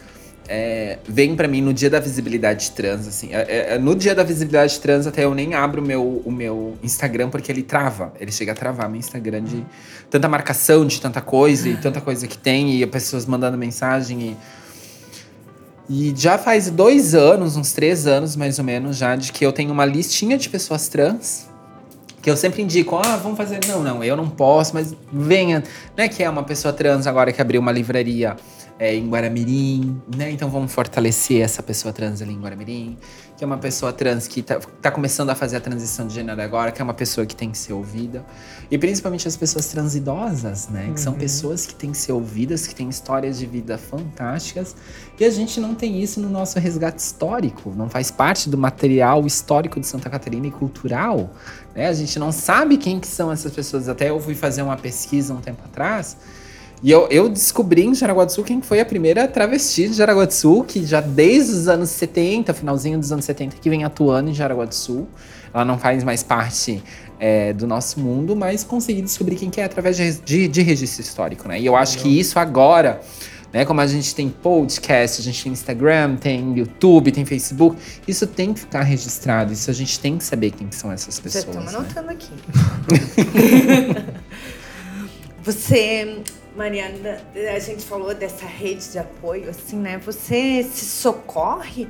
é, 0.54 1.00
vêm 1.08 1.34
pra 1.34 1.48
mim 1.48 1.62
no 1.62 1.74
dia 1.74 1.90
da 1.90 1.98
visibilidade 1.98 2.72
trans, 2.72 3.08
assim. 3.08 3.30
É, 3.32 3.76
é, 3.76 3.80
no 3.80 3.96
dia 3.96 4.14
da 4.14 4.22
visibilidade 4.22 4.78
trans, 4.82 5.08
até 5.08 5.24
eu 5.24 5.34
nem 5.34 5.54
abro 5.54 5.82
o 5.82 5.86
meu, 5.86 6.22
o 6.26 6.30
meu 6.32 6.78
Instagram, 6.84 7.30
porque 7.30 7.50
ele 7.50 7.64
trava. 7.64 8.12
Ele 8.20 8.34
chega 8.34 8.52
a 8.52 8.56
travar 8.56 8.90
meu 8.90 9.00
Instagram 9.00 9.44
de 9.44 9.66
tanta 10.10 10.28
marcação, 10.28 10.86
de 10.86 11.00
tanta 11.00 11.22
coisa, 11.22 11.70
e 11.70 11.78
tanta 11.78 12.02
coisa 12.02 12.28
que 12.28 12.38
tem, 12.38 12.82
e 12.82 12.86
pessoas 12.86 13.26
mandando 13.26 13.58
mensagem 13.58 14.22
e 14.22 14.38
e 15.90 16.14
já 16.16 16.38
faz 16.38 16.70
dois 16.70 17.14
anos, 17.14 17.58
uns 17.58 17.74
três 17.74 18.08
anos 18.08 18.38
mais 18.38 18.58
ou 18.60 18.64
menos, 18.64 18.96
já, 18.96 19.14
de 19.16 19.32
que 19.32 19.46
eu 19.46 19.52
tenho 19.52 19.74
uma 19.74 19.84
listinha 19.84 20.38
de 20.38 20.48
pessoas 20.48 20.88
trans. 20.88 21.50
Que 22.22 22.30
eu 22.30 22.38
sempre 22.38 22.62
indico, 22.62 22.96
ah, 22.96 23.18
vamos 23.18 23.38
fazer. 23.38 23.60
Não, 23.68 23.84
não, 23.84 24.04
eu 24.04 24.16
não 24.16 24.30
posso, 24.30 24.74
mas 24.74 24.96
venha. 25.12 25.64
Né, 25.98 26.08
que 26.08 26.24
é 26.24 26.30
uma 26.30 26.44
pessoa 26.44 26.72
trans 26.72 27.08
agora 27.08 27.34
que 27.34 27.42
abriu 27.42 27.60
uma 27.60 27.72
livraria 27.72 28.38
é, 28.82 28.96
em 28.96 29.08
Guaramirim, 29.08 30.02
né? 30.18 30.32
Então 30.32 30.50
vamos 30.50 30.74
fortalecer 30.74 31.40
essa 31.40 31.62
pessoa 31.62 31.94
trans 31.94 32.20
ali 32.20 32.34
em 32.34 32.42
Guaramirim. 32.42 32.98
Que 33.38 33.44
é 33.44 33.48
uma 33.48 33.60
pessoa 33.60 33.94
trans 33.94 34.28
que 34.28 34.42
tá, 34.42 34.60
tá 34.82 34.90
começando 34.90 35.30
a 35.30 35.36
fazer 35.36 35.58
a 35.58 35.60
transição 35.60 36.08
de 36.08 36.16
gênero 36.16 36.42
agora, 36.42 36.72
que 36.72 36.82
é 36.82 36.84
uma 36.84 36.94
pessoa 36.94 37.24
que 37.28 37.36
tem 37.36 37.52
que 37.52 37.60
ser 37.60 37.74
ouvida. 37.74 38.26
E 38.72 38.80
principalmente 38.80 39.28
as 39.28 39.38
pessoas 39.38 39.68
trans 39.68 39.94
idosas, 39.94 40.68
né? 40.68 40.90
Que 40.96 41.00
são 41.00 41.14
pessoas 41.14 41.68
que 41.68 41.76
têm 41.76 41.92
que 41.92 41.98
ser 41.98 42.12
ouvidas, 42.12 42.66
que 42.66 42.74
têm 42.74 42.90
histórias 42.90 43.38
de 43.38 43.46
vida 43.46 43.78
fantásticas. 43.78 44.76
E 45.20 45.26
a 45.26 45.30
gente 45.30 45.60
não 45.60 45.76
tem 45.76 46.02
isso 46.02 46.20
no 46.20 46.28
nosso 46.28 46.58
resgate 46.58 47.00
histórico. 47.00 47.72
Não 47.78 47.88
faz 47.88 48.10
parte 48.10 48.50
do 48.50 48.58
material 48.58 49.28
histórico 49.28 49.80
de 49.80 49.86
Santa 49.86 50.10
Catarina 50.10 50.48
e 50.48 50.52
cultural. 50.52 51.30
Né? 51.76 51.88
A 51.88 51.94
gente 51.94 52.18
não 52.18 52.32
sabe 52.32 52.78
quem 52.78 53.00
que 53.00 53.08
são 53.08 53.32
essas 53.32 53.54
pessoas. 53.54 53.88
Até 53.88 54.10
eu 54.10 54.20
fui 54.20 54.34
fazer 54.34 54.64
uma 54.64 54.76
pesquisa 54.76 55.36
um 55.36 55.40
tempo 55.40 55.62
atrás 55.66 56.18
e 56.84 56.90
eu, 56.90 57.08
eu 57.10 57.30
descobri 57.30 57.86
em 57.86 57.94
Jaraguá 57.94 58.26
do 58.26 58.32
Sul 58.32 58.44
quem 58.44 58.62
foi 58.62 58.80
a 58.80 58.86
primeira 58.86 59.28
travesti 59.28 59.88
de 59.90 59.94
Jaraguá 59.94 60.26
do 60.26 60.34
Sul, 60.34 60.64
que 60.64 60.84
já 60.84 61.00
desde 61.00 61.54
os 61.54 61.68
anos 61.68 61.90
70, 61.92 62.54
finalzinho 62.56 62.98
dos 62.98 63.12
anos 63.12 63.24
70, 63.26 63.58
que 63.58 63.70
vem 63.70 63.84
atuando 63.84 64.32
em 64.32 64.34
Jaraguá 64.34 64.66
do 64.66 64.74
Sul. 64.74 65.08
Ela 65.54 65.64
não 65.64 65.78
faz 65.78 66.04
mais 66.04 66.24
parte 66.24 66.82
é, 67.20 67.54
do 67.54 67.68
nosso 67.68 68.00
mundo, 68.00 68.36
mas 68.36 68.64
consegui 68.64 69.04
descobrir 69.04 69.36
quem 69.36 69.52
que 69.52 69.62
é 69.62 69.66
através 69.66 69.96
de, 69.96 70.14
de, 70.22 70.48
de 70.48 70.62
registro 70.64 71.02
histórico, 71.02 71.48
né? 71.48 71.60
E 71.60 71.66
eu 71.68 71.76
acho 71.76 72.00
que 72.00 72.08
isso 72.08 72.40
agora, 72.40 73.00
né? 73.54 73.64
Como 73.64 73.80
a 73.80 73.86
gente 73.86 74.16
tem 74.16 74.28
podcast, 74.28 75.22
a 75.22 75.24
gente 75.24 75.44
tem 75.44 75.52
Instagram, 75.52 76.16
tem 76.16 76.58
YouTube, 76.58 77.12
tem 77.12 77.26
Facebook, 77.26 77.78
isso 78.08 78.26
tem 78.26 78.56
que 78.56 78.62
ficar 78.62 78.82
registrado. 78.82 79.54
Isso 79.54 79.70
a 79.70 79.74
gente 79.74 80.00
tem 80.00 80.18
que 80.18 80.24
saber 80.24 80.50
quem 80.50 80.72
são 80.72 80.92
essas 80.92 81.20
pessoas. 81.20 81.44
Já 81.44 81.52
estamos 81.52 81.74
né? 81.74 81.78
anotando 81.78 82.10
aqui. 82.10 82.32
Você, 85.44 86.24
Mariana, 86.56 87.18
a 87.56 87.60
gente 87.60 87.84
falou 87.86 88.14
dessa 88.14 88.46
rede 88.46 88.92
de 88.92 89.00
apoio, 89.00 89.50
assim, 89.50 89.78
né? 89.78 90.00
Você 90.06 90.64
se 90.64 90.84
socorre 90.86 91.88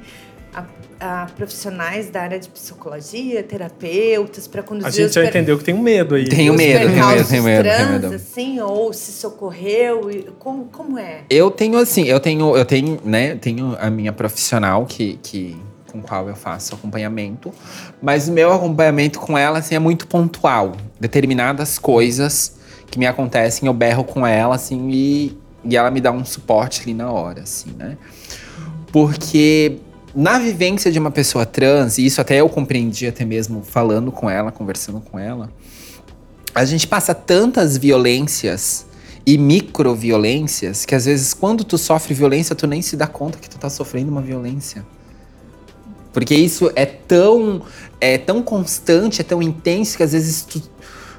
a, 0.54 0.66
a 1.00 1.26
profissionais 1.36 2.10
da 2.10 2.22
área 2.22 2.40
de 2.40 2.48
psicologia, 2.50 3.42
terapeutas, 3.42 4.48
para 4.48 4.62
conduzir 4.62 4.88
A 4.88 4.92
gente 4.92 5.08
os 5.08 5.14
já 5.16 5.22
per- 5.22 5.30
entendeu 5.30 5.58
que 5.58 5.64
tem 5.64 5.74
um 5.74 5.82
medo 5.82 6.14
aí. 6.14 6.28
Tenho 6.30 6.52
os 6.54 6.58
medo, 6.58 6.80
tenho 6.80 6.92
medo, 7.08 7.28
tenho 7.28 7.44
medo, 7.44 7.64
tenho 7.64 7.76
trans, 7.76 8.02
medo. 8.02 8.14
assim, 8.16 8.60
ou 8.60 8.94
se 8.94 9.12
socorreu? 9.14 10.12
e 10.12 10.24
Como, 10.38 10.66
como 10.66 11.00
é? 11.00 11.22
Eu 11.30 11.50
tenho 11.50 11.78
assim, 11.80 12.04
eu 12.04 12.20
tenho, 12.20 12.56
eu 12.56 12.66
tenho, 12.66 13.00
né, 13.04 13.36
tenho 13.36 13.76
a 13.80 13.90
minha 13.90 14.14
profissional 14.14 14.86
que, 14.86 15.18
que 15.24 15.58
com 15.92 16.02
qual 16.02 16.30
eu 16.30 16.36
faço 16.36 16.76
acompanhamento, 16.76 17.52
mas 18.02 18.30
o 18.30 18.32
meu 18.32 18.54
acompanhamento 18.54 19.20
com 19.20 19.38
ela 19.38 19.58
assim 19.60 19.74
é 19.76 19.80
muito 19.80 20.06
pontual. 20.08 20.74
Determinadas 21.00 21.80
coisas 21.80 22.61
que 22.92 23.00
me 23.00 23.08
acontecem, 23.08 23.66
eu 23.66 23.74
berro 23.74 24.04
com 24.04 24.28
ela 24.28 24.56
assim 24.56 24.90
e, 24.92 25.38
e 25.64 25.78
ela 25.78 25.90
me 25.90 26.02
dá 26.02 26.12
um 26.12 26.26
suporte 26.26 26.82
ali 26.82 26.94
na 26.94 27.10
hora, 27.10 27.42
assim, 27.42 27.72
né? 27.72 27.98
Porque 28.92 29.80
na 30.14 30.38
vivência 30.38 30.92
de 30.92 31.00
uma 31.00 31.10
pessoa 31.10 31.46
trans, 31.46 31.98
e 31.98 32.06
isso 32.06 32.20
até 32.20 32.42
eu 32.42 32.50
compreendi 32.50 33.08
até 33.08 33.24
mesmo 33.24 33.64
falando 33.64 34.12
com 34.12 34.30
ela, 34.30 34.52
conversando 34.52 35.00
com 35.00 35.18
ela, 35.18 35.50
a 36.54 36.66
gente 36.66 36.86
passa 36.86 37.16
tantas 37.16 37.78
violências 37.78 38.86
e 39.26 39.38
microviolências 39.38 40.84
que 40.84 40.94
às 40.94 41.06
vezes 41.06 41.34
quando 41.34 41.64
tu 41.64 41.78
sofre 41.78 42.14
violência, 42.14 42.54
tu 42.54 42.68
nem 42.68 42.82
se 42.82 42.98
dá 42.98 43.08
conta 43.08 43.38
que 43.38 43.50
tu 43.50 43.58
tá 43.58 43.70
sofrendo 43.70 44.12
uma 44.12 44.22
violência. 44.22 44.86
Porque 46.12 46.36
isso 46.36 46.70
é 46.76 46.86
tão 46.86 47.62
é 48.02 48.18
tão 48.18 48.42
constante, 48.42 49.22
é 49.22 49.24
tão 49.24 49.42
intenso 49.42 49.96
que 49.96 50.04
às 50.04 50.12
vezes 50.12 50.42
tu, 50.42 50.62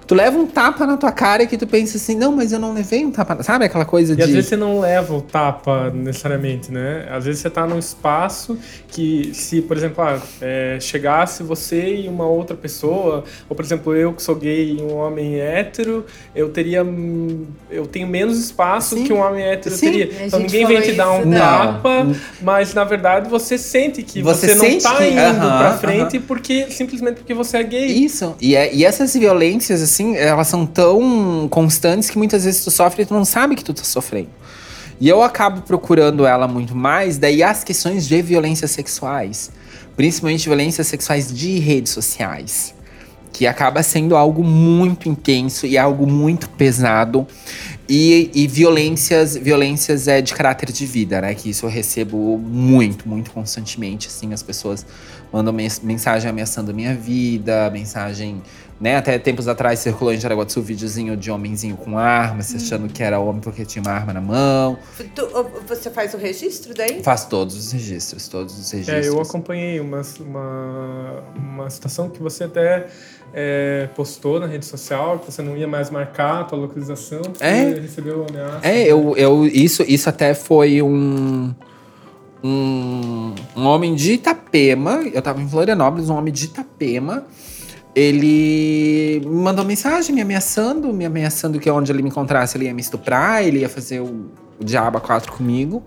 tu 0.06 0.14
leva 0.14 0.38
um 0.38 0.46
tapa 0.46 0.86
na 0.86 0.96
tua 0.96 1.12
cara 1.12 1.46
que 1.46 1.56
tu 1.56 1.66
pensa 1.66 1.96
assim, 1.96 2.14
não, 2.16 2.32
mas 2.32 2.52
eu 2.52 2.58
não 2.58 2.72
levei 2.74 3.04
um 3.04 3.10
tapa, 3.10 3.42
sabe 3.42 3.64
aquela 3.64 3.84
coisa 3.84 4.12
E 4.12 4.16
de 4.16 4.22
às 4.22 4.30
vezes 4.30 4.48
você 4.48 4.56
não 4.56 4.80
leva 4.80 5.14
o 5.14 5.20
tapa 5.22 5.90
necessariamente, 5.90 6.70
né? 6.72 7.06
Às 7.10 7.24
vezes 7.24 7.40
você 7.40 7.50
tá 7.50 7.66
num 7.66 7.78
espaço 7.78 8.58
que, 8.88 9.30
se, 9.34 9.62
por 9.62 9.76
exemplo, 9.76 10.02
ah, 10.04 10.20
é, 10.40 10.78
chegasse 10.80 11.42
você 11.42 11.94
e 11.96 12.08
uma 12.08 12.26
outra 12.26 12.56
pessoa, 12.56 13.24
ou 13.48 13.56
por 13.56 13.64
exemplo, 13.64 13.94
eu 13.96 14.12
que 14.12 14.22
sou 14.22 14.34
gay 14.34 14.76
e 14.78 14.82
um 14.82 14.96
homem 14.96 15.38
hétero, 15.40 16.04
eu 16.34 16.48
teria. 16.50 16.84
Eu 17.70 17.86
tenho 17.86 18.06
menos 18.06 18.38
espaço 18.38 18.96
Sim. 18.96 19.04
que 19.04 19.12
um 19.12 19.20
homem 19.20 19.42
hétero 19.44 19.74
Sim. 19.74 19.86
teria. 19.92 20.10
Então 20.26 20.40
ninguém 20.40 20.66
vem 20.66 20.80
te 20.82 20.92
dar 20.92 21.12
um 21.12 21.24
né? 21.24 21.38
tapa, 21.38 22.04
Não. 22.04 22.16
mas 22.42 22.74
na 22.74 22.84
verdade 22.84 23.28
você 23.30 23.56
sente 23.56 24.02
que 24.02 24.22
Você 24.22 24.48
você, 24.48 24.54
não 24.54 24.64
sente 24.64 24.82
tá 24.82 24.96
que- 24.96 25.08
indo 25.10 25.18
aham, 25.20 25.58
pra 25.58 25.78
frente 25.78 26.18
porque 26.18 26.66
simplesmente 26.70 27.16
porque 27.16 27.34
você 27.34 27.58
é 27.58 27.62
gay. 27.62 27.86
Isso. 27.86 28.34
E, 28.40 28.54
é- 28.56 28.74
e 28.74 28.84
essas 28.84 29.14
violências, 29.14 29.80
assim, 29.82 30.01
elas 30.16 30.48
são 30.48 30.66
tão 30.66 31.48
constantes 31.50 32.10
que 32.10 32.18
muitas 32.18 32.44
vezes 32.44 32.64
tu 32.64 32.70
sofre 32.70 33.02
e 33.02 33.06
tu 33.06 33.14
não 33.14 33.24
sabe 33.24 33.56
que 33.56 33.64
tu 33.64 33.72
tá 33.72 33.84
sofrendo. 33.84 34.30
E 35.00 35.08
eu 35.08 35.22
acabo 35.22 35.62
procurando 35.62 36.24
ela 36.24 36.46
muito 36.46 36.76
mais, 36.76 37.18
daí 37.18 37.42
as 37.42 37.64
questões 37.64 38.06
de 38.06 38.22
violências 38.22 38.70
sexuais. 38.70 39.50
Principalmente 39.96 40.46
violências 40.46 40.86
sexuais 40.86 41.32
de 41.32 41.58
redes 41.58 41.92
sociais. 41.92 42.74
Que 43.32 43.46
acaba 43.46 43.82
sendo 43.82 44.14
algo 44.14 44.44
muito 44.44 45.08
intenso 45.08 45.66
e 45.66 45.76
algo 45.76 46.06
muito 46.06 46.48
pesado. 46.50 47.26
E, 47.88 48.30
e 48.32 48.46
violências, 48.46 49.36
violências 49.36 50.06
é 50.06 50.20
de 50.22 50.32
caráter 50.34 50.70
de 50.70 50.86
vida, 50.86 51.20
né? 51.20 51.34
Que 51.34 51.50
isso 51.50 51.66
eu 51.66 51.70
recebo 51.70 52.38
muito, 52.38 53.08
muito 53.08 53.30
constantemente. 53.32 54.06
Assim, 54.06 54.32
as 54.32 54.42
pessoas 54.42 54.86
mandam 55.32 55.52
mens- 55.52 55.80
mensagem 55.80 56.30
ameaçando 56.30 56.70
a 56.70 56.74
minha 56.74 56.94
vida, 56.94 57.68
mensagem, 57.70 58.40
né? 58.82 58.96
Até 58.96 59.16
tempos 59.16 59.46
atrás 59.46 59.78
circulou 59.78 60.12
em 60.12 60.18
Jaraguá 60.18 60.42
do 60.44 60.50
Sul 60.50 60.62
videozinho 60.62 61.16
de 61.16 61.30
homenzinho 61.30 61.76
com 61.76 61.96
arma, 61.96 62.42
se 62.42 62.56
achando 62.56 62.88
que 62.92 63.00
era 63.02 63.20
homem 63.20 63.40
porque 63.40 63.64
tinha 63.64 63.80
uma 63.80 63.92
arma 63.92 64.12
na 64.12 64.20
mão. 64.20 64.76
Tu- 65.14 65.28
você 65.68 65.88
faz 65.88 66.12
o 66.14 66.16
registro 66.16 66.74
daí? 66.74 67.00
Faz 67.02 67.24
todos 67.24 67.54
os 67.56 67.70
registros, 67.72 68.26
todos 68.26 68.58
os 68.58 68.70
registros. 68.72 69.06
É, 69.06 69.08
eu 69.08 69.20
acompanhei 69.20 69.78
uma, 69.78 70.02
uma, 70.20 71.22
uma 71.36 71.70
situação 71.70 72.10
que 72.10 72.20
você 72.20 72.42
até 72.44 72.88
é, 73.32 73.88
postou 73.94 74.40
na 74.40 74.46
rede 74.46 74.66
social, 74.66 75.20
que 75.20 75.30
você 75.30 75.42
não 75.42 75.56
ia 75.56 75.68
mais 75.68 75.88
marcar 75.88 76.40
a 76.40 76.44
tua 76.44 76.58
localização, 76.58 77.22
porque 77.22 77.44
É. 77.44 77.62
recebeu 77.80 78.26
ameaça. 78.28 78.66
É, 78.66 78.82
eu, 78.82 79.16
eu 79.16 79.46
isso, 79.46 79.84
isso 79.86 80.08
até 80.08 80.34
foi 80.34 80.82
um, 80.82 81.54
um 82.42 83.34
um 83.56 83.64
homem 83.66 83.94
de 83.94 84.14
Itapema. 84.14 85.02
Eu 85.12 85.22
tava 85.22 85.40
em 85.40 85.48
Florianópolis, 85.48 86.10
um 86.10 86.16
homem 86.16 86.32
de 86.32 86.46
Itapema. 86.46 87.24
Ele 87.94 89.22
mandou 89.26 89.64
mensagem 89.64 90.14
me 90.14 90.22
ameaçando, 90.22 90.92
me 90.92 91.04
ameaçando 91.04 91.60
que 91.60 91.70
onde 91.70 91.92
ele 91.92 92.02
me 92.02 92.08
encontrasse 92.08 92.56
ele 92.56 92.64
ia 92.64 92.74
me 92.74 92.80
estuprar, 92.80 93.44
ele 93.44 93.60
ia 93.60 93.68
fazer 93.68 94.00
o, 94.00 94.30
o 94.58 94.64
diabo 94.64 94.98
a 94.98 95.00
quatro 95.00 95.32
comigo. 95.32 95.82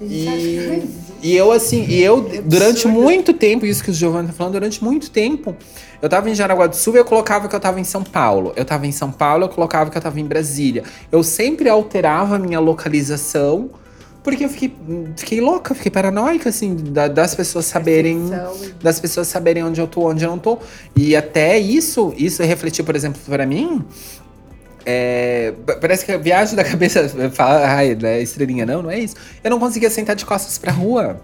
E, 0.00 0.82
e 1.22 1.36
eu, 1.36 1.52
assim, 1.52 1.84
e 1.88 2.02
eu, 2.02 2.26
durante 2.44 2.88
muito 2.88 3.34
tempo, 3.34 3.66
isso 3.66 3.84
que 3.84 3.90
o 3.90 3.94
Giovanni 3.94 4.28
tá 4.28 4.32
falando, 4.32 4.54
durante 4.54 4.82
muito 4.82 5.10
tempo, 5.10 5.54
eu 6.00 6.08
tava 6.08 6.30
em 6.30 6.34
Jaraguá 6.34 6.66
do 6.66 6.76
Sul 6.76 6.94
e 6.94 6.98
eu 6.98 7.04
colocava 7.04 7.48
que 7.48 7.54
eu 7.54 7.60
tava 7.60 7.80
em 7.80 7.84
São 7.84 8.02
Paulo. 8.02 8.52
Eu 8.56 8.64
tava 8.64 8.86
em 8.86 8.92
São 8.92 9.10
Paulo, 9.10 9.44
eu 9.44 9.48
colocava 9.48 9.90
que 9.90 9.96
eu 9.96 10.02
tava 10.02 10.20
em 10.20 10.24
Brasília. 10.24 10.84
Eu 11.10 11.22
sempre 11.22 11.68
alterava 11.68 12.36
a 12.36 12.38
minha 12.38 12.60
localização 12.60 13.70
Porque 14.26 14.44
eu 14.44 14.48
fiquei, 14.48 14.74
fiquei 15.16 15.40
louca, 15.40 15.72
fiquei 15.72 15.90
paranoica, 15.90 16.48
assim, 16.48 16.74
da- 16.74 17.06
das 17.06 17.32
pessoas 17.32 17.64
saberem. 17.66 18.28
Percepção 18.28 18.70
Das 18.82 18.98
pessoas 18.98 19.28
saberem 19.28 19.62
onde 19.62 19.80
eu 19.80 19.86
tô, 19.86 20.08
onde 20.10 20.24
eu 20.24 20.30
não 20.30 20.38
tô. 20.38 20.58
E 20.96 21.14
até 21.14 21.56
isso, 21.58 22.12
isso 22.16 22.42
refletiu, 22.42 22.84
por 22.84 22.96
exemplo, 22.96 23.20
pra 23.24 23.46
mim. 23.46 23.84
é, 24.84 25.52
pa- 25.66 25.76
parece 25.76 26.04
que 26.04 26.12
a 26.12 26.18
viagem 26.18 26.54
da 26.56 26.62
cabeça 26.64 27.08
fala, 27.32 27.66
ai, 27.66 27.94
né, 27.94 28.20
estrelinha, 28.20 28.64
não, 28.66 28.82
não 28.82 28.90
é 28.90 28.98
isso. 28.98 29.16
Eu 29.42 29.50
não 29.50 29.58
conseguia 29.58 29.90
sentar 29.90 30.14
de 30.16 30.24
costas 30.24 30.58
pra 30.58 30.70
rua. 30.72 31.20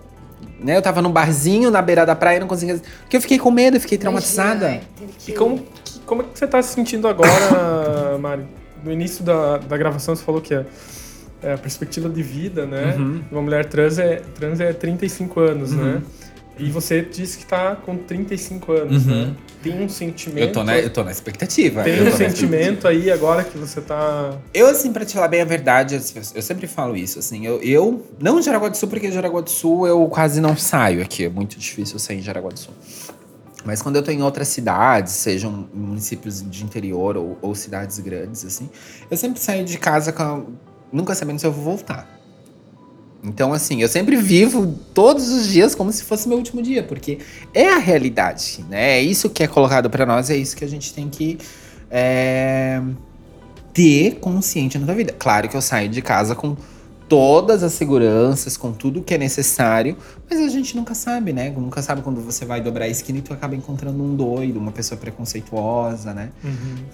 Né? 0.60 0.76
Eu 0.76 0.82
tava 0.82 1.02
num 1.02 1.10
barzinho 1.10 1.70
na 1.70 1.82
beira 1.82 2.04
da 2.06 2.14
praia 2.14 2.38
não 2.40 2.46
conseguia. 2.48 2.80
Porque 3.02 3.16
eu 3.16 3.20
fiquei 3.20 3.38
com 3.38 3.50
medo, 3.50 3.76
eu 3.76 3.80
fiquei 3.80 3.98
traumatizada. 3.98 4.66
Imagina? 4.66 4.82
Ter 4.98 5.06
que- 5.18 5.32
E 5.32 5.34
como, 5.34 5.58
que- 5.84 6.00
como 6.06 6.22
é 6.22 6.24
que 6.24 6.38
você 6.38 6.46
tá 6.46 6.62
se 6.62 6.72
sentindo 6.74 7.06
agora, 7.08 7.30
Mari? 8.20 8.44
No 8.84 8.92
início 8.92 9.24
da, 9.24 9.58
da 9.58 9.76
gravação 9.76 10.14
você 10.16 10.22
falou 10.24 10.40
que 10.40 10.54
é, 10.54 10.58
é 10.58 10.64
a 11.44 11.56
perspectiva 11.58 12.08
de 12.08 12.22
vida, 12.22 12.66
né? 12.66 12.94
Uhum. 12.98 13.22
Uma 13.30 13.42
mulher 13.42 13.64
trans 13.66 13.98
é, 13.98 14.16
trans 14.34 14.60
é 14.60 14.72
35 14.72 15.40
anos, 15.40 15.72
Uhum. 15.72 15.84
né? 15.94 16.02
E 16.58 16.70
você 16.70 17.00
disse 17.00 17.38
que 17.38 17.46
tá 17.46 17.74
com 17.76 17.96
35 17.96 18.72
anos, 18.72 19.06
Uhum. 19.06 19.26
né? 19.28 19.34
Tem 19.62 19.80
um 19.82 19.88
sentimento. 19.88 20.38
Eu 20.44 20.52
tô, 20.52 20.62
na, 20.62 20.78
eu 20.78 20.90
tô 20.90 21.02
na 21.02 21.10
expectativa. 21.10 21.82
Tem 21.82 22.02
um 22.06 22.12
sentimento 22.12 22.86
aí 22.86 23.10
agora 23.10 23.42
que 23.42 23.56
você 23.56 23.80
tá. 23.80 24.36
Eu, 24.52 24.66
assim, 24.66 24.92
pra 24.92 25.04
te 25.04 25.14
falar 25.14 25.28
bem 25.28 25.40
a 25.40 25.44
verdade, 25.44 25.94
as 25.94 26.10
pessoas- 26.10 26.36
eu 26.36 26.42
sempre 26.42 26.66
falo 26.66 26.96
isso, 26.96 27.18
assim, 27.18 27.46
eu, 27.46 27.60
eu 27.62 28.04
não 28.20 28.38
em 28.38 28.42
Jaraguá 28.42 28.68
do 28.68 28.76
Sul, 28.76 28.88
porque 28.88 29.06
em 29.06 29.12
Jaraguá 29.12 29.40
do 29.40 29.50
Sul 29.50 29.86
eu 29.86 30.06
quase 30.08 30.40
não 30.40 30.56
saio 30.56 31.00
aqui, 31.00 31.24
é 31.24 31.28
muito 31.28 31.58
difícil 31.58 31.98
sair 31.98 32.18
em 32.18 32.22
Jaraguá 32.22 32.50
do 32.50 32.58
Sul. 32.58 32.74
Mas 33.64 33.80
quando 33.80 33.96
eu 33.96 34.02
tô 34.02 34.10
em 34.10 34.20
outras 34.22 34.48
cidades, 34.48 35.12
sejam 35.12 35.68
municípios 35.72 36.42
de 36.42 36.64
interior 36.64 37.16
ou, 37.16 37.38
ou 37.40 37.54
cidades 37.54 37.98
grandes, 38.00 38.44
assim, 38.44 38.68
eu 39.10 39.16
sempre 39.16 39.40
saio 39.40 39.64
de 39.64 39.78
casa 39.78 40.12
com 40.12 40.22
a- 40.22 40.42
nunca 40.92 41.14
sabendo 41.14 41.38
se 41.38 41.46
eu 41.46 41.52
vou 41.52 41.64
voltar. 41.64 42.20
Então, 43.24 43.52
assim, 43.52 43.80
eu 43.80 43.88
sempre 43.88 44.16
vivo 44.16 44.76
todos 44.92 45.28
os 45.28 45.46
dias 45.46 45.74
como 45.76 45.92
se 45.92 46.02
fosse 46.02 46.28
meu 46.28 46.36
último 46.36 46.60
dia, 46.60 46.82
porque 46.82 47.18
é 47.54 47.68
a 47.68 47.78
realidade, 47.78 48.64
né? 48.68 48.98
É 48.98 49.00
isso 49.00 49.30
que 49.30 49.44
é 49.44 49.46
colocado 49.46 49.88
pra 49.88 50.04
nós, 50.04 50.28
é 50.28 50.36
isso 50.36 50.56
que 50.56 50.64
a 50.64 50.68
gente 50.68 50.92
tem 50.92 51.08
que 51.08 51.38
é, 51.88 52.82
ter 53.72 54.16
consciente 54.16 54.76
na 54.76 54.92
vida. 54.92 55.14
Claro 55.16 55.48
que 55.48 55.56
eu 55.56 55.62
saio 55.62 55.88
de 55.88 56.02
casa 56.02 56.34
com 56.34 56.56
todas 57.08 57.62
as 57.62 57.72
seguranças, 57.72 58.56
com 58.56 58.72
tudo 58.72 59.02
que 59.02 59.14
é 59.14 59.18
necessário, 59.18 59.96
mas 60.30 60.40
a 60.40 60.48
gente 60.48 60.74
nunca 60.76 60.94
sabe, 60.94 61.32
né? 61.32 61.50
Nunca 61.56 61.82
sabe 61.82 62.02
quando 62.02 62.20
você 62.20 62.44
vai 62.44 62.60
dobrar 62.60 62.86
a 62.86 62.88
esquina 62.88 63.18
e 63.18 63.22
tu 63.22 63.32
acaba 63.32 63.54
encontrando 63.54 64.02
um 64.02 64.14
doido, 64.16 64.58
uma 64.58 64.72
pessoa 64.72 64.98
preconceituosa, 64.98 66.12
né? 66.14 66.30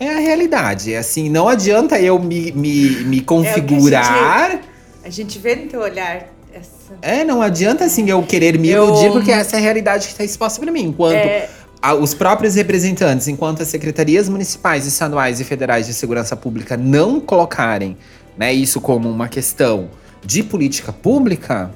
É 0.01 0.09
a 0.15 0.19
realidade. 0.19 0.93
É 0.93 0.99
assim, 0.99 1.29
não 1.29 1.49
adianta 1.49 1.99
eu 2.01 2.19
me, 2.19 2.53
me, 2.53 2.91
me 3.05 3.21
configurar. 3.21 4.61
A 5.05 5.11
gente 5.11 5.39
vê 5.39 5.57
no 5.57 5.67
teu 5.69 5.81
olhar 5.81 6.29
essa. 6.53 6.95
É, 7.03 7.25
não 7.25 7.41
adianta 7.41 7.85
assim 7.85 8.09
eu 8.11 8.23
querer 8.23 8.59
me 8.59 8.69
Eu- 8.69 8.89
iludir, 8.89 9.11
porque 9.13 9.31
essa 9.31 9.57
é 9.57 9.59
a 9.59 9.63
realidade 9.63 10.07
que 10.07 10.13
está 10.13 10.25
exposta 10.25 10.61
para 10.61 10.71
mim. 10.73 10.85
Enquanto 10.87 11.15
É, 11.15 11.49
a- 11.81 11.95
os 11.95 12.13
próprios 12.15 12.55
representantes, 12.57 13.29
enquanto 13.29 13.63
as 13.63 13.69
secretarias 13.69 14.29
municipais, 14.29 14.87
estaduais 14.87 15.41
e 15.41 15.45
federais 15.45 15.87
de 15.87 15.95
segurança 15.95 16.35
pública 16.37 16.77
não 16.77 17.21
colocarem 17.21 17.97
né, 18.39 18.53
isso 18.53 18.81
como 18.81 19.11
uma 19.11 19.29
questão 19.29 19.91
de 20.25 20.43
política 20.43 20.93
pública, 20.93 21.71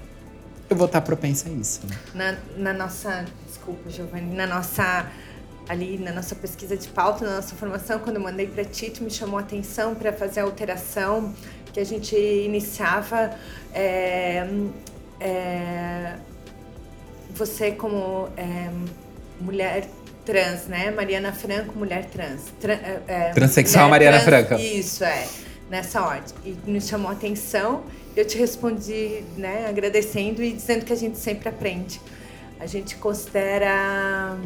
eu 0.71 0.77
vou 0.77 0.87
estar 0.87 1.01
propensa 1.03 1.49
a 1.49 1.53
isso. 1.53 1.81
né? 2.15 2.39
na, 2.57 2.73
na 2.73 2.79
nossa. 2.85 3.25
Desculpa, 3.47 3.91
Giovanni. 3.91 4.35
Na 4.35 4.47
nossa. 4.47 5.07
Ali 5.69 5.97
na 5.97 6.13
nossa 6.13 6.35
pesquisa 6.35 6.77
de 6.77 6.89
pauta, 6.89 7.25
na 7.25 7.37
nossa 7.37 7.55
formação, 7.55 8.01
quando 8.01 8.17
eu 8.17 8.23
mandei 8.23 8.47
para 8.49 8.65
ti, 8.65 8.91
tu 8.91 9.05
me 9.05 9.11
chamou 9.11 9.39
a 9.39 9.43
atenção 9.43 9.95
para 9.95 10.13
fazer 10.13 10.41
a 10.41 10.43
alteração 10.43 11.33
que 11.73 11.79
a 11.79 11.85
gente 11.85 12.17
iniciava. 12.17 13.31
é, 13.73 14.45
é, 15.21 16.15
você 17.35 17.71
como 17.73 18.29
é, 18.37 18.69
mulher 19.41 19.89
trans, 20.25 20.67
né? 20.67 20.91
Mariana 20.91 21.33
Franco, 21.33 21.79
mulher 21.79 22.07
trans. 22.07 22.43
Tra- 22.61 22.75
é, 22.75 23.01
é, 23.07 23.31
Transsexual 23.31 23.89
mulher 23.89 24.11
Mariana 24.11 24.25
Franca. 24.25 24.61
Isso, 24.61 25.05
é. 25.05 25.27
Nessa 25.73 26.03
ordem. 26.03 26.35
E 26.45 26.71
nos 26.71 26.87
chamou 26.87 27.09
a 27.09 27.15
atenção. 27.15 27.83
Eu 28.15 28.27
te 28.27 28.37
respondi, 28.37 29.25
né? 29.39 29.67
Agradecendo 29.67 30.43
e 30.43 30.53
dizendo 30.53 30.85
que 30.85 30.93
a 30.93 30.97
gente 30.97 31.17
sempre 31.19 31.49
aprende. 31.49 31.99
A 32.61 32.67
gente 32.67 32.97
considera... 32.97 34.37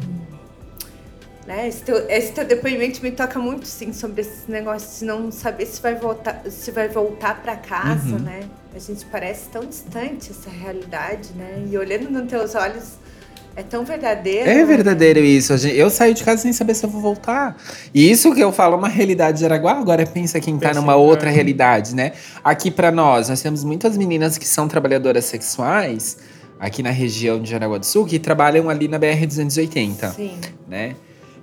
Né, 1.45 1.67
esse, 1.67 1.81
teu, 1.83 2.09
esse 2.09 2.31
teu 2.33 2.45
depoimento 2.45 3.01
me 3.01 3.11
toca 3.11 3.39
muito, 3.39 3.65
sim, 3.67 3.93
sobre 3.93 4.19
esses 4.21 4.47
negócios 4.47 4.99
de 4.99 5.05
não 5.05 5.31
saber 5.31 5.65
se 5.65 5.81
vai 5.81 5.95
voltar, 5.95 6.41
se 6.49 6.71
vai 6.71 6.89
voltar 6.89 7.41
para 7.41 7.55
casa, 7.55 8.15
Uhum. 8.15 8.19
né? 8.19 8.49
A 8.75 8.79
gente 8.79 9.05
parece 9.05 9.47
tão 9.49 9.65
distante 9.65 10.31
essa 10.31 10.49
realidade, 10.49 11.31
né? 11.33 11.65
E 11.69 11.77
olhando 11.77 12.09
nos 12.09 12.29
teus 12.29 12.53
olhos, 12.53 12.95
é 13.57 13.63
tão 13.63 13.83
verdadeiro. 13.83 14.49
É 14.49 14.63
verdadeiro 14.63 15.19
isso. 15.19 15.53
Eu 15.67 15.89
saio 15.89 16.13
de 16.13 16.23
casa 16.23 16.43
sem 16.43 16.53
saber 16.53 16.75
se 16.75 16.85
eu 16.85 16.89
vou 16.89 17.01
voltar. 17.01 17.57
E 17.93 18.09
isso 18.09 18.33
que 18.33 18.39
eu 18.39 18.51
falo 18.51 18.75
é 18.75 18.77
uma 18.77 18.87
realidade 18.87 19.39
de 19.39 19.45
Araguá, 19.45 19.73
agora 19.73 20.05
pensa 20.05 20.39
quem 20.39 20.57
tá 20.57 20.69
Pensa 20.69 20.79
numa 20.81 20.93
em- 20.93 20.97
outra 20.97 21.29
realidade, 21.29 21.95
né? 21.95 22.11
Aqui 22.43 22.69
pra 22.69 22.91
nós, 22.91 23.29
nós 23.29 23.41
temos 23.41 23.63
muitas 23.63 23.97
meninas 23.97 24.37
que 24.37 24.47
são 24.47 24.67
trabalhadoras 24.67 25.25
sexuais, 25.25 26.17
aqui 26.59 26.81
na 26.83 26.91
região 26.91 27.39
de 27.41 27.49
Jaraguá 27.49 27.77
do 27.77 27.85
Sul, 27.85 28.05
que 28.05 28.19
trabalham 28.19 28.69
ali 28.69 28.87
na 28.87 28.97
BR-280, 28.99 30.11
Sim. 30.15 30.37
né? 30.67 30.95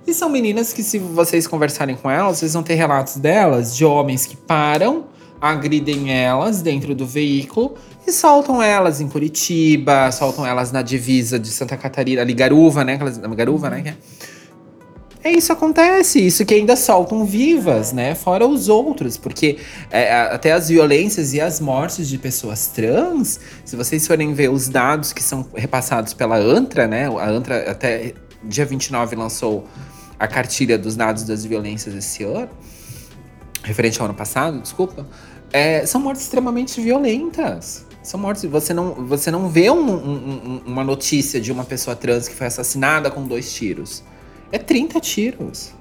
E 0.07 0.13
são 0.13 0.29
meninas 0.29 0.71
que, 0.71 0.83
se 0.83 0.99
vocês 0.99 1.47
conversarem 1.47 1.95
com 1.95 2.09
elas, 2.11 2.37
vocês 2.37 2.53
vão 2.53 2.61
ter 2.61 2.75
relatos 2.75 3.17
delas 3.17 3.75
de 3.75 3.83
homens 3.83 4.25
que 4.25 4.35
param, 4.37 5.05
agridem 5.45 6.11
elas 6.11 6.61
dentro 6.61 6.95
do 6.95 7.05
veículo 7.05 7.75
e 8.05 8.11
soltam 8.11 8.61
elas 8.61 9.01
em 9.01 9.07
Curitiba, 9.07 10.11
soltam 10.11 10.45
elas 10.45 10.71
na 10.71 10.81
divisa 10.81 11.39
de 11.39 11.49
Santa 11.49 11.77
Catarina, 11.77 12.21
ali 12.21 12.33
Garuva, 12.33 12.83
né? 12.83 12.93
Aquelas, 12.93 13.17
Garuva, 13.17 13.69
né? 13.69 13.83
é? 13.85 13.95
É 15.27 15.31
isso 15.31 15.51
acontece, 15.51 16.19
isso 16.19 16.45
que 16.45 16.53
ainda 16.53 16.75
soltam 16.75 17.25
vivas, 17.25 17.91
né? 17.91 18.13
Fora 18.13 18.45
os 18.45 18.69
outros, 18.69 19.17
porque 19.17 19.57
é, 19.89 20.13
até 20.13 20.51
as 20.51 20.69
violências 20.69 21.33
e 21.33 21.41
as 21.41 21.59
mortes 21.59 22.07
de 22.07 22.19
pessoas 22.19 22.67
trans, 22.67 23.39
se 23.65 23.75
vocês 23.75 24.05
forem 24.05 24.35
ver 24.35 24.51
os 24.51 24.69
dados 24.69 25.13
que 25.13 25.23
são 25.23 25.47
repassados 25.55 26.13
pela 26.13 26.37
ANTRA, 26.37 26.87
né? 26.87 27.07
A 27.07 27.27
ANTRA 27.27 27.71
até 27.71 28.13
dia 28.43 28.67
29 28.67 29.15
lançou 29.15 29.67
a 30.19 30.27
cartilha 30.27 30.77
dos 30.77 30.95
dados 30.95 31.23
das 31.23 31.43
violências 31.43 31.95
esse 31.95 32.23
ano, 32.23 32.49
referente 33.63 33.99
ao 33.99 34.05
ano 34.05 34.13
passado, 34.13 34.61
desculpa, 34.61 35.07
é, 35.53 35.85
são 35.85 36.01
mortes 36.01 36.23
extremamente 36.23 36.79
violentas. 36.81 37.85
São 38.03 38.19
mortes. 38.19 38.43
Você 38.45 38.73
não, 38.73 38.93
você 39.07 39.31
não 39.31 39.49
vê 39.49 39.69
um- 39.71 39.75
um- 39.77 40.41
um- 40.45 40.61
uma 40.67 40.83
notícia 40.83 41.39
de 41.41 41.51
uma 41.51 41.63
pessoa 41.65 41.95
trans 41.95 42.27
que 42.27 42.35
foi 42.35 42.47
assassinada 42.47 43.09
com 43.09 43.23
dois 43.23 43.51
tiros. 43.53 44.03
É 44.51 44.57
30 44.59 44.99
tiros. 44.99 45.71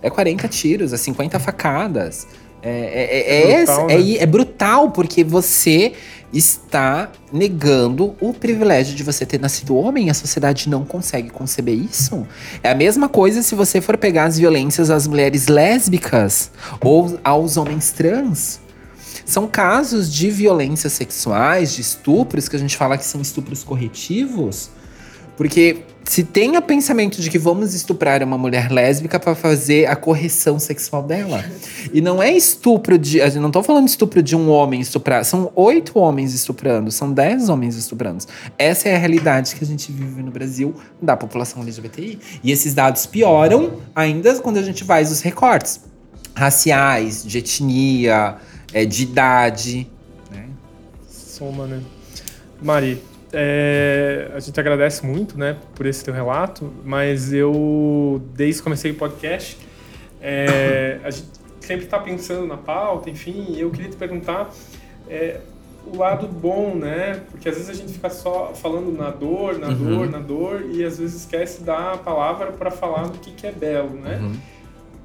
É 0.00 0.08
40 0.08 0.48
tiros, 0.48 0.92
é 0.92 0.96
50 0.96 1.38
facadas. 1.38 2.26
É, 2.62 2.70
é, 2.70 3.18
é, 3.18 3.20
É 3.20 3.52
é, 3.52 3.56
brutal, 3.64 3.90
é- 3.90 3.98
né? 3.98 4.16
é 4.16 4.26
brutal, 4.26 4.90
porque 4.90 5.22
você 5.22 5.92
está 6.32 7.10
negando 7.32 8.14
o 8.20 8.32
privilégio 8.32 8.94
de 8.94 9.02
você 9.02 9.24
ter 9.26 9.38
nascido 9.40 9.76
homem. 9.76 10.10
A 10.10 10.14
sociedade 10.14 10.68
não 10.68 10.84
consegue 10.84 11.30
conceber 11.30 11.74
isso. 11.74 12.26
É 12.62 12.70
a 12.70 12.74
mesma 12.74 13.08
coisa 13.08 13.42
se 13.42 13.54
você 13.54 13.80
for 13.80 13.96
pegar 13.96 14.24
as 14.24 14.38
violências 14.38 14.90
às 14.90 15.06
mulheres 15.06 15.46
lésbicas 15.48 16.50
ou 16.80 17.18
aos 17.22 17.56
homens 17.56 17.92
trans. 17.92 18.60
São 19.28 19.46
casos 19.46 20.10
de 20.10 20.30
violências 20.30 20.94
sexuais, 20.94 21.74
de 21.74 21.82
estupros, 21.82 22.48
que 22.48 22.56
a 22.56 22.58
gente 22.58 22.74
fala 22.78 22.96
que 22.96 23.04
são 23.04 23.20
estupros 23.20 23.62
corretivos. 23.62 24.70
Porque 25.36 25.82
se 26.02 26.24
tem 26.24 26.56
o 26.56 26.62
pensamento 26.62 27.20
de 27.20 27.28
que 27.28 27.38
vamos 27.38 27.74
estuprar 27.74 28.22
uma 28.22 28.38
mulher 28.38 28.72
lésbica 28.72 29.20
para 29.20 29.34
fazer 29.34 29.84
a 29.84 29.94
correção 29.94 30.58
sexual 30.58 31.02
dela. 31.02 31.44
E 31.92 32.00
não 32.00 32.22
é 32.22 32.32
estupro 32.32 32.96
de. 32.96 33.18
Eu 33.18 33.30
não 33.34 33.50
tô 33.50 33.62
falando 33.62 33.86
estupro 33.86 34.22
de 34.22 34.34
um 34.34 34.48
homem 34.48 34.80
estuprar. 34.80 35.22
São 35.26 35.52
oito 35.54 35.98
homens 35.98 36.32
estuprando, 36.32 36.90
são 36.90 37.12
dez 37.12 37.50
homens 37.50 37.76
estuprando. 37.76 38.24
Essa 38.56 38.88
é 38.88 38.96
a 38.96 38.98
realidade 38.98 39.54
que 39.54 39.62
a 39.62 39.66
gente 39.66 39.92
vive 39.92 40.22
no 40.22 40.30
Brasil 40.30 40.74
da 41.02 41.18
população 41.18 41.60
LGBTI. 41.60 42.18
E 42.42 42.50
esses 42.50 42.72
dados 42.72 43.04
pioram 43.04 43.74
ainda 43.94 44.34
quando 44.36 44.56
a 44.56 44.62
gente 44.62 44.84
faz 44.84 45.12
os 45.12 45.20
recortes 45.20 45.82
raciais, 46.34 47.24
de 47.24 47.38
etnia, 47.38 48.38
é, 48.72 48.84
de 48.84 49.02
idade. 49.02 49.86
Né? 50.30 50.48
Soma, 51.08 51.66
né? 51.66 51.82
Mari, 52.60 53.02
é, 53.32 54.30
a 54.34 54.40
gente 54.40 54.58
agradece 54.58 55.04
muito, 55.04 55.38
né, 55.38 55.56
por 55.74 55.86
esse 55.86 56.04
teu 56.04 56.14
relato, 56.14 56.72
mas 56.84 57.32
eu, 57.32 58.22
desde 58.34 58.60
que 58.60 58.64
comecei 58.64 58.90
o 58.90 58.94
podcast, 58.94 59.58
é, 60.20 60.98
a 61.04 61.10
gente 61.10 61.28
sempre 61.60 61.84
está 61.84 61.98
pensando 61.98 62.46
na 62.46 62.56
pauta, 62.56 63.10
enfim, 63.10 63.46
e 63.50 63.60
eu 63.60 63.70
queria 63.70 63.90
te 63.90 63.96
perguntar 63.96 64.50
é, 65.08 65.40
o 65.86 65.96
lado 65.96 66.26
bom, 66.26 66.74
né? 66.74 67.22
Porque 67.30 67.48
às 67.48 67.56
vezes 67.56 67.70
a 67.70 67.74
gente 67.74 67.92
fica 67.92 68.10
só 68.10 68.52
falando 68.54 68.90
na 68.96 69.10
dor, 69.10 69.58
na 69.58 69.68
Uhum. 69.68 69.96
dor, 69.96 70.10
na 70.10 70.18
dor, 70.18 70.66
e 70.70 70.84
às 70.84 70.98
vezes 70.98 71.22
esquece 71.22 71.62
da 71.62 71.96
palavra 71.96 72.52
para 72.52 72.70
falar 72.70 73.08
do 73.08 73.18
que, 73.18 73.30
que 73.32 73.46
é 73.46 73.52
belo, 73.52 73.90
né? 73.90 74.18
Uhum. 74.18 74.36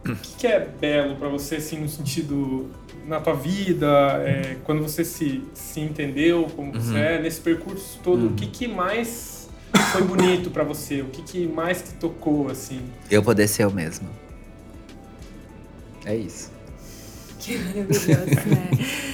O 0.05 0.15
que, 0.15 0.35
que 0.39 0.47
é 0.47 0.59
belo 0.59 1.15
para 1.15 1.29
você, 1.29 1.55
assim, 1.55 1.79
no 1.79 1.87
sentido 1.87 2.69
na 3.05 3.19
tua 3.19 3.33
vida, 3.33 3.87
é, 4.25 4.57
quando 4.63 4.81
você 4.81 5.03
se, 5.03 5.43
se 5.53 5.79
entendeu 5.79 6.47
como 6.55 6.71
você 6.71 6.97
é, 6.97 7.21
nesse 7.21 7.41
percurso 7.41 7.99
todo, 8.03 8.27
o 8.27 8.33
que, 8.33 8.47
que 8.47 8.67
mais 8.67 9.49
foi 9.91 10.03
bonito 10.03 10.49
pra 10.49 10.63
você? 10.63 11.01
O 11.01 11.07
que, 11.07 11.21
que 11.21 11.47
mais 11.47 11.81
te 11.81 11.93
tocou, 11.95 12.49
assim? 12.49 12.81
Eu 13.09 13.21
poder 13.21 13.47
ser 13.47 13.63
eu 13.63 13.71
mesmo. 13.71 14.07
É 16.05 16.15
isso. 16.15 16.51
Que 17.39 17.57
maravilhoso, 17.57 18.07
né? 18.07 18.69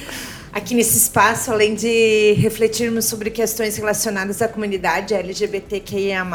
Aqui 0.52 0.74
nesse 0.74 0.98
espaço, 0.98 1.52
além 1.52 1.76
de 1.76 2.32
refletirmos 2.32 3.04
sobre 3.04 3.30
questões 3.30 3.76
relacionadas 3.76 4.42
à 4.42 4.48
comunidade 4.48 5.14
LGBTQIA+, 5.14 6.26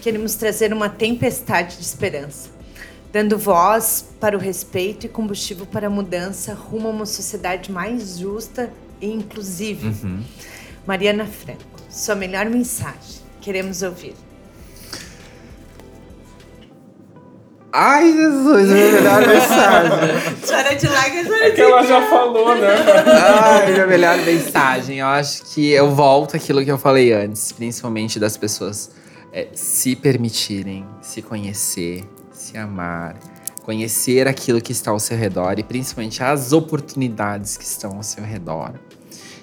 queremos 0.00 0.34
trazer 0.34 0.72
uma 0.72 0.88
tempestade 0.88 1.76
de 1.76 1.82
esperança, 1.84 2.50
dando 3.14 3.38
voz 3.38 4.04
para 4.18 4.36
o 4.36 4.40
respeito 4.40 5.06
e 5.06 5.08
combustível 5.08 5.64
para 5.64 5.86
a 5.86 5.90
mudança 5.90 6.52
rumo 6.52 6.88
a 6.88 6.90
uma 6.90 7.06
sociedade 7.06 7.70
mais 7.70 8.18
justa 8.18 8.72
e 9.00 9.06
inclusiva. 9.06 9.94
Mariana 10.84 11.24
Franco, 11.24 11.62
sua 11.88 12.16
melhor 12.16 12.46
mensagem. 12.46 13.22
Queremos 13.40 13.82
ouvir. 13.82 14.14
Ai, 17.72 18.12
Jesus, 18.12 18.68
minha 18.70 18.92
melhor 18.92 19.20
mensagem. 19.28 20.36
Chora 20.44 20.74
de 20.74 20.88
lágrimas, 20.88 21.26
chora 21.28 21.46
É 21.46 21.50
que 21.52 21.60
ela 21.60 21.82
já 21.84 22.02
falou, 22.08 22.56
né? 22.56 22.68
Ai, 23.06 23.72
minha 23.72 23.86
melhor 23.86 24.18
mensagem. 24.18 24.98
Eu 24.98 25.06
acho 25.06 25.44
que 25.54 25.70
eu 25.70 25.94
volto 25.94 26.36
àquilo 26.36 26.64
que 26.64 26.70
eu 26.72 26.78
falei 26.78 27.12
antes, 27.12 27.52
principalmente 27.52 28.18
das 28.18 28.36
pessoas 28.36 28.90
é, 29.32 29.48
se 29.54 29.94
permitirem, 29.94 30.84
se 31.00 31.22
conhecer, 31.22 32.04
se 32.54 32.58
amar, 32.58 33.16
conhecer 33.64 34.28
aquilo 34.28 34.60
que 34.60 34.70
está 34.70 34.92
ao 34.92 35.00
seu 35.00 35.16
redor 35.16 35.58
e 35.58 35.64
principalmente 35.64 36.22
as 36.22 36.52
oportunidades 36.52 37.56
que 37.56 37.64
estão 37.64 37.96
ao 37.96 38.02
seu 38.02 38.22
redor. 38.22 38.74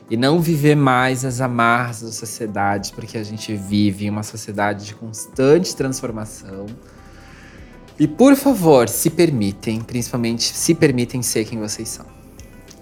E 0.10 0.16
não 0.16 0.40
viver 0.40 0.76
mais 0.76 1.26
as 1.26 1.42
amarras 1.42 2.02
da 2.02 2.12
sociedade, 2.12 2.94
porque 2.94 3.18
a 3.18 3.24
gente 3.24 3.54
vive 3.56 4.06
em 4.06 4.10
uma 4.10 4.24
sociedade 4.24 4.86
de 4.86 4.96
constante 4.96 5.76
transformação. 5.76 6.66
E 8.00 8.08
por 8.08 8.36
favor, 8.36 8.88
se 8.88 9.10
permitem, 9.10 9.82
principalmente 9.82 10.44
se 10.44 10.74
permitem 10.74 11.22
ser 11.22 11.46
quem 11.46 11.60
vocês 11.60 11.90
são. 11.90 12.06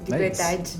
Liberdade. 0.08 0.78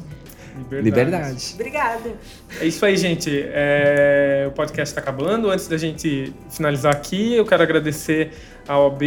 Liberdade. 0.72 1.52
Obrigada. 1.54 2.14
É 2.60 2.66
isso 2.66 2.86
aí, 2.86 2.98
gente. 2.98 3.30
É, 3.46 4.46
O 4.50 4.52
podcast 4.52 4.92
está 4.92 5.02
acabando. 5.02 5.50
Antes 5.50 5.68
da 5.68 5.78
gente 5.78 6.34
finalizar 6.50 6.94
aqui, 6.94 7.36
eu 7.36 7.46
quero 7.46 7.64
agradecer 7.64 8.32
a 8.70 8.78
OAB 8.78 9.02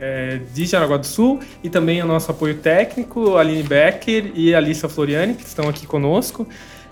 é, 0.00 0.40
de 0.52 0.66
Jaraguá 0.66 0.96
do 0.96 1.06
Sul 1.06 1.38
e 1.62 1.70
também 1.70 2.00
ao 2.00 2.08
nosso 2.08 2.32
apoio 2.32 2.56
técnico, 2.56 3.36
Aline 3.36 3.62
Becker 3.62 4.32
e 4.34 4.52
Alissa 4.52 4.88
Floriani, 4.88 5.34
que 5.34 5.44
estão 5.44 5.68
aqui 5.68 5.86
conosco. 5.86 6.44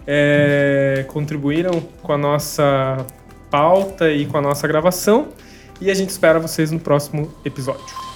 É, 0.07 1.05
contribuíram 1.09 1.81
com 2.01 2.13
a 2.13 2.19
nossa 2.19 3.05
pauta 3.51 4.11
e 4.13 4.25
com 4.27 4.39
a 4.39 4.41
nossa 4.41 4.69
gravação. 4.69 5.29
E 5.81 5.91
a 5.91 5.95
gente 5.95 6.11
espera 6.11 6.39
vocês 6.39 6.71
no 6.71 6.79
próximo 6.79 7.33
episódio. 7.45 8.12